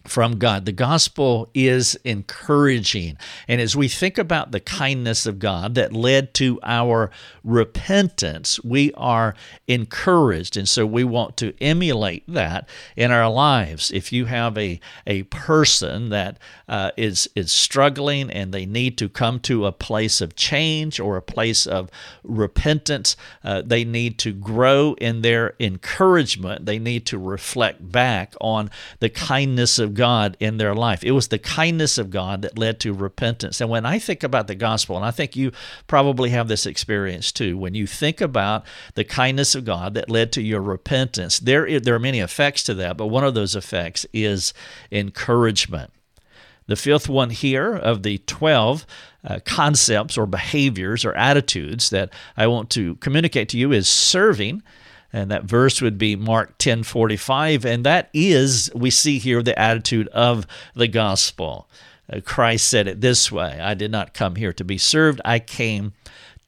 from 0.09 0.38
God. 0.38 0.64
The 0.64 0.72
gospel 0.72 1.48
is 1.54 1.96
encouraging. 2.04 3.16
And 3.48 3.61
as 3.61 3.76
we 3.76 3.88
think 3.88 4.18
about 4.18 4.52
the 4.52 4.61
kindness 4.61 5.26
of 5.26 5.38
God 5.38 5.74
that 5.74 5.92
led 5.92 6.34
to 6.34 6.59
our 6.62 7.11
repentance, 7.44 8.62
we 8.62 8.92
are 8.94 9.34
encouraged. 9.66 10.57
And 10.57 10.68
so 10.68 10.86
we 10.86 11.04
want 11.04 11.36
to 11.38 11.54
emulate 11.61 12.24
that 12.28 12.68
in 12.96 13.11
our 13.11 13.28
lives. 13.30 13.90
If 13.90 14.12
you 14.12 14.26
have 14.26 14.57
a, 14.57 14.80
a 15.07 15.24
person 15.24 16.11
that 16.11 16.38
uh, 16.68 16.90
is 16.96 17.28
is 17.34 17.52
struggling 17.52 18.30
and 18.30 18.52
they 18.52 18.66
need 18.66 18.98
to 18.98 19.09
come 19.09 19.38
to 19.40 19.66
a 19.66 19.72
place 19.72 20.20
of 20.20 20.34
change 20.34 20.98
or 20.98 21.16
a 21.16 21.22
place 21.22 21.66
of 21.66 21.90
repentance, 22.22 23.16
uh, 23.44 23.62
they 23.64 23.84
need 23.84 24.18
to 24.18 24.32
grow 24.32 24.94
in 25.00 25.22
their 25.22 25.54
encouragement. 25.61 26.66
They 26.66 26.78
need 26.78 27.07
to 27.07 27.18
reflect 27.18 27.92
back 27.92 28.34
on 28.40 28.70
the 29.00 29.09
kindness 29.09 29.78
of 29.78 29.94
God 29.97 30.36
in 30.38 30.59
their 30.59 30.74
life. 30.74 31.03
It 31.03 31.12
was 31.12 31.28
the 31.28 31.38
kindness 31.38 31.99
of 31.99 32.11
God 32.11 32.42
that 32.42 32.59
led 32.59 32.78
to 32.80 32.92
repentance. 32.92 33.61
And 33.61 33.68
when 33.70 33.84
I 33.84 33.99
think 33.99 34.22
about 34.22 34.47
the 34.47 34.55
gospel, 34.55 34.97
and 34.97 35.05
I 35.05 35.11
think 35.11 35.34
you 35.34 35.53
probably 35.86 36.30
have 36.30 36.49
this 36.49 36.66
experience 36.66 37.32
too, 37.32 37.59
when 37.59 37.74
you 37.74 37.86
think 37.86 38.20
about 38.20 38.64
the 38.94 39.05
kindness 39.05 39.55
of 39.55 39.64
God 39.64 39.94
that 39.94 40.11
led 40.11 40.32
to 40.32 40.42
your 40.42 40.61
repentance, 40.61 41.38
there, 41.38 41.80
there 41.80 41.94
are 41.94 41.99
many 41.99 42.20
effects 42.20 42.62
to 42.64 42.74
that, 42.74 42.97
but 42.97 43.07
one 43.07 43.24
of 43.24 43.34
those 43.34 43.57
effects 43.57 44.07
is 44.12 44.55
encouragement. 44.92 45.92
The 46.66 46.76
fifth 46.76 47.09
one 47.09 47.30
here 47.30 47.74
of 47.74 48.03
the 48.03 48.18
12 48.18 48.86
uh, 49.24 49.38
concepts 49.44 50.18
or 50.18 50.26
behaviors 50.26 51.05
or 51.05 51.14
attitudes 51.14 51.90
that 51.90 52.11
I 52.36 52.47
want 52.49 52.70
to 52.70 52.97
communicate 52.97 53.49
to 53.51 53.59
you 53.59 53.72
is 53.72 53.88
serving 53.88 54.62
and 55.17 55.31
that 55.31 55.45
verse 55.45 55.81
would 55.81 55.97
be 55.97 56.14
Mark 56.14 56.59
10:45 56.59 57.64
and 57.64 57.87
that 57.87 58.11
is 58.12 58.71
we 58.75 58.91
see 58.91 59.19
here 59.19 59.43
the 59.43 59.59
attitude 59.59 60.09
of 60.09 60.47
the 60.75 60.89
gospel. 60.89 61.71
Uh, 62.12 62.21
Christ 62.21 62.69
said 62.69 62.87
it 62.87 63.01
this 63.01 63.33
way, 63.33 63.59
I 63.59 63.73
did 63.73 63.91
not 63.91 64.12
come 64.12 64.37
here 64.37 64.53
to 64.53 64.62
be 64.62 64.77
served, 64.77 65.23
I 65.25 65.39
came 65.39 65.95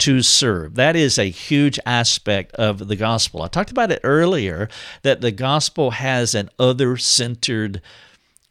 to 0.01 0.21
serve. 0.21 0.75
That 0.75 0.97
is 0.97 1.19
a 1.19 1.31
huge 1.31 1.81
aspect 1.87 2.53
of 2.57 2.89
the 2.89 2.95
gospel. 2.95 3.43
I 3.43 3.49
talked 3.49 3.71
about 3.71 3.91
it 3.91 4.01
earlier 4.05 4.69
that 5.01 5.23
the 5.23 5.33
gospel 5.33 5.93
has 5.93 6.35
an 6.35 6.51
other-centered 6.59 7.81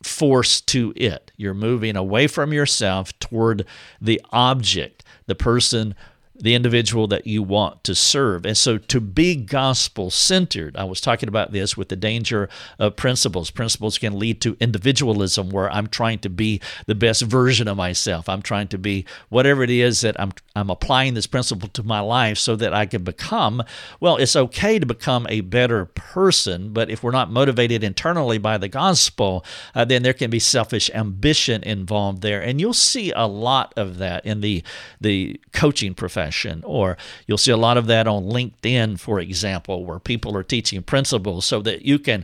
force 0.02 0.62
to 0.62 0.94
it. 0.96 1.32
You're 1.38 1.54
moving 1.54 1.96
away 1.96 2.26
from 2.26 2.52
yourself 2.52 3.18
toward 3.20 3.66
the 4.02 4.20
object, 4.32 5.04
the 5.28 5.36
person 5.36 5.94
the 6.40 6.54
individual 6.54 7.08
that 7.08 7.26
you 7.26 7.42
want 7.42 7.84
to 7.84 7.96
serve. 7.96 8.46
And 8.46 8.58
so 8.58 8.78
to 8.78 9.00
be 9.00 9.36
gospel 9.36 10.12
centered, 10.12 10.78
I 10.78 10.84
was 10.84 11.02
talking 11.02 11.30
about 11.30 11.52
this 11.52 11.76
with 11.76 11.90
the 11.90 11.96
danger 11.96 12.48
of 12.78 12.96
principles. 12.96 13.50
Principles 13.50 13.98
can 13.98 14.20
lead 14.20 14.40
to 14.42 14.56
individualism 14.60 15.50
where 15.50 15.72
I'm 15.72 15.88
trying 15.88 16.20
to 16.20 16.30
be 16.30 16.62
the 16.86 16.96
best 16.96 17.24
version 17.24 17.68
of 17.68 17.78
myself. 17.78 18.30
I'm 18.30 18.42
trying 18.42 18.68
to 18.70 18.78
be 18.78 19.06
whatever 19.30 19.64
it 19.64 19.70
is 19.70 20.02
that 20.02 20.20
I'm 20.20 20.32
I'm 20.56 20.70
applying 20.70 21.14
this 21.14 21.28
principle 21.28 21.70
to 21.70 21.84
my 21.84 22.00
life 22.00 22.38
so 22.40 22.56
that 22.56 22.74
I 22.74 22.88
can 22.88 23.04
become, 23.04 23.64
well, 24.00 24.18
it's 24.18 24.36
okay 24.36 24.80
to 24.80 24.88
become 24.88 25.28
a 25.30 25.42
better 25.42 25.86
person, 25.86 26.74
but 26.74 26.90
if 26.90 27.04
we're 27.04 27.12
not 27.12 27.30
motivated 27.30 27.84
internally 27.84 28.40
by 28.40 28.58
the 28.58 28.68
gospel, 28.68 29.46
uh, 29.76 29.86
then 29.86 30.02
there 30.02 30.14
can 30.14 30.32
be 30.32 30.40
selfish 30.40 30.90
ambition 30.96 31.62
involved 31.62 32.24
there. 32.24 32.42
And 32.42 32.60
you'll 32.60 32.74
see 32.74 33.12
a 33.12 33.28
lot 33.28 33.74
of 33.78 33.98
that 34.00 34.26
in 34.26 34.42
the 34.42 34.64
the 35.00 35.40
coaching 35.52 35.94
profession 35.94 36.27
Or 36.64 36.98
you'll 37.26 37.38
see 37.38 37.52
a 37.52 37.58
lot 37.58 37.78
of 37.78 37.88
that 37.88 38.08
on 38.08 38.26
LinkedIn, 38.26 39.00
for 39.00 39.20
example, 39.20 39.86
where 39.86 40.00
people 40.00 40.36
are 40.36 40.44
teaching 40.44 40.84
principles 40.84 41.46
so 41.46 41.62
that 41.62 41.84
you 41.84 42.00
can 42.00 42.24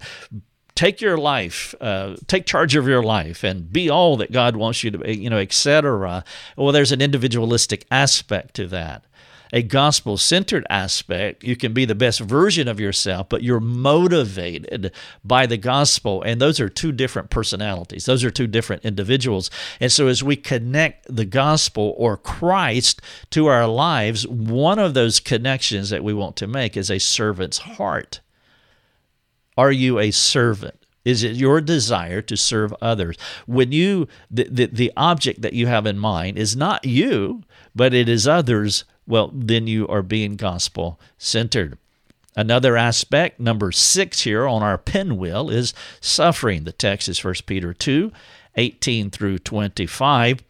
take 0.75 1.01
your 1.01 1.17
life, 1.17 1.75
uh, 1.81 2.15
take 2.27 2.45
charge 2.45 2.75
of 2.75 2.87
your 2.87 3.03
life, 3.03 3.43
and 3.43 3.71
be 3.71 3.89
all 3.89 4.17
that 4.17 4.31
God 4.31 4.55
wants 4.55 4.83
you 4.83 4.91
to 4.91 4.97
be, 4.97 5.15
you 5.15 5.29
know, 5.29 5.37
etc. 5.37 6.23
Well, 6.57 6.71
there's 6.71 6.91
an 6.91 7.01
individualistic 7.01 7.85
aspect 7.91 8.55
to 8.55 8.67
that 8.67 9.05
a 9.53 9.61
gospel 9.61 10.17
centered 10.17 10.65
aspect. 10.69 11.43
You 11.43 11.55
can 11.55 11.73
be 11.73 11.85
the 11.85 11.95
best 11.95 12.19
version 12.19 12.67
of 12.67 12.79
yourself, 12.79 13.29
but 13.29 13.43
you're 13.43 13.59
motivated 13.59 14.91
by 15.23 15.45
the 15.45 15.57
gospel. 15.57 16.23
And 16.23 16.41
those 16.41 16.59
are 16.59 16.67
two 16.67 16.91
different 16.91 17.29
personalities, 17.29 18.05
those 18.05 18.23
are 18.23 18.31
two 18.31 18.47
different 18.47 18.83
individuals. 18.83 19.51
And 19.79 19.91
so, 19.91 20.07
as 20.07 20.23
we 20.23 20.35
connect 20.35 21.15
the 21.15 21.25
gospel 21.25 21.93
or 21.97 22.17
Christ 22.17 22.99
to 23.29 23.45
our 23.45 23.67
lives, 23.67 24.27
one 24.27 24.79
of 24.79 24.95
those 24.95 25.19
connections 25.19 25.91
that 25.91 26.03
we 26.03 26.13
want 26.13 26.35
to 26.37 26.47
make 26.47 26.75
is 26.75 26.89
a 26.89 26.99
servant's 26.99 27.59
heart. 27.59 28.19
Are 29.55 29.71
you 29.71 29.99
a 29.99 30.09
servant? 30.09 30.82
Is 31.05 31.23
it 31.23 31.35
your 31.35 31.59
desire 31.61 32.21
to 32.21 32.37
serve 32.37 32.73
others? 32.81 33.17
When 33.45 33.71
you, 33.71 34.07
the, 34.31 34.47
the, 34.49 34.65
the 34.67 34.91
object 34.95 35.41
that 35.41 35.53
you 35.53 35.67
have 35.67 35.85
in 35.85 35.99
mind 35.99 36.37
is 36.37 36.55
not 36.55 36.85
you, 36.85 37.43
but 37.75 37.93
it 37.93 38.07
is 38.07 38.27
others 38.27 38.85
well, 39.07 39.31
then 39.33 39.67
you 39.67 39.87
are 39.87 40.01
being 40.01 40.35
gospel 40.35 40.99
centered. 41.17 41.77
Another 42.35 42.77
aspect, 42.77 43.39
number 43.39 43.71
six 43.71 44.21
here 44.21 44.47
on 44.47 44.63
our 44.63 44.77
pinwheel, 44.77 45.49
is 45.49 45.73
suffering. 46.01 46.63
The 46.63 46.71
text 46.71 47.07
is 47.07 47.23
1 47.23 47.35
Peter 47.45 47.73
2 47.73 48.11
18 48.55 49.09
through 49.09 49.39
25. 49.39 50.43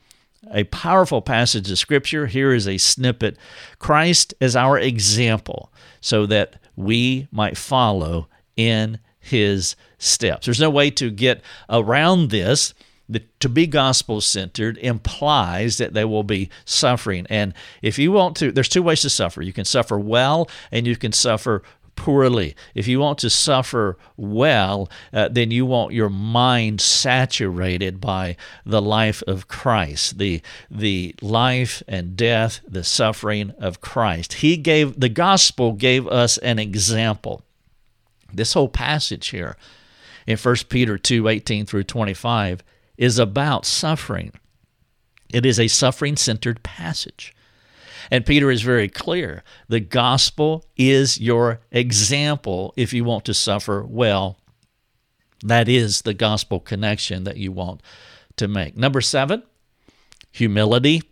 A 0.51 0.65
powerful 0.65 1.21
passage 1.21 1.71
of 1.71 1.79
Scripture. 1.79 2.27
Here 2.27 2.53
is 2.53 2.67
a 2.67 2.77
snippet 2.77 3.37
Christ 3.79 4.33
as 4.41 4.55
our 4.55 4.77
example, 4.77 5.71
so 6.01 6.25
that 6.25 6.57
we 6.75 7.27
might 7.31 7.57
follow 7.57 8.27
in 8.55 8.99
his 9.23 9.75
steps. 9.97 10.45
There's 10.45 10.59
no 10.59 10.69
way 10.69 10.91
to 10.91 11.09
get 11.09 11.41
around 11.69 12.29
this 12.29 12.73
the, 13.09 13.23
to 13.39 13.49
be 13.49 13.67
gospel 13.67 14.21
centered 14.21 14.77
implies 14.77 15.77
that 15.77 15.93
they 15.93 16.05
will 16.05 16.23
be 16.23 16.49
suffering. 16.65 17.27
And 17.29 17.53
if 17.81 17.99
you 17.99 18.11
want 18.11 18.37
to, 18.37 18.51
there's 18.51 18.69
two 18.69 18.83
ways 18.83 19.01
to 19.01 19.09
suffer. 19.09 19.41
You 19.41 19.53
can 19.53 19.65
suffer 19.65 19.99
well 19.99 20.49
and 20.71 20.87
you 20.87 20.95
can 20.95 21.11
suffer 21.11 21.63
poorly. 21.95 22.55
If 22.73 22.87
you 22.87 22.99
want 22.99 23.19
to 23.19 23.29
suffer 23.29 23.97
well, 24.17 24.89
uh, 25.11 25.29
then 25.29 25.51
you 25.51 25.65
want 25.65 25.93
your 25.93 26.09
mind 26.09 26.81
saturated 26.81 28.01
by 28.01 28.35
the 28.65 28.81
life 28.81 29.21
of 29.27 29.47
Christ, 29.47 30.17
the 30.17 30.41
the 30.71 31.13
life 31.21 31.83
and 31.87 32.15
death, 32.15 32.61
the 32.67 32.83
suffering 32.83 33.51
of 33.59 33.81
Christ. 33.81 34.33
He 34.33 34.57
gave 34.57 34.99
the 34.99 35.09
gospel 35.09 35.73
gave 35.73 36.07
us 36.07 36.37
an 36.39 36.57
example. 36.57 37.43
This 38.33 38.53
whole 38.53 38.69
passage 38.69 39.27
here 39.27 39.55
in 40.27 40.37
1 40.37 40.55
Peter 40.69 40.97
2 40.97 41.27
18 41.27 41.65
through 41.65 41.83
25 41.83 42.63
is 42.97 43.19
about 43.19 43.65
suffering. 43.65 44.31
It 45.29 45.45
is 45.45 45.59
a 45.59 45.67
suffering 45.67 46.15
centered 46.15 46.63
passage. 46.63 47.33
And 48.11 48.25
Peter 48.25 48.51
is 48.51 48.61
very 48.61 48.89
clear 48.89 49.43
the 49.67 49.79
gospel 49.79 50.65
is 50.77 51.19
your 51.19 51.61
example 51.71 52.73
if 52.75 52.93
you 52.93 53.03
want 53.03 53.25
to 53.25 53.33
suffer 53.33 53.83
well. 53.83 54.37
That 55.43 55.67
is 55.67 56.01
the 56.01 56.13
gospel 56.13 56.59
connection 56.59 57.23
that 57.23 57.37
you 57.37 57.51
want 57.51 57.81
to 58.37 58.47
make. 58.47 58.77
Number 58.77 59.01
seven, 59.01 59.43
humility. 60.31 61.03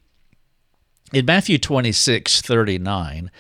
In 1.14 1.26
Matthew 1.26 1.58
26 1.58 2.42
39, 2.42 3.32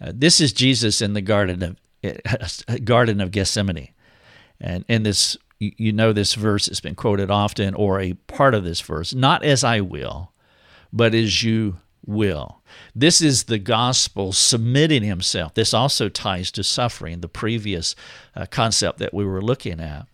uh, 0.00 0.12
this 0.14 0.40
is 0.40 0.52
Jesus 0.52 1.02
in 1.02 1.14
the 1.14 1.20
Garden 1.20 1.62
of, 1.62 1.76
Garden 2.84 3.20
of 3.20 3.30
Gethsemane. 3.30 3.90
And 4.60 4.84
in 4.88 5.02
this, 5.02 5.36
you 5.58 5.92
know 5.92 6.12
this 6.12 6.34
verse 6.34 6.66
has 6.66 6.80
been 6.80 6.94
quoted 6.94 7.30
often, 7.30 7.74
or 7.74 8.00
a 8.00 8.14
part 8.14 8.54
of 8.54 8.64
this 8.64 8.80
verse, 8.80 9.14
not 9.14 9.42
as 9.42 9.64
I 9.64 9.80
will, 9.80 10.32
but 10.92 11.14
as 11.14 11.42
you 11.42 11.78
will. 12.04 12.62
This 12.94 13.20
is 13.20 13.44
the 13.44 13.58
gospel 13.58 14.32
submitting 14.32 15.02
himself. 15.02 15.54
This 15.54 15.74
also 15.74 16.08
ties 16.08 16.50
to 16.52 16.64
suffering, 16.64 17.20
the 17.20 17.28
previous 17.28 17.94
uh, 18.34 18.46
concept 18.46 18.98
that 18.98 19.14
we 19.14 19.24
were 19.24 19.42
looking 19.42 19.80
at. 19.80 20.06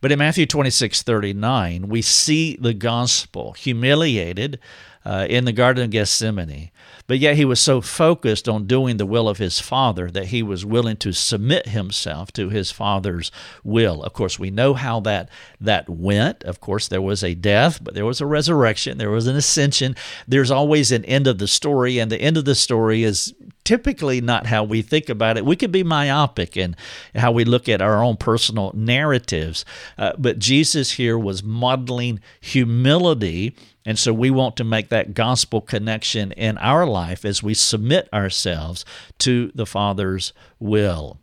But 0.00 0.12
in 0.12 0.18
Matthew 0.18 0.46
26 0.46 1.02
39, 1.02 1.88
we 1.88 2.02
see 2.02 2.56
the 2.56 2.74
gospel 2.74 3.52
humiliated 3.52 4.58
uh, 5.04 5.26
in 5.28 5.44
the 5.44 5.52
Garden 5.52 5.84
of 5.84 5.90
Gethsemane. 5.90 6.70
But 7.06 7.18
yet 7.18 7.36
he 7.36 7.44
was 7.44 7.60
so 7.60 7.82
focused 7.82 8.48
on 8.48 8.66
doing 8.66 8.96
the 8.96 9.04
will 9.04 9.28
of 9.28 9.36
his 9.36 9.60
Father 9.60 10.10
that 10.10 10.26
he 10.26 10.42
was 10.42 10.64
willing 10.64 10.96
to 10.98 11.12
submit 11.12 11.68
himself 11.68 12.32
to 12.32 12.48
his 12.48 12.70
Father's 12.70 13.30
will. 13.62 14.02
Of 14.02 14.14
course, 14.14 14.38
we 14.38 14.50
know 14.50 14.72
how 14.72 15.00
that, 15.00 15.28
that 15.60 15.88
went. 15.88 16.42
Of 16.44 16.60
course, 16.60 16.88
there 16.88 17.02
was 17.02 17.22
a 17.22 17.34
death, 17.34 17.84
but 17.84 17.94
there 17.94 18.06
was 18.06 18.22
a 18.22 18.26
resurrection, 18.26 18.96
there 18.96 19.10
was 19.10 19.26
an 19.26 19.36
ascension. 19.36 19.96
There's 20.26 20.50
always 20.50 20.92
an 20.92 21.04
end 21.04 21.26
of 21.26 21.38
the 21.38 21.48
story, 21.48 21.98
and 21.98 22.10
the 22.10 22.20
end 22.20 22.38
of 22.38 22.46
the 22.46 22.54
story 22.54 23.02
is 23.02 23.34
typically 23.64 24.20
not 24.20 24.46
how 24.46 24.64
we 24.64 24.80
think 24.80 25.08
about 25.08 25.36
it. 25.36 25.44
We 25.44 25.56
could 25.56 25.72
be 25.72 25.82
myopic 25.82 26.56
in 26.56 26.76
how 27.14 27.32
we 27.32 27.44
look 27.44 27.68
at 27.68 27.82
our 27.82 28.02
own 28.02 28.16
personal 28.16 28.72
narratives, 28.74 29.64
uh, 29.98 30.12
but 30.18 30.38
Jesus 30.38 30.92
here 30.92 31.18
was 31.18 31.42
modeling 31.42 32.20
humility. 32.40 33.56
And 33.86 33.98
so 33.98 34.12
we 34.12 34.30
want 34.30 34.56
to 34.56 34.64
make 34.64 34.88
that 34.88 35.14
gospel 35.14 35.60
connection 35.60 36.32
in 36.32 36.56
our 36.58 36.86
life 36.86 37.24
as 37.24 37.42
we 37.42 37.54
submit 37.54 38.08
ourselves 38.12 38.84
to 39.18 39.52
the 39.54 39.66
Father's 39.66 40.32
will. 40.58 41.18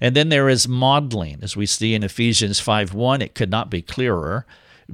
And 0.00 0.14
then 0.14 0.28
there 0.28 0.48
is 0.48 0.68
modeling, 0.68 1.38
as 1.42 1.56
we 1.56 1.66
see 1.66 1.94
in 1.94 2.02
Ephesians 2.02 2.60
5 2.60 2.92
1, 2.92 3.22
it 3.22 3.34
could 3.34 3.50
not 3.50 3.70
be 3.70 3.82
clearer. 3.82 4.44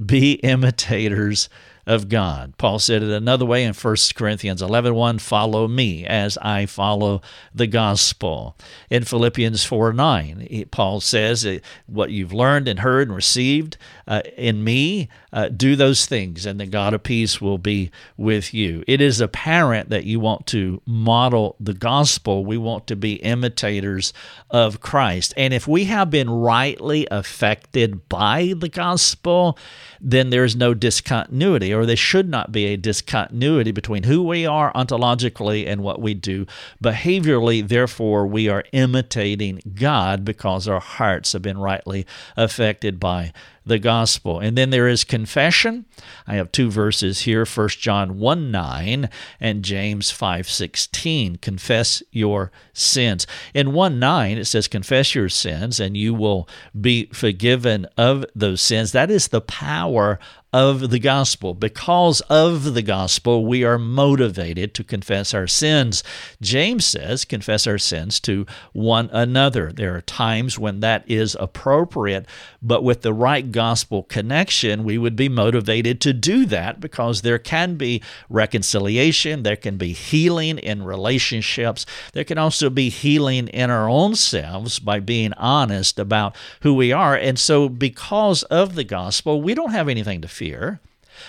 Be 0.05 0.33
imitators 0.33 1.49
of 1.87 2.09
God. 2.09 2.53
Paul 2.57 2.79
said 2.79 3.01
it 3.01 3.09
another 3.09 3.45
way 3.45 3.63
in 3.63 3.73
1 3.73 3.95
Corinthians 4.13 4.61
11 4.61 4.93
1, 4.93 5.19
follow 5.19 5.67
me 5.67 6.05
as 6.05 6.37
I 6.39 6.65
follow 6.65 7.21
the 7.55 7.65
gospel. 7.65 8.55
In 8.89 9.05
Philippians 9.05 9.63
4 9.63 9.93
9, 9.93 10.67
Paul 10.69 10.99
says, 10.99 11.47
What 11.87 12.11
you've 12.11 12.33
learned 12.33 12.67
and 12.67 12.79
heard 12.79 13.07
and 13.07 13.15
received 13.15 13.77
uh, 14.07 14.21
in 14.37 14.63
me, 14.63 15.09
uh, 15.33 15.49
do 15.49 15.75
those 15.75 16.05
things, 16.05 16.45
and 16.45 16.59
the 16.59 16.65
God 16.65 16.93
of 16.93 17.03
peace 17.03 17.41
will 17.41 17.57
be 17.57 17.91
with 18.15 18.53
you. 18.53 18.83
It 18.87 19.01
is 19.01 19.19
apparent 19.19 19.89
that 19.89 20.05
you 20.05 20.19
want 20.19 20.47
to 20.47 20.81
model 20.85 21.55
the 21.59 21.73
gospel. 21.73 22.45
We 22.45 22.57
want 22.57 22.87
to 22.87 22.95
be 22.95 23.15
imitators 23.15 24.13
of 24.49 24.79
Christ. 24.79 25.33
And 25.35 25.53
if 25.53 25.67
we 25.67 25.85
have 25.85 26.09
been 26.09 26.29
rightly 26.29 27.07
affected 27.11 28.07
by 28.07 28.53
the 28.57 28.69
gospel, 28.69 29.57
then 29.99 30.29
there's 30.29 30.55
no 30.55 30.73
discontinuity, 30.73 31.73
or 31.73 31.85
there 31.85 31.95
should 31.95 32.29
not 32.29 32.51
be 32.51 32.65
a 32.65 32.77
discontinuity 32.77 33.71
between 33.71 34.03
who 34.03 34.23
we 34.23 34.45
are 34.45 34.71
ontologically 34.73 35.67
and 35.67 35.83
what 35.83 36.01
we 36.01 36.13
do 36.13 36.45
behaviorally. 36.83 37.67
Therefore, 37.67 38.25
we 38.25 38.47
are 38.47 38.63
imitating 38.71 39.61
God 39.75 40.23
because 40.23 40.67
our 40.67 40.79
hearts 40.79 41.33
have 41.33 41.41
been 41.41 41.57
rightly 41.57 42.05
affected 42.35 42.99
by 42.99 43.33
the 43.67 43.79
gospel. 43.79 44.39
And 44.39 44.57
then 44.57 44.69
there 44.69 44.87
is 44.87 45.03
confession. 45.03 45.85
I 46.25 46.35
have 46.35 46.51
two 46.51 46.69
verses 46.69 47.21
here, 47.21 47.45
1 47.45 47.69
John 47.69 48.19
1 48.19 48.51
9 48.51 49.09
and 49.39 49.63
James 49.63 50.11
5 50.11 50.49
16. 50.49 51.37
Confess 51.37 52.03
your 52.11 52.51
sins. 52.73 53.27
In 53.53 53.73
1 53.73 53.99
9, 53.99 54.37
it 54.37 54.45
says, 54.45 54.67
Confess 54.67 55.15
your 55.15 55.29
sins 55.29 55.79
and 55.79 55.95
you 55.95 56.13
will 56.13 56.47
be 56.79 57.05
forgiven 57.07 57.87
of 57.97 58.25
those 58.35 58.61
sins. 58.61 58.91
That 58.91 59.11
is 59.11 59.29
the 59.29 59.41
power 59.41 60.19
of 60.57 60.89
the 60.89 60.97
gospel. 60.97 61.53
Because 61.53 62.21
of 62.21 62.73
the 62.73 62.81
gospel, 62.81 63.45
we 63.45 63.63
are 63.63 63.77
motivated 63.77 64.73
to 64.73 64.83
confess 64.83 65.31
our 65.31 65.45
sins. 65.45 66.03
James 66.41 66.83
says, 66.83 67.25
confess 67.25 67.67
our 67.67 67.77
sins 67.77 68.19
to 68.21 68.47
one 68.73 69.07
another. 69.13 69.71
There 69.71 69.95
are 69.95 70.01
times 70.01 70.57
when 70.57 70.79
that 70.79 71.03
is 71.07 71.37
appropriate, 71.39 72.25
but 72.59 72.83
with 72.83 73.03
the 73.03 73.13
right 73.13 73.51
gospel 73.51 74.01
connection, 74.01 74.83
we 74.83 74.97
would 74.97 75.15
be 75.15 75.29
motivated 75.29 76.01
to 76.01 76.11
do 76.11 76.47
that 76.47 76.79
because 76.79 77.21
there 77.21 77.37
can 77.37 77.75
be 77.75 78.01
reconciliation, 78.27 79.43
there 79.43 79.55
can 79.55 79.77
be 79.77 79.93
healing 79.93 80.57
in 80.57 80.81
relationships, 80.81 81.85
there 82.13 82.23
can 82.23 82.39
also 82.39 82.71
be 82.71 82.89
healing 82.89 83.47
in 83.49 83.69
our 83.69 83.87
own 83.87 84.15
selves 84.15 84.79
by 84.79 84.99
being 84.99 85.33
honest 85.33 85.99
about 85.99 86.35
who 86.61 86.73
we 86.73 86.91
are. 86.91 87.15
And 87.15 87.37
so, 87.37 87.69
because 87.69 88.41
of 88.43 88.73
the 88.73 88.83
gospel, 88.83 89.39
we 89.39 89.53
don't 89.53 89.69
have 89.69 89.87
anything 89.87 90.21
to 90.21 90.27
fear. 90.27 90.46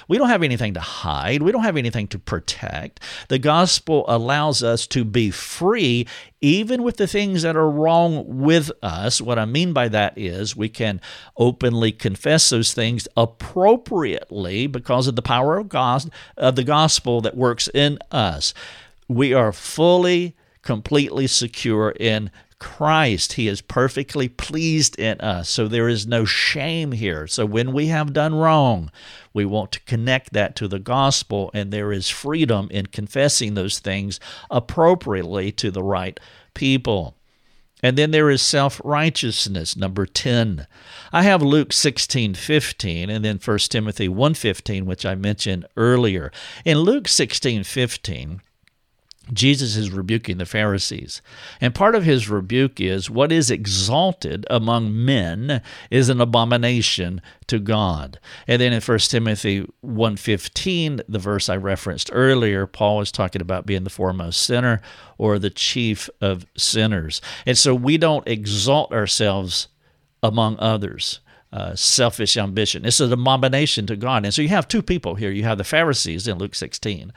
We 0.06 0.18
don't 0.18 0.28
have 0.28 0.42
anything 0.42 0.74
to 0.74 0.80
hide. 0.80 1.42
We 1.42 1.52
don't 1.52 1.64
have 1.64 1.76
anything 1.76 2.08
to 2.08 2.18
protect. 2.18 3.00
The 3.28 3.38
gospel 3.38 4.04
allows 4.08 4.62
us 4.62 4.86
to 4.88 5.04
be 5.04 5.30
free 5.30 6.06
even 6.40 6.82
with 6.82 6.98
the 6.98 7.06
things 7.06 7.42
that 7.42 7.56
are 7.56 7.70
wrong 7.70 8.24
with 8.42 8.70
us. 8.82 9.20
What 9.20 9.38
I 9.38 9.44
mean 9.44 9.72
by 9.72 9.88
that 9.88 10.16
is 10.16 10.56
we 10.56 10.68
can 10.68 11.00
openly 11.36 11.92
confess 11.92 12.50
those 12.50 12.72
things 12.72 13.08
appropriately 13.16 14.66
because 14.66 15.06
of 15.06 15.16
the 15.16 15.22
power 15.22 15.58
of 15.58 15.68
God 15.68 16.10
of 16.36 16.56
the 16.56 16.64
gospel 16.64 17.20
that 17.22 17.36
works 17.36 17.68
in 17.74 17.98
us. 18.12 18.54
We 19.08 19.32
are 19.32 19.52
fully 19.52 20.36
completely 20.62 21.26
secure 21.26 21.90
in 21.90 22.30
Christ. 22.58 23.34
He 23.34 23.48
is 23.48 23.60
perfectly 23.60 24.28
pleased 24.28 24.98
in 24.98 25.20
us. 25.20 25.48
So 25.48 25.68
there 25.68 25.88
is 25.88 26.06
no 26.06 26.24
shame 26.24 26.92
here. 26.92 27.26
So 27.26 27.46
when 27.46 27.72
we 27.72 27.86
have 27.86 28.12
done 28.12 28.34
wrong, 28.34 28.90
we 29.32 29.44
want 29.44 29.72
to 29.72 29.80
connect 29.80 30.32
that 30.32 30.56
to 30.56 30.68
the 30.68 30.78
gospel, 30.78 31.50
and 31.54 31.72
there 31.72 31.92
is 31.92 32.08
freedom 32.08 32.68
in 32.70 32.86
confessing 32.86 33.54
those 33.54 33.78
things 33.78 34.18
appropriately 34.50 35.52
to 35.52 35.70
the 35.70 35.82
right 35.82 36.18
people. 36.54 37.14
And 37.82 37.96
then 37.96 38.10
there 38.10 38.30
is 38.30 38.42
self 38.42 38.80
righteousness, 38.84 39.76
number 39.76 40.04
10. 40.04 40.66
I 41.12 41.22
have 41.22 41.42
Luke 41.42 41.72
16 41.72 42.34
15 42.34 43.08
and 43.08 43.24
then 43.24 43.38
1 43.42 43.58
Timothy 43.58 44.08
1 44.08 44.34
15, 44.34 44.84
which 44.84 45.06
I 45.06 45.14
mentioned 45.14 45.66
earlier. 45.76 46.32
In 46.64 46.78
Luke 46.78 47.06
16 47.06 47.62
15, 47.62 48.42
Jesus 49.32 49.76
is 49.76 49.90
rebuking 49.90 50.38
the 50.38 50.46
Pharisees. 50.46 51.20
And 51.60 51.74
part 51.74 51.94
of 51.94 52.04
his 52.04 52.28
rebuke 52.28 52.80
is 52.80 53.10
what 53.10 53.32
is 53.32 53.50
exalted 53.50 54.46
among 54.50 55.04
men 55.04 55.62
is 55.90 56.08
an 56.08 56.20
abomination 56.20 57.20
to 57.46 57.58
God. 57.58 58.18
And 58.46 58.60
then 58.60 58.72
in 58.72 58.80
1 58.80 59.10
Timothy 59.10 59.66
1:15, 59.82 61.02
the 61.08 61.18
verse 61.18 61.48
I 61.48 61.56
referenced 61.56 62.10
earlier, 62.12 62.66
Paul 62.66 63.00
is 63.00 63.12
talking 63.12 63.42
about 63.42 63.66
being 63.66 63.84
the 63.84 63.90
foremost 63.90 64.42
sinner 64.42 64.80
or 65.16 65.38
the 65.38 65.50
chief 65.50 66.08
of 66.20 66.46
sinners. 66.56 67.20
And 67.46 67.58
so 67.58 67.74
we 67.74 67.98
don't 67.98 68.26
exalt 68.26 68.92
ourselves 68.92 69.68
among 70.22 70.58
others. 70.58 71.20
Uh, 71.50 71.74
selfish 71.74 72.36
ambition. 72.36 72.84
It's 72.84 73.00
an 73.00 73.10
abomination 73.10 73.86
to 73.86 73.96
God. 73.96 74.26
And 74.26 74.34
so 74.34 74.42
you 74.42 74.48
have 74.48 74.68
two 74.68 74.82
people 74.82 75.14
here. 75.14 75.30
You 75.30 75.44
have 75.44 75.56
the 75.56 75.64
Pharisees 75.64 76.28
in 76.28 76.36
Luke 76.36 76.54
16, 76.54 77.10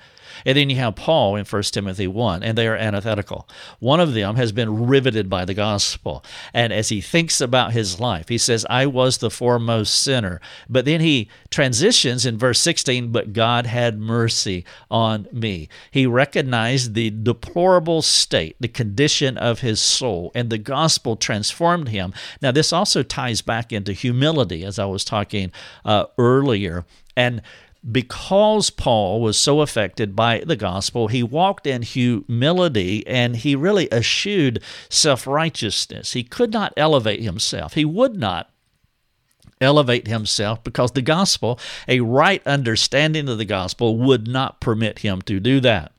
And 0.45 0.57
then 0.57 0.69
you 0.69 0.77
have 0.77 0.95
Paul 0.95 1.36
in 1.36 1.45
1 1.45 1.63
Timothy 1.63 2.07
1, 2.07 2.43
and 2.43 2.57
they 2.57 2.67
are 2.67 2.75
antithetical. 2.75 3.47
One 3.79 3.99
of 3.99 4.13
them 4.13 4.36
has 4.36 4.51
been 4.51 4.88
riveted 4.88 5.29
by 5.29 5.45
the 5.45 5.53
gospel. 5.53 6.23
And 6.53 6.73
as 6.73 6.89
he 6.89 7.01
thinks 7.01 7.41
about 7.41 7.73
his 7.73 7.99
life, 7.99 8.29
he 8.29 8.38
says, 8.38 8.65
I 8.69 8.86
was 8.86 9.17
the 9.17 9.29
foremost 9.29 10.01
sinner. 10.01 10.41
But 10.69 10.86
then 10.86 11.01
he 11.01 11.29
transitions 11.49 12.25
in 12.25 12.38
verse 12.38 12.59
16, 12.59 13.11
but 13.11 13.34
God 13.34 13.65
had 13.65 13.99
mercy 13.99 14.65
on 14.89 15.27
me. 15.32 15.69
He 15.91 16.05
recognized 16.05 16.93
the 16.93 17.09
deplorable 17.09 18.01
state, 18.01 18.55
the 18.59 18.67
condition 18.67 19.38
of 19.38 19.59
his 19.59 19.82
soul, 19.82 20.32
and 20.34 20.49
the 20.49 20.57
gospel 20.57 21.15
transformed 21.15 21.89
him. 21.89 22.13
Now, 22.41 22.51
this 22.51 22.73
also 22.73 23.03
ties 23.03 23.41
back 23.41 23.71
into 23.71 23.93
humility, 23.93 24.63
as 24.63 24.79
I 24.79 24.86
was 24.86 25.03
talking 25.03 25.51
uh, 25.86 26.05
earlier. 26.17 26.86
And 27.15 27.41
because 27.89 28.69
Paul 28.69 29.21
was 29.21 29.38
so 29.38 29.61
affected 29.61 30.15
by 30.15 30.43
the 30.45 30.55
gospel, 30.55 31.07
he 31.07 31.23
walked 31.23 31.65
in 31.65 31.82
humility 31.82 33.05
and 33.07 33.36
he 33.36 33.55
really 33.55 33.91
eschewed 33.91 34.61
self 34.89 35.25
righteousness. 35.25 36.13
He 36.13 36.23
could 36.23 36.53
not 36.53 36.73
elevate 36.77 37.21
himself. 37.21 37.73
He 37.73 37.86
would 37.86 38.15
not 38.15 38.51
elevate 39.59 40.07
himself 40.07 40.63
because 40.63 40.91
the 40.91 41.01
gospel, 41.01 41.59
a 41.88 42.01
right 42.01 42.45
understanding 42.45 43.27
of 43.27 43.38
the 43.38 43.45
gospel, 43.45 43.97
would 43.97 44.27
not 44.27 44.61
permit 44.61 44.99
him 44.99 45.21
to 45.23 45.39
do 45.39 45.59
that. 45.61 45.91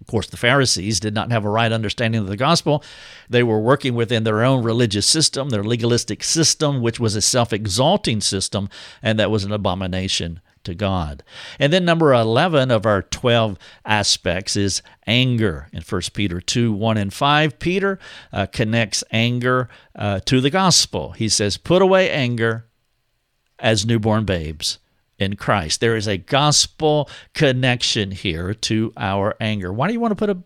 Of 0.00 0.06
course, 0.06 0.26
the 0.26 0.36
Pharisees 0.36 1.00
did 1.00 1.14
not 1.14 1.30
have 1.30 1.44
a 1.44 1.50
right 1.50 1.70
understanding 1.70 2.20
of 2.20 2.26
the 2.26 2.36
gospel. 2.36 2.82
They 3.28 3.42
were 3.42 3.60
working 3.60 3.94
within 3.94 4.24
their 4.24 4.42
own 4.42 4.64
religious 4.64 5.06
system, 5.06 5.50
their 5.50 5.62
legalistic 5.62 6.24
system, 6.24 6.80
which 6.80 6.98
was 6.98 7.14
a 7.14 7.22
self 7.22 7.52
exalting 7.52 8.22
system, 8.22 8.68
and 9.02 9.18
that 9.18 9.30
was 9.30 9.44
an 9.44 9.52
abomination 9.52 10.40
to 10.64 10.74
God. 10.74 11.22
And 11.58 11.72
then 11.72 11.84
number 11.84 12.12
11 12.12 12.70
of 12.70 12.86
our 12.86 13.02
12 13.02 13.58
aspects 13.84 14.56
is 14.56 14.82
anger. 15.06 15.68
In 15.72 15.82
1 15.82 16.02
Peter 16.12 16.40
2 16.40 16.72
1 16.72 16.96
and 16.96 17.12
5, 17.12 17.58
Peter 17.58 17.98
uh, 18.32 18.46
connects 18.46 19.04
anger 19.10 19.68
uh, 19.94 20.20
to 20.20 20.40
the 20.40 20.50
gospel. 20.50 21.12
He 21.12 21.28
says, 21.28 21.56
Put 21.56 21.82
away 21.82 22.10
anger 22.10 22.66
as 23.58 23.86
newborn 23.86 24.24
babes 24.24 24.78
in 25.18 25.36
Christ. 25.36 25.80
There 25.80 25.96
is 25.96 26.06
a 26.06 26.18
gospel 26.18 27.08
connection 27.32 28.10
here 28.10 28.54
to 28.54 28.92
our 28.96 29.36
anger. 29.40 29.72
Why 29.72 29.86
do 29.86 29.92
you 29.92 30.00
want 30.00 30.12
to 30.12 30.16
put 30.16 30.30
a 30.30 30.42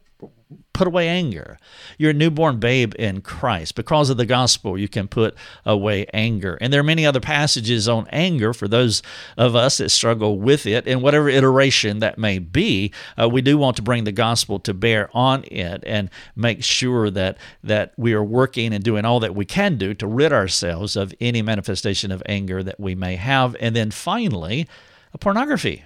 put 0.79 0.87
away 0.87 1.09
anger. 1.09 1.59
You're 1.99 2.13
a 2.13 2.15
newborn 2.15 2.61
babe 2.61 2.95
in 2.97 3.21
Christ. 3.21 3.75
Because 3.75 4.11
of 4.11 4.17
the 4.17 4.25
gospel, 4.25 4.79
you 4.79 4.87
can 4.87 5.09
put 5.09 5.35
away 5.67 6.07
anger. 6.15 6.57
And 6.61 6.73
there 6.73 6.81
are 6.81 6.85
many 6.85 7.05
other 7.05 7.19
passages 7.21 7.89
on 7.89 8.07
anger 8.13 8.55
for 8.55 8.69
those 8.69 9.03
of 9.37 9.57
us 9.57 9.79
that 9.79 9.89
struggle 9.89 10.39
with 10.39 10.67
it, 10.67 10.87
in 10.87 11.01
whatever 11.01 11.29
iteration 11.29 11.99
that 11.99 12.17
may 12.17 12.39
be. 12.39 12.93
Uh, 13.21 13.29
we 13.29 13.43
do 13.43 13.59
want 13.59 13.75
to 13.77 13.83
bring 13.83 14.05
the 14.05 14.13
gospel 14.13 14.61
to 14.61 14.73
bear 14.73 15.11
on 15.13 15.43
it 15.51 15.83
and 15.85 16.11
make 16.37 16.63
sure 16.63 17.11
that 17.11 17.39
that 17.65 17.93
we 17.97 18.13
are 18.13 18.23
working 18.23 18.73
and 18.73 18.85
doing 18.85 19.05
all 19.05 19.19
that 19.19 19.35
we 19.35 19.45
can 19.45 19.77
do 19.77 19.95
to 19.95 20.07
rid 20.07 20.33
ourselves 20.33 20.95
of 20.95 21.13
any 21.21 21.43
manifestation 21.43 22.13
of 22.13 22.23
anger 22.27 22.63
that 22.63 22.79
we 22.79 22.95
may 22.95 23.17
have. 23.17 23.57
And 23.59 23.75
then 23.75 23.91
finally, 23.91 24.69
pornography. 25.19 25.85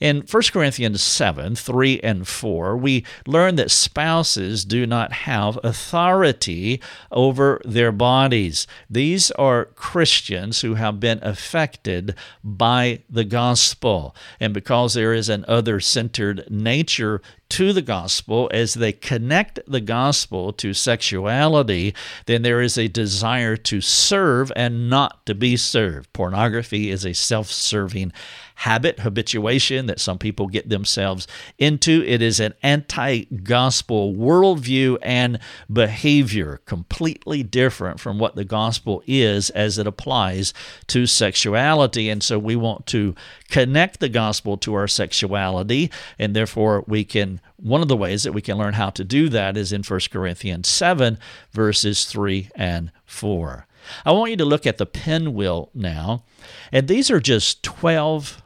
In 0.00 0.22
1 0.22 0.42
Corinthians 0.52 1.02
7 1.02 1.54
3 1.54 2.00
and 2.00 2.26
4, 2.26 2.76
we 2.76 3.04
learn 3.26 3.56
that 3.56 3.70
spouses 3.70 4.64
do 4.64 4.86
not 4.86 5.12
have 5.12 5.58
authority 5.62 6.80
over 7.10 7.60
their 7.64 7.92
bodies. 7.92 8.66
These 8.88 9.30
are 9.32 9.66
Christians 9.66 10.60
who 10.60 10.74
have 10.74 11.00
been 11.00 11.18
affected 11.22 12.14
by 12.42 13.02
the 13.08 13.24
gospel. 13.24 14.14
And 14.40 14.54
because 14.54 14.94
there 14.94 15.14
is 15.14 15.28
an 15.28 15.44
other 15.48 15.80
centered 15.80 16.44
nature 16.50 17.20
to 17.50 17.72
the 17.72 17.82
gospel, 17.82 18.50
as 18.52 18.74
they 18.74 18.92
connect 18.92 19.58
the 19.66 19.80
gospel 19.80 20.52
to 20.52 20.74
sexuality, 20.74 21.94
then 22.26 22.42
there 22.42 22.60
is 22.60 22.76
a 22.76 22.88
desire 22.88 23.56
to 23.56 23.80
serve 23.80 24.52
and 24.54 24.90
not 24.90 25.24
to 25.26 25.34
be 25.34 25.56
served. 25.56 26.12
Pornography 26.12 26.90
is 26.90 27.06
a 27.06 27.14
self 27.14 27.50
serving 27.50 28.12
habit, 28.58 28.98
habituation 28.98 29.86
that 29.86 30.00
some 30.00 30.18
people 30.18 30.48
get 30.48 30.68
themselves 30.68 31.28
into. 31.58 32.02
It 32.04 32.20
is 32.20 32.40
an 32.40 32.54
anti 32.60 33.24
gospel 33.24 34.12
worldview 34.14 34.98
and 35.00 35.38
behavior, 35.72 36.60
completely 36.66 37.44
different 37.44 38.00
from 38.00 38.18
what 38.18 38.34
the 38.34 38.44
gospel 38.44 39.00
is 39.06 39.50
as 39.50 39.78
it 39.78 39.86
applies 39.86 40.52
to 40.88 41.06
sexuality. 41.06 42.08
And 42.10 42.20
so 42.20 42.36
we 42.36 42.56
want 42.56 42.86
to 42.88 43.14
connect 43.48 44.00
the 44.00 44.08
gospel 44.08 44.56
to 44.58 44.74
our 44.74 44.88
sexuality, 44.88 45.90
and 46.18 46.34
therefore 46.34 46.84
we 46.86 47.04
can. 47.04 47.40
One 47.60 47.82
of 47.82 47.88
the 47.88 47.96
ways 47.96 48.22
that 48.22 48.32
we 48.32 48.40
can 48.40 48.56
learn 48.56 48.74
how 48.74 48.90
to 48.90 49.02
do 49.02 49.28
that 49.30 49.56
is 49.56 49.72
in 49.72 49.82
1 49.82 50.00
Corinthians 50.12 50.68
7, 50.68 51.18
verses 51.50 52.04
3 52.04 52.50
and 52.54 52.92
4. 53.04 53.66
I 54.04 54.12
want 54.12 54.30
you 54.30 54.36
to 54.36 54.44
look 54.44 54.64
at 54.64 54.78
the 54.78 54.86
pinwheel 54.86 55.70
now, 55.74 56.22
and 56.70 56.86
these 56.86 57.10
are 57.10 57.18
just 57.18 57.64
12 57.64 58.40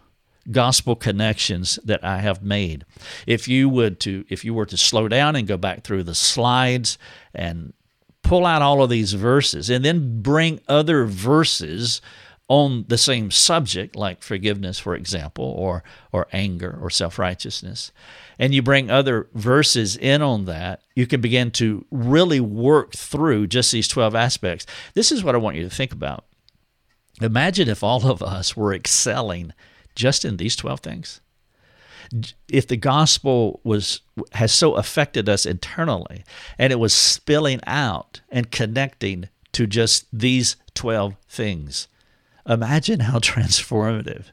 gospel 0.51 0.97
connections 0.97 1.79
that 1.85 2.03
I 2.05 2.19
have 2.19 2.43
made. 2.43 2.85
If 3.27 3.47
you 3.49 3.69
would 3.69 4.01
to 4.01 4.25
if 4.29 4.45
you 4.45 4.55
were 4.55 4.67
to 4.67 4.77
slow 4.77 5.09
down 5.09 5.37
and 5.37 5.47
go 5.47 5.57
back 5.57 5.85
through 5.85 6.03
the 6.05 6.15
slides 6.15 6.99
and 7.35 7.73
pull 8.23 8.47
out 8.47 8.63
all 8.63 8.83
of 8.83 8.91
these 8.91 9.13
verses 9.13 9.71
and 9.71 9.85
then 9.85 10.23
bring 10.23 10.61
other 10.69 11.05
verses 11.05 12.01
on 12.49 12.85
the 12.89 12.99
same 12.99 13.31
subject 13.31 13.97
like 13.97 14.23
forgiveness 14.23 14.79
for 14.79 14.95
example 14.95 15.45
or 15.45 15.83
or 16.13 16.27
anger 16.33 16.79
or 16.83 16.91
self-righteousness 16.91 17.93
and 18.39 18.53
you 18.53 18.61
bring 18.61 18.91
other 18.91 19.29
verses 19.33 19.97
in 19.97 20.23
on 20.23 20.45
that 20.45 20.83
you 20.95 21.07
can 21.07 21.21
begin 21.21 21.51
to 21.51 21.85
really 21.91 22.41
work 22.41 22.93
through 22.93 23.47
just 23.47 23.73
these 23.73 23.89
12 23.89 24.15
aspects 24.15 24.67
this 24.95 25.13
is 25.13 25.23
what 25.25 25.35
I 25.35 25.39
want 25.39 25.57
you 25.57 25.63
to 25.63 25.75
think 25.75 25.93
about 25.93 26.25
imagine 27.21 27.69
if 27.69 27.83
all 27.83 28.07
of 28.07 28.23
us 28.23 28.57
were 28.57 28.75
excelling 28.75 29.53
just 29.95 30.25
in 30.25 30.37
these 30.37 30.57
12 30.57 30.81
things? 30.81 31.21
If 32.49 32.67
the 32.67 32.77
gospel 32.77 33.61
was 33.65 34.01
has 34.33 34.53
so 34.53 34.75
affected 34.75 35.29
us 35.29 35.47
internally 35.47 36.25
and 36.59 36.73
it 36.73 36.79
was 36.79 36.93
spilling 36.93 37.61
out 37.67 38.21
and 38.29 38.51
connecting 38.51 39.29
to 39.53 39.67
just 39.67 40.07
these 40.13 40.57
12 40.75 41.17
things, 41.29 41.89
imagine 42.47 43.01
how 43.01 43.19
transformative 43.19 44.27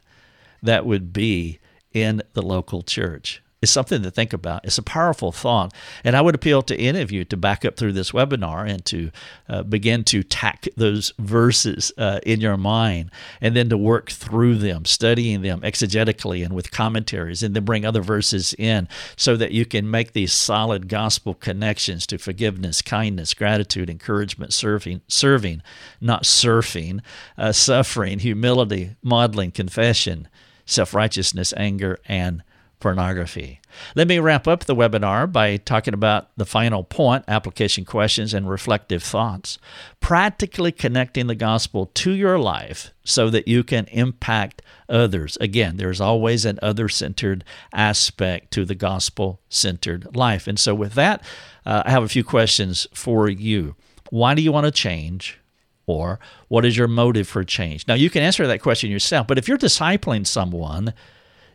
that 0.62 0.84
would 0.84 1.12
be 1.12 1.58
in 1.92 2.22
the 2.34 2.42
local 2.42 2.82
church 2.82 3.42
is 3.62 3.70
something 3.70 4.02
to 4.02 4.10
think 4.10 4.32
about. 4.32 4.64
It's 4.64 4.78
a 4.78 4.82
powerful 4.82 5.32
thought. 5.32 5.74
And 6.02 6.16
I 6.16 6.22
would 6.22 6.34
appeal 6.34 6.62
to 6.62 6.76
any 6.76 7.02
of 7.02 7.12
you 7.12 7.24
to 7.26 7.36
back 7.36 7.64
up 7.64 7.76
through 7.76 7.92
this 7.92 8.12
webinar 8.12 8.68
and 8.68 8.84
to 8.86 9.10
uh, 9.48 9.62
begin 9.64 10.02
to 10.04 10.22
tack 10.22 10.66
those 10.76 11.12
verses 11.18 11.92
uh, 11.98 12.20
in 12.24 12.40
your 12.40 12.56
mind 12.56 13.10
and 13.40 13.54
then 13.54 13.68
to 13.68 13.76
work 13.76 14.10
through 14.10 14.56
them, 14.56 14.86
studying 14.86 15.42
them 15.42 15.60
exegetically 15.60 16.42
and 16.42 16.54
with 16.54 16.70
commentaries, 16.70 17.42
and 17.42 17.54
then 17.54 17.64
bring 17.64 17.84
other 17.84 18.00
verses 18.00 18.54
in 18.58 18.88
so 19.16 19.36
that 19.36 19.52
you 19.52 19.66
can 19.66 19.90
make 19.90 20.12
these 20.12 20.32
solid 20.32 20.88
gospel 20.88 21.34
connections 21.34 22.06
to 22.06 22.16
forgiveness, 22.16 22.80
kindness, 22.80 23.34
gratitude, 23.34 23.90
encouragement, 23.90 24.54
serving, 24.54 25.02
serving, 25.06 25.60
not 26.00 26.22
surfing, 26.22 27.00
uh, 27.36 27.52
suffering, 27.52 28.20
humility, 28.20 28.96
modeling, 29.02 29.50
confession, 29.50 30.28
self 30.64 30.94
righteousness, 30.94 31.52
anger, 31.58 31.98
and 32.06 32.42
pornography. 32.80 33.60
Let 33.94 34.08
me 34.08 34.18
wrap 34.18 34.48
up 34.48 34.64
the 34.64 34.74
webinar 34.74 35.30
by 35.30 35.58
talking 35.58 35.94
about 35.94 36.30
the 36.36 36.44
final 36.44 36.82
point 36.82 37.24
application 37.28 37.84
questions 37.84 38.34
and 38.34 38.48
reflective 38.48 39.02
thoughts. 39.02 39.58
Practically 40.00 40.72
connecting 40.72 41.26
the 41.26 41.34
gospel 41.34 41.86
to 41.86 42.12
your 42.12 42.38
life 42.38 42.92
so 43.04 43.30
that 43.30 43.46
you 43.46 43.62
can 43.62 43.86
impact 43.86 44.62
others. 44.88 45.36
Again, 45.40 45.76
there's 45.76 46.00
always 46.00 46.44
an 46.44 46.58
other 46.62 46.88
centered 46.88 47.44
aspect 47.72 48.50
to 48.52 48.64
the 48.64 48.74
gospel 48.74 49.40
centered 49.48 50.16
life. 50.16 50.46
And 50.46 50.58
so, 50.58 50.74
with 50.74 50.94
that, 50.94 51.22
uh, 51.64 51.82
I 51.84 51.90
have 51.90 52.02
a 52.02 52.08
few 52.08 52.24
questions 52.24 52.86
for 52.92 53.28
you. 53.28 53.76
Why 54.10 54.34
do 54.34 54.42
you 54.42 54.52
want 54.52 54.66
to 54.66 54.72
change? 54.72 55.38
Or 55.86 56.20
what 56.48 56.64
is 56.64 56.76
your 56.76 56.86
motive 56.86 57.26
for 57.26 57.42
change? 57.42 57.88
Now, 57.88 57.94
you 57.94 58.10
can 58.10 58.22
answer 58.22 58.46
that 58.46 58.62
question 58.62 58.90
yourself, 58.90 59.26
but 59.26 59.38
if 59.38 59.48
you're 59.48 59.58
discipling 59.58 60.24
someone, 60.24 60.94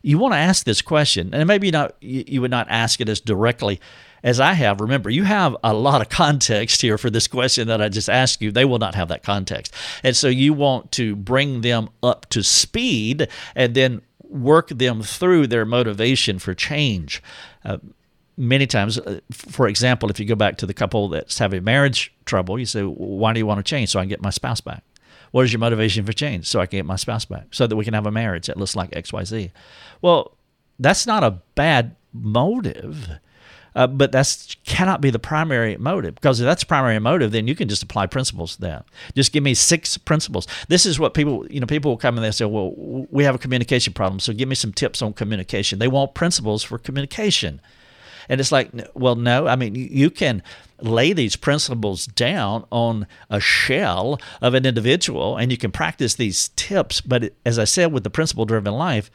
you 0.05 0.19
want 0.19 0.33
to 0.33 0.37
ask 0.37 0.65
this 0.65 0.83
question, 0.83 1.33
and 1.33 1.47
maybe 1.47 1.71
not 1.71 1.95
you 1.99 2.39
would 2.41 2.51
not 2.51 2.67
ask 2.69 3.01
it 3.01 3.09
as 3.09 3.19
directly 3.19 3.81
as 4.23 4.39
I 4.39 4.53
have. 4.53 4.79
Remember, 4.79 5.09
you 5.09 5.23
have 5.23 5.57
a 5.63 5.73
lot 5.73 5.99
of 5.99 6.09
context 6.23 6.81
here 6.83 6.99
for 6.99 7.09
this 7.09 7.27
question 7.27 7.67
that 7.69 7.81
I 7.81 7.89
just 7.89 8.07
asked 8.07 8.39
you. 8.39 8.51
They 8.51 8.65
will 8.65 8.77
not 8.77 8.93
have 8.93 9.07
that 9.07 9.23
context, 9.23 9.73
and 10.03 10.15
so 10.15 10.27
you 10.27 10.53
want 10.53 10.91
to 10.93 11.15
bring 11.15 11.61
them 11.61 11.89
up 12.03 12.29
to 12.29 12.43
speed 12.43 13.27
and 13.55 13.73
then 13.73 14.01
work 14.21 14.69
them 14.69 15.01
through 15.01 15.47
their 15.47 15.65
motivation 15.65 16.37
for 16.37 16.53
change. 16.53 17.23
Uh, 17.63 17.77
many 18.37 18.67
times, 18.67 18.99
uh, 18.99 19.19
for 19.31 19.67
example, 19.67 20.11
if 20.11 20.19
you 20.19 20.25
go 20.27 20.35
back 20.35 20.57
to 20.57 20.67
the 20.67 20.73
couple 20.73 21.09
that's 21.09 21.39
having 21.39 21.63
marriage 21.63 22.13
trouble, 22.25 22.59
you 22.59 22.67
say, 22.67 22.83
"Why 22.83 23.33
do 23.33 23.39
you 23.39 23.47
want 23.47 23.57
to 23.57 23.63
change?" 23.63 23.89
So 23.89 23.99
I 23.99 24.03
can 24.03 24.09
get 24.09 24.21
my 24.21 24.29
spouse 24.29 24.61
back. 24.61 24.83
What 25.35 25.43
is 25.43 25.51
your 25.51 25.59
motivation 25.59 26.05
for 26.05 26.13
change? 26.13 26.47
So 26.47 26.61
I 26.61 26.65
can 26.65 26.77
get 26.77 26.85
my 26.85 26.95
spouse 26.95 27.25
back, 27.25 27.47
so 27.51 27.67
that 27.67 27.75
we 27.75 27.83
can 27.83 27.93
have 27.93 28.05
a 28.05 28.11
marriage 28.11 28.47
that 28.47 28.55
looks 28.55 28.73
like 28.73 28.95
X, 28.95 29.11
Y, 29.11 29.25
Z. 29.25 29.51
Well, 30.01 30.37
that's 30.79 31.05
not 31.05 31.25
a 31.25 31.41
bad 31.55 31.97
motive. 32.13 33.09
Uh, 33.75 33.85
but 33.85 34.13
that 34.13 34.55
cannot 34.63 35.01
be 35.01 35.09
the 35.09 35.19
primary 35.19 35.75
motive 35.75 36.15
because 36.15 36.39
if 36.39 36.45
that's 36.45 36.61
the 36.63 36.67
primary 36.67 36.99
motive, 36.99 37.33
then 37.33 37.49
you 37.49 37.53
can 37.53 37.67
just 37.67 37.83
apply 37.83 38.05
principles 38.05 38.55
to 38.55 38.61
that. 38.61 38.85
Just 39.13 39.33
give 39.33 39.43
me 39.43 39.53
six 39.53 39.97
principles. 39.97 40.47
This 40.69 40.85
is 40.85 41.01
what 41.01 41.13
people, 41.13 41.45
you 41.51 41.59
know, 41.59 41.67
people 41.67 41.91
will 41.91 41.97
come 41.97 42.15
and 42.15 42.23
they 42.23 42.31
say, 42.31 42.45
well, 42.45 42.71
we 43.11 43.25
have 43.25 43.35
a 43.35 43.37
communication 43.37 43.91
problem, 43.91 44.21
so 44.21 44.31
give 44.31 44.47
me 44.47 44.55
some 44.55 44.71
tips 44.71 45.01
on 45.01 45.11
communication. 45.11 45.79
They 45.79 45.89
want 45.89 46.13
principles 46.13 46.63
for 46.63 46.77
communication. 46.77 47.59
And 48.29 48.39
it's 48.39 48.51
like, 48.51 48.71
well, 48.93 49.15
no, 49.15 49.47
I 49.47 49.55
mean, 49.55 49.75
you 49.75 50.09
can 50.09 50.41
lay 50.81 51.13
these 51.13 51.35
principles 51.35 52.05
down 52.05 52.65
on 52.71 53.07
a 53.29 53.39
shell 53.39 54.19
of 54.41 54.53
an 54.53 54.65
individual 54.65 55.37
and 55.37 55.51
you 55.51 55.57
can 55.57 55.71
practice 55.71 56.15
these 56.15 56.49
tips. 56.55 57.01
But 57.01 57.33
as 57.45 57.57
I 57.59 57.63
said, 57.63 57.91
with 57.91 58.03
the 58.03 58.09
principle 58.09 58.45
driven 58.45 58.73
life, 58.73 59.09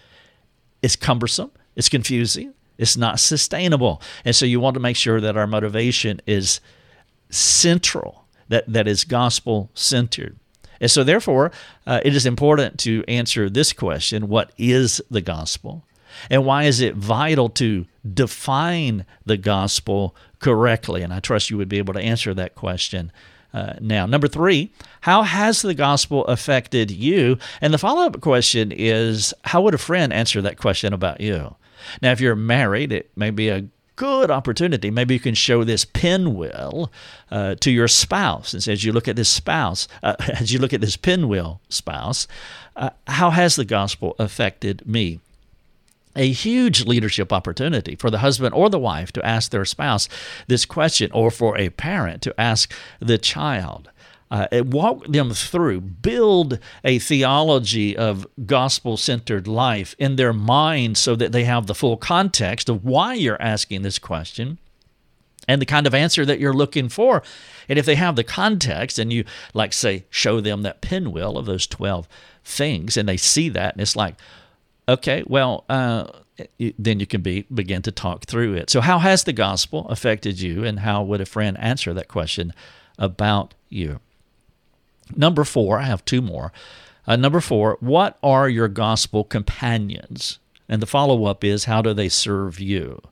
it's 0.83 0.97
cumbersome, 0.97 1.51
it's 1.77 1.89
confusing, 1.89 2.55
it's 2.79 2.97
not 2.97 3.21
sustainable. 3.21 4.01
And 4.25 4.35
so 4.35 4.47
you 4.47 4.61
want 4.61 4.75
to 4.75 4.81
make 4.81 4.97
sure 4.97 5.21
that 5.21 5.37
our 5.37 5.47
motivation 5.47 6.21
is 6.27 6.61
central, 7.29 8.25
that, 8.49 8.65
that 8.73 8.89
is 8.89 9.05
gospel 9.05 9.71
centered. 9.75 10.37
And 10.81 10.91
so, 10.91 11.05
therefore, 11.05 11.53
uh, 11.87 12.01
it 12.03 12.17
is 12.17 12.25
important 12.25 12.79
to 12.81 13.05
answer 13.07 13.51
this 13.51 13.75
question 13.75 14.29
what 14.29 14.51
is 14.57 15.03
the 15.11 15.21
gospel? 15.21 15.85
And 16.29 16.45
why 16.45 16.65
is 16.65 16.81
it 16.81 16.95
vital 16.95 17.49
to 17.51 17.87
define 18.15 19.05
the 19.25 19.37
gospel 19.37 20.15
correctly? 20.39 21.03
And 21.03 21.13
I 21.13 21.21
trust 21.21 21.51
you 21.51 21.57
would 21.57 21.69
be 21.69 21.79
able 21.79 21.95
to 21.95 22.01
answer 22.01 22.35
that 22.35 22.55
question 22.55 23.13
uh, 23.53 23.75
now. 23.81 24.07
Number 24.07 24.29
three, 24.29 24.73
how 25.03 25.23
has 25.23 25.63
the 25.63 25.75
gospel 25.75 26.25
affected 26.27 26.91
you? 26.91 27.39
And 27.61 27.75
the 27.75 27.79
follow 27.79 28.03
up 28.03 28.21
question 28.21 28.73
is, 28.73 29.35
how 29.45 29.63
would 29.63 29.75
a 29.75 29.79
friend 29.79 30.13
answer 30.13 30.41
that 30.43 30.57
question 30.59 30.93
about 30.93 31.21
you? 31.21 31.57
Now, 32.03 32.13
if 32.13 32.21
you're 32.21 32.37
married, 32.37 32.93
it 32.93 33.11
may 33.17 33.31
be 33.31 33.49
a 33.49 33.67
good 34.01 34.31
opportunity. 34.31 34.91
Maybe 34.91 35.13
you 35.13 35.21
can 35.21 35.35
show 35.35 35.63
this 35.63 35.85
pinwheel 35.85 36.91
uh, 37.31 37.57
to 37.57 37.71
your 37.71 37.87
spouse 37.89 38.55
and 38.55 38.63
say, 38.63 38.73
as 38.73 38.83
you 38.83 38.93
look 38.93 39.09
at 39.09 39.17
this 39.17 39.29
spouse, 39.29 39.89
uh, 40.03 40.17
as 40.41 40.53
you 40.53 40.59
look 40.59 40.73
at 40.73 40.81
this 40.81 40.97
pinwheel 40.97 41.61
spouse, 41.69 42.27
uh, 42.77 42.91
how 43.07 43.29
has 43.29 43.57
the 43.57 43.65
gospel 43.65 44.17
affected 44.19 44.87
me? 44.87 45.21
A 46.17 46.33
huge 46.33 46.85
leadership 46.87 47.33
opportunity 47.33 47.95
for 47.95 48.11
the 48.11 48.19
husband 48.19 48.55
or 48.55 48.69
the 48.69 48.79
wife 48.79 49.13
to 49.13 49.25
ask 49.25 49.51
their 49.51 49.65
spouse 49.65 50.09
this 50.49 50.65
question, 50.65 51.11
or 51.13 51.31
for 51.31 51.57
a 51.57 51.71
parent 51.71 52.23
to 52.23 52.41
ask 52.41 52.73
the 53.01 53.19
child 53.19 53.91
uh, 54.31 54.47
walk 54.67 55.07
them 55.07 55.33
through, 55.33 55.81
build 55.81 56.59
a 56.85 56.99
theology 56.99 57.97
of 57.97 58.27
gospel 58.47 58.97
centered 58.97 59.49
life 59.49 59.95
in 59.99 60.17
their 60.17 60.33
mind 60.33 60.97
so 60.97 61.17
that 61.17 61.33
they 61.33 61.45
have 61.45 61.67
the 61.67 61.75
full 61.75 61.97
context 61.97 62.69
of 62.69 62.85
why 62.85 63.15
you're 63.15 63.41
asking 63.43 63.83
this 63.83 63.99
question 63.99 64.59
and 65.49 65.61
the 65.61 65.67
kind 65.67 65.87
of 65.87 65.95
answer 65.95 66.25
that 66.25 66.39
you're 66.39 66.53
looking 66.53 66.89
for. 66.89 67.23
And 67.69 67.79
if 67.79 67.87
they 67.87 67.97
have 67.97 68.15
the 68.15 68.23
context 68.23 68.99
and 68.99 69.13
you, 69.13 69.25
like, 69.53 69.73
say, 69.73 70.05
show 70.11 70.41
them 70.41 70.63
that 70.63 70.81
pinwheel 70.81 71.37
of 71.37 71.47
those 71.47 71.67
12 71.67 72.07
things 72.45 72.97
and 72.97 73.09
they 73.09 73.17
see 73.17 73.49
that, 73.49 73.75
and 73.75 73.81
it's 73.81 73.97
like, 73.97 74.15
okay, 74.91 75.23
well, 75.27 75.65
uh, 75.69 76.07
then 76.79 77.01
you 77.01 77.07
can 77.07 77.23
be 77.23 77.47
begin 77.53 77.83
to 77.83 77.93
talk 77.93 78.25
through 78.25 78.55
it. 78.55 78.71
So, 78.71 78.81
how 78.81 78.99
has 78.99 79.25
the 79.25 79.33
gospel 79.33 79.87
affected 79.89 80.41
you, 80.41 80.65
and 80.65 80.81
how 80.81 81.03
would 81.03 81.21
a 81.21 81.27
friend 81.27 81.57
answer 81.59 81.93
that 81.95 82.09
question 82.09 82.53
about 82.99 83.55
you? 83.69 84.01
Number 85.17 85.45
four, 85.45 85.79
I 85.79 85.85
have 85.85 86.05
two 86.05 86.23
more. 86.23 86.53
Uh, 87.07 87.17
number 87.17 87.41
four, 87.41 87.77
what 87.81 88.19
are 88.23 88.49
your 88.49 88.69
gospel 88.69 89.25
companions? 89.25 90.39
And 90.69 90.81
the 90.81 90.87
follow 90.87 91.25
up 91.25 91.43
is, 91.43 91.65
how 91.65 91.83
do 91.83 91.93
they 91.93 92.09
serve 92.09 92.61
you? 92.61 93.03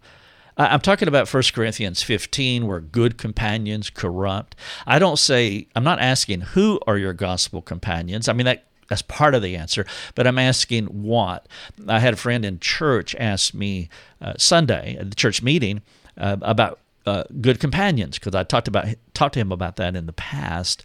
I'm 0.56 0.80
talking 0.80 1.06
about 1.06 1.32
1 1.32 1.42
Corinthians 1.54 2.02
15, 2.02 2.66
where 2.66 2.80
good 2.80 3.16
companions 3.16 3.90
corrupt. 3.90 4.56
I 4.86 4.98
don't 4.98 5.18
say, 5.18 5.68
I'm 5.76 5.84
not 5.84 6.00
asking 6.00 6.40
who 6.40 6.80
are 6.86 6.98
your 6.98 7.12
gospel 7.12 7.62
companions. 7.62 8.28
I 8.28 8.32
mean, 8.32 8.46
that, 8.46 8.64
that's 8.88 9.02
part 9.02 9.34
of 9.34 9.42
the 9.42 9.56
answer, 9.56 9.86
but 10.14 10.26
I'm 10.26 10.38
asking 10.38 10.86
what. 10.86 11.46
I 11.86 12.00
had 12.00 12.14
a 12.14 12.16
friend 12.16 12.44
in 12.44 12.58
church 12.58 13.14
ask 13.18 13.54
me 13.54 13.88
uh, 14.20 14.34
Sunday 14.38 14.96
at 14.98 15.10
the 15.10 15.16
church 15.16 15.42
meeting 15.42 15.82
uh, 16.16 16.36
about 16.42 16.80
uh, 17.06 17.24
good 17.40 17.60
companions 17.60 18.18
because 18.18 18.34
I 18.34 18.44
talked 18.44 18.68
about 18.68 18.86
talked 19.14 19.34
to 19.34 19.40
him 19.40 19.52
about 19.52 19.76
that 19.76 19.96
in 19.96 20.06
the 20.06 20.12
past, 20.12 20.84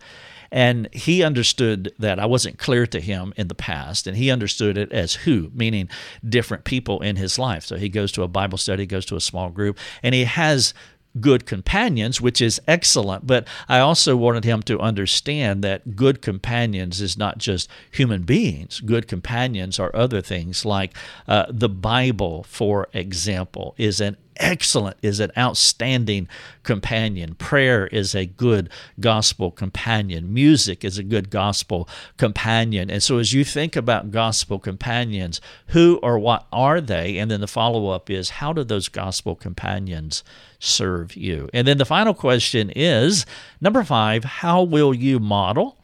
and 0.52 0.88
he 0.94 1.24
understood 1.24 1.94
that 2.00 2.20
I 2.20 2.26
wasn't 2.26 2.60
clear 2.60 2.86
to 2.88 3.02
him 3.02 3.34
in 3.36 3.48
the 3.48 3.56
past, 3.56 4.06
and 4.06 4.16
he 4.16 4.32
understood 4.32 4.78
it 4.78 4.92
as 4.92 5.16
who, 5.16 5.52
meaning 5.54 5.90
different 6.28 6.64
people 6.64 7.02
in 7.02 7.16
his 7.16 7.40
life. 7.40 7.66
So 7.66 7.76
he 7.76 7.90
goes 7.90 8.12
to 8.14 8.24
a 8.24 8.28
Bible 8.28 8.58
study, 8.58 8.86
goes 8.86 9.06
to 9.08 9.16
a 9.16 9.22
small 9.22 9.50
group, 9.50 9.78
and 10.02 10.14
he 10.14 10.26
has 10.26 10.74
good 11.20 11.46
companions, 11.46 12.20
which 12.20 12.42
is 12.42 12.62
excellent. 12.68 13.28
But 13.28 13.48
I 13.70 13.80
also 13.80 14.16
wanted 14.16 14.44
him 14.44 14.62
to 14.64 14.80
understand 14.80 15.64
that 15.64 15.96
good 15.96 16.22
companions 16.22 17.02
is 17.02 17.18
not 17.18 17.38
just 17.38 17.70
human 17.92 18.24
beings. 18.24 18.80
Good 18.80 19.08
companions 19.08 19.80
are 19.80 19.96
other 19.96 20.22
things 20.22 20.66
like 20.66 20.96
uh, 21.28 21.46
the 21.50 21.70
Bible, 21.70 22.44
for 22.44 22.88
example, 22.94 23.76
is 23.78 24.02
an 24.02 24.18
excellent, 24.38 24.98
is 25.02 25.20
an 25.20 25.32
outstanding 25.38 26.28
companion. 26.64 27.36
Prayer 27.36 27.88
is 27.88 28.16
a 28.16 28.26
good 28.26 28.70
gospel 29.00 29.52
companion. 29.52 30.34
Music 30.34 30.84
is 30.84 30.98
a 30.98 31.04
good 31.04 31.30
gospel 31.30 31.88
companion. 32.18 32.90
And 32.90 33.02
so, 33.02 33.18
as 33.18 33.34
you 33.34 33.44
think 33.44 33.76
about 33.76 34.12
gospel 34.12 34.60
companions, 34.60 35.42
who 35.68 36.00
or 36.02 36.18
what 36.20 36.48
are 36.52 36.82
they? 36.82 37.18
And 37.18 37.30
then 37.30 37.42
the 37.42 37.48
follow 37.48 37.90
up 37.90 38.10
is, 38.10 38.32
how 38.32 38.54
do 38.54 38.64
those 38.64 38.90
gospel 38.90 39.36
companions 39.36 40.24
serve 40.60 41.16
you? 41.16 41.50
And 41.54 41.68
then 41.68 41.78
the 41.78 41.86
final 41.86 42.14
question 42.14 42.72
is 42.76 43.26
number 43.62 43.84
five, 43.84 44.24
how 44.24 44.64
will 44.64 44.94
you 44.94 45.20
model, 45.20 45.78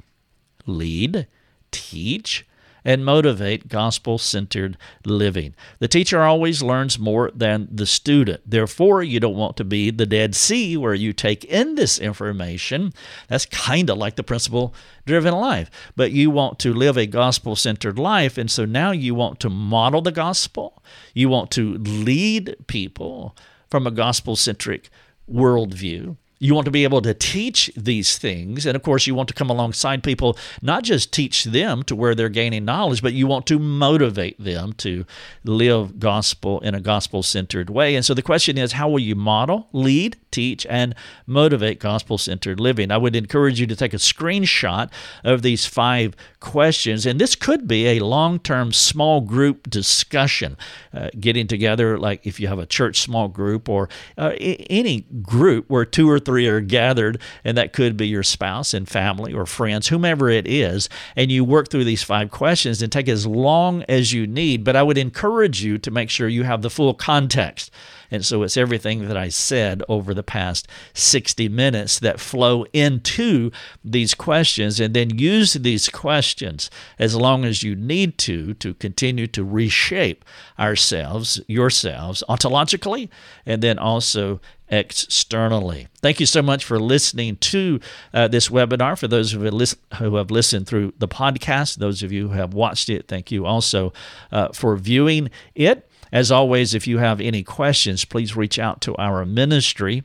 lead, 0.66 1.28
teach, 1.72 2.46
and 2.84 3.06
motivate 3.06 3.68
gospel 3.68 4.18
centered 4.18 4.78
living. 5.06 5.54
The 5.80 5.88
teacher 5.88 6.22
always 6.22 6.62
learns 6.62 7.00
more 7.00 7.32
than 7.34 7.68
the 7.72 7.86
student. 7.86 8.42
Therefore, 8.46 9.04
you 9.04 9.20
don't 9.20 9.36
want 9.36 9.58
to 9.58 9.64
be 9.64 9.92
the 9.92 10.06
Dead 10.06 10.36
Sea 10.36 10.78
where 10.78 10.94
you 10.94 11.14
take 11.14 11.44
in 11.46 11.76
this 11.76 12.00
information. 12.00 12.94
That's 13.28 13.46
kind 13.46 13.90
of 13.90 13.98
like 13.98 14.16
the 14.16 14.24
principle 14.24 14.74
driven 15.06 15.34
life. 15.34 15.70
But 15.96 16.12
you 16.12 16.30
want 16.30 16.60
to 16.60 16.74
live 16.74 16.98
a 16.98 17.06
gospel 17.06 17.56
centered 17.56 18.00
life. 18.00 18.38
And 18.38 18.50
so 18.50 18.66
now 18.66 18.92
you 18.92 19.16
want 19.16 19.40
to 19.42 19.50
model 19.50 20.02
the 20.02 20.12
gospel, 20.12 20.84
you 21.14 21.30
want 21.30 21.52
to 21.52 21.76
lead 21.78 22.56
people 22.68 23.36
from 23.70 23.86
a 23.86 23.92
gospel 23.92 24.36
centric 24.36 24.90
worldview. 25.32 26.18
You 26.40 26.56
want 26.56 26.66
to 26.66 26.72
be 26.72 26.86
able 26.86 27.02
to 27.02 27.14
teach 27.14 27.70
these 27.76 28.18
things. 28.18 28.66
And 28.66 28.76
of 28.76 28.82
course, 28.82 29.06
you 29.06 29.14
want 29.14 29.28
to 29.28 29.36
come 29.36 29.50
alongside 29.50 30.04
people, 30.04 30.38
not 30.62 30.84
just 30.84 31.12
teach 31.12 31.44
them 31.44 31.84
to 31.84 31.96
where 31.96 32.16
they're 32.16 32.30
gaining 32.30 32.64
knowledge, 32.64 33.02
but 33.02 33.14
you 33.14 33.28
want 33.28 33.46
to 33.48 33.60
motivate 33.60 34.42
them 34.42 34.74
to 34.74 35.06
live 35.44 36.00
gospel 36.00 36.62
in 36.62 36.74
a 36.74 36.80
gospel 36.80 37.24
centered 37.24 37.70
way. 37.70 37.96
And 37.96 38.06
so 38.06 38.14
the 38.14 38.22
question 38.22 38.58
is 38.58 38.72
how 38.74 38.88
will 38.90 39.00
you 39.00 39.16
model, 39.16 39.68
lead, 39.74 40.16
teach, 40.32 40.66
and 40.68 40.96
motivate 41.28 41.80
gospel 41.80 42.18
centered 42.18 42.60
living? 42.60 42.90
I 42.90 42.98
would 42.98 43.16
encourage 43.16 43.60
you 43.60 43.68
to 43.68 43.76
take 43.76 43.94
a 43.94 43.98
screenshot 43.98 44.90
of 45.26 45.42
these 45.42 45.66
five 45.66 46.16
questions. 46.40 47.06
And 47.06 47.20
this 47.20 47.36
could 47.36 47.68
be 47.68 47.88
a 47.88 48.00
long 48.00 48.40
term 48.40 48.72
small 48.72 49.20
group 49.20 49.70
discussion, 49.70 50.56
uh, 50.94 51.10
getting 51.20 51.48
together, 51.48 51.98
like 51.98 52.26
if 52.26 52.40
you 52.40 52.48
have 52.48 52.60
a 52.60 52.66
church 52.66 53.02
small 53.02 53.28
group 53.28 53.68
or 53.68 53.90
uh, 54.18 54.32
any 54.40 55.02
group 55.22 55.70
where 55.70 55.84
two 55.84 56.10
or 56.10 56.20
three 56.20 56.29
are 56.30 56.62
gathered, 56.62 57.20
and 57.44 57.58
that 57.58 57.74
could 57.74 57.98
be 57.98 58.08
your 58.08 58.24
spouse 58.24 58.74
and 58.74 58.88
family 58.88 59.34
or 59.34 59.46
friends, 59.46 59.88
whomever 59.88 60.30
it 60.30 60.48
is. 60.48 60.90
And 61.16 61.32
you 61.32 61.44
work 61.44 61.70
through 61.70 61.86
these 61.86 62.04
five 62.04 62.32
questions 62.32 62.82
and 62.82 62.92
take 62.92 63.10
as 63.10 63.26
long 63.26 63.84
as 63.90 64.14
you 64.14 64.28
need. 64.28 64.64
But 64.64 64.76
I 64.76 64.84
would 64.84 64.98
encourage 64.98 65.64
you 65.64 65.78
to 65.80 65.92
make 65.92 66.10
sure 66.10 66.28
you 66.28 66.44
have 66.44 66.62
the 66.62 66.70
full 66.70 66.94
context. 66.94 67.72
And 68.12 68.26
so 68.26 68.44
it's 68.44 68.58
everything 68.58 69.08
that 69.08 69.18
I 69.18 69.30
said 69.30 69.84
over 69.88 70.14
the 70.14 70.24
past 70.24 70.68
60 70.94 71.48
minutes 71.50 72.00
that 72.00 72.20
flow 72.20 72.66
into 72.74 73.52
these 73.84 74.16
questions, 74.16 74.80
and 74.80 74.94
then 74.94 75.18
use 75.18 75.54
these 75.54 75.90
questions 75.90 76.70
as 76.98 77.16
long 77.16 77.46
as 77.46 77.64
you 77.64 77.76
need 77.76 78.18
to 78.20 78.54
to 78.56 78.74
continue 78.76 79.28
to 79.28 79.44
reshape 79.44 80.26
ourselves, 80.58 81.40
yourselves, 81.48 82.24
ontologically, 82.28 83.10
and 83.46 83.62
then 83.62 83.78
also 83.78 84.42
externally. 84.70 85.88
Thank 86.02 86.20
you 86.20 86.26
so 86.26 86.42
much 86.42 86.64
for 86.64 86.80
listening 86.80 87.38
to 87.38 87.80
uh, 88.14 88.28
this 88.28 88.50
webinar. 88.50 88.98
For 88.98 89.08
those 89.08 89.34
listen, 89.34 89.80
who 89.98 90.16
have, 90.16 90.32
listened 90.32 90.68
through 90.68 90.94
the 90.98 91.08
podcast, 91.08 91.78
those 91.78 92.04
of 92.04 92.12
you 92.12 92.30
who 92.30 92.34
have 92.36 92.54
watched 92.54 92.90
it, 92.90 93.08
thank 93.08 93.32
you 93.32 93.46
also 93.46 93.94
uh, 94.32 94.50
for 94.50 94.76
viewing 94.78 95.30
it. 95.56 95.90
As 96.12 96.32
always, 96.32 96.74
if 96.74 96.88
you 96.88 96.98
have 96.98 97.22
any 97.22 97.44
questions, 97.44 98.06
please 98.06 98.36
reach 98.36 98.58
out 98.58 98.82
to 98.82 98.96
our 98.98 99.26
ministry 99.26 100.04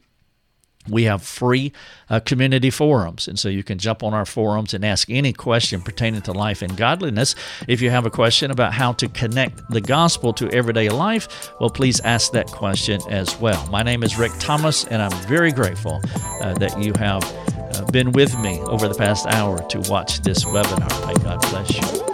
we 0.89 1.05
have 1.05 1.23
free 1.23 1.73
uh, 2.11 2.21
community 2.21 2.71
forums. 2.71 3.29
And 3.29 3.39
so 3.39 3.49
you 3.49 3.63
can 3.63 3.79
jump 3.79 4.03
on 4.03 4.13
our 4.13 4.27
forums 4.27 4.75
and 4.75 4.85
ask 4.85 5.09
any 5.11 5.33
question 5.33 5.81
pertaining 5.81 6.23
to 6.23 6.33
life 6.33 6.63
and 6.63 6.77
godliness. 6.77 7.35
If 7.67 7.81
you 7.81 7.91
have 7.91 8.07
a 8.07 8.11
question 8.11 8.51
about 8.51 8.73
how 8.75 8.93
to 8.95 9.09
connect 9.09 9.69
the 9.71 9.81
gospel 9.81 10.33
to 10.35 10.51
everyday 10.51 10.89
life, 10.89 11.53
well, 11.61 11.71
please 11.71 12.01
ask 12.01 12.33
that 12.33 12.47
question 12.49 13.01
as 13.11 13.39
well. 13.41 13.67
My 13.71 13.83
name 13.83 14.03
is 14.03 14.19
Rick 14.19 14.33
Thomas, 14.39 14.85
and 14.85 15.01
I'm 15.01 15.27
very 15.27 15.53
grateful 15.53 16.01
uh, 16.41 16.55
that 16.55 16.81
you 16.83 16.93
have 16.99 17.25
uh, 17.25 17.85
been 17.91 18.13
with 18.13 18.39
me 18.41 18.61
over 18.61 18.89
the 18.89 18.95
past 18.95 19.27
hour 19.27 19.59
to 19.69 19.81
watch 19.91 20.21
this 20.21 20.45
webinar. 20.45 21.07
May 21.07 21.23
God 21.23 21.41
bless 21.51 21.75
you. 21.75 22.14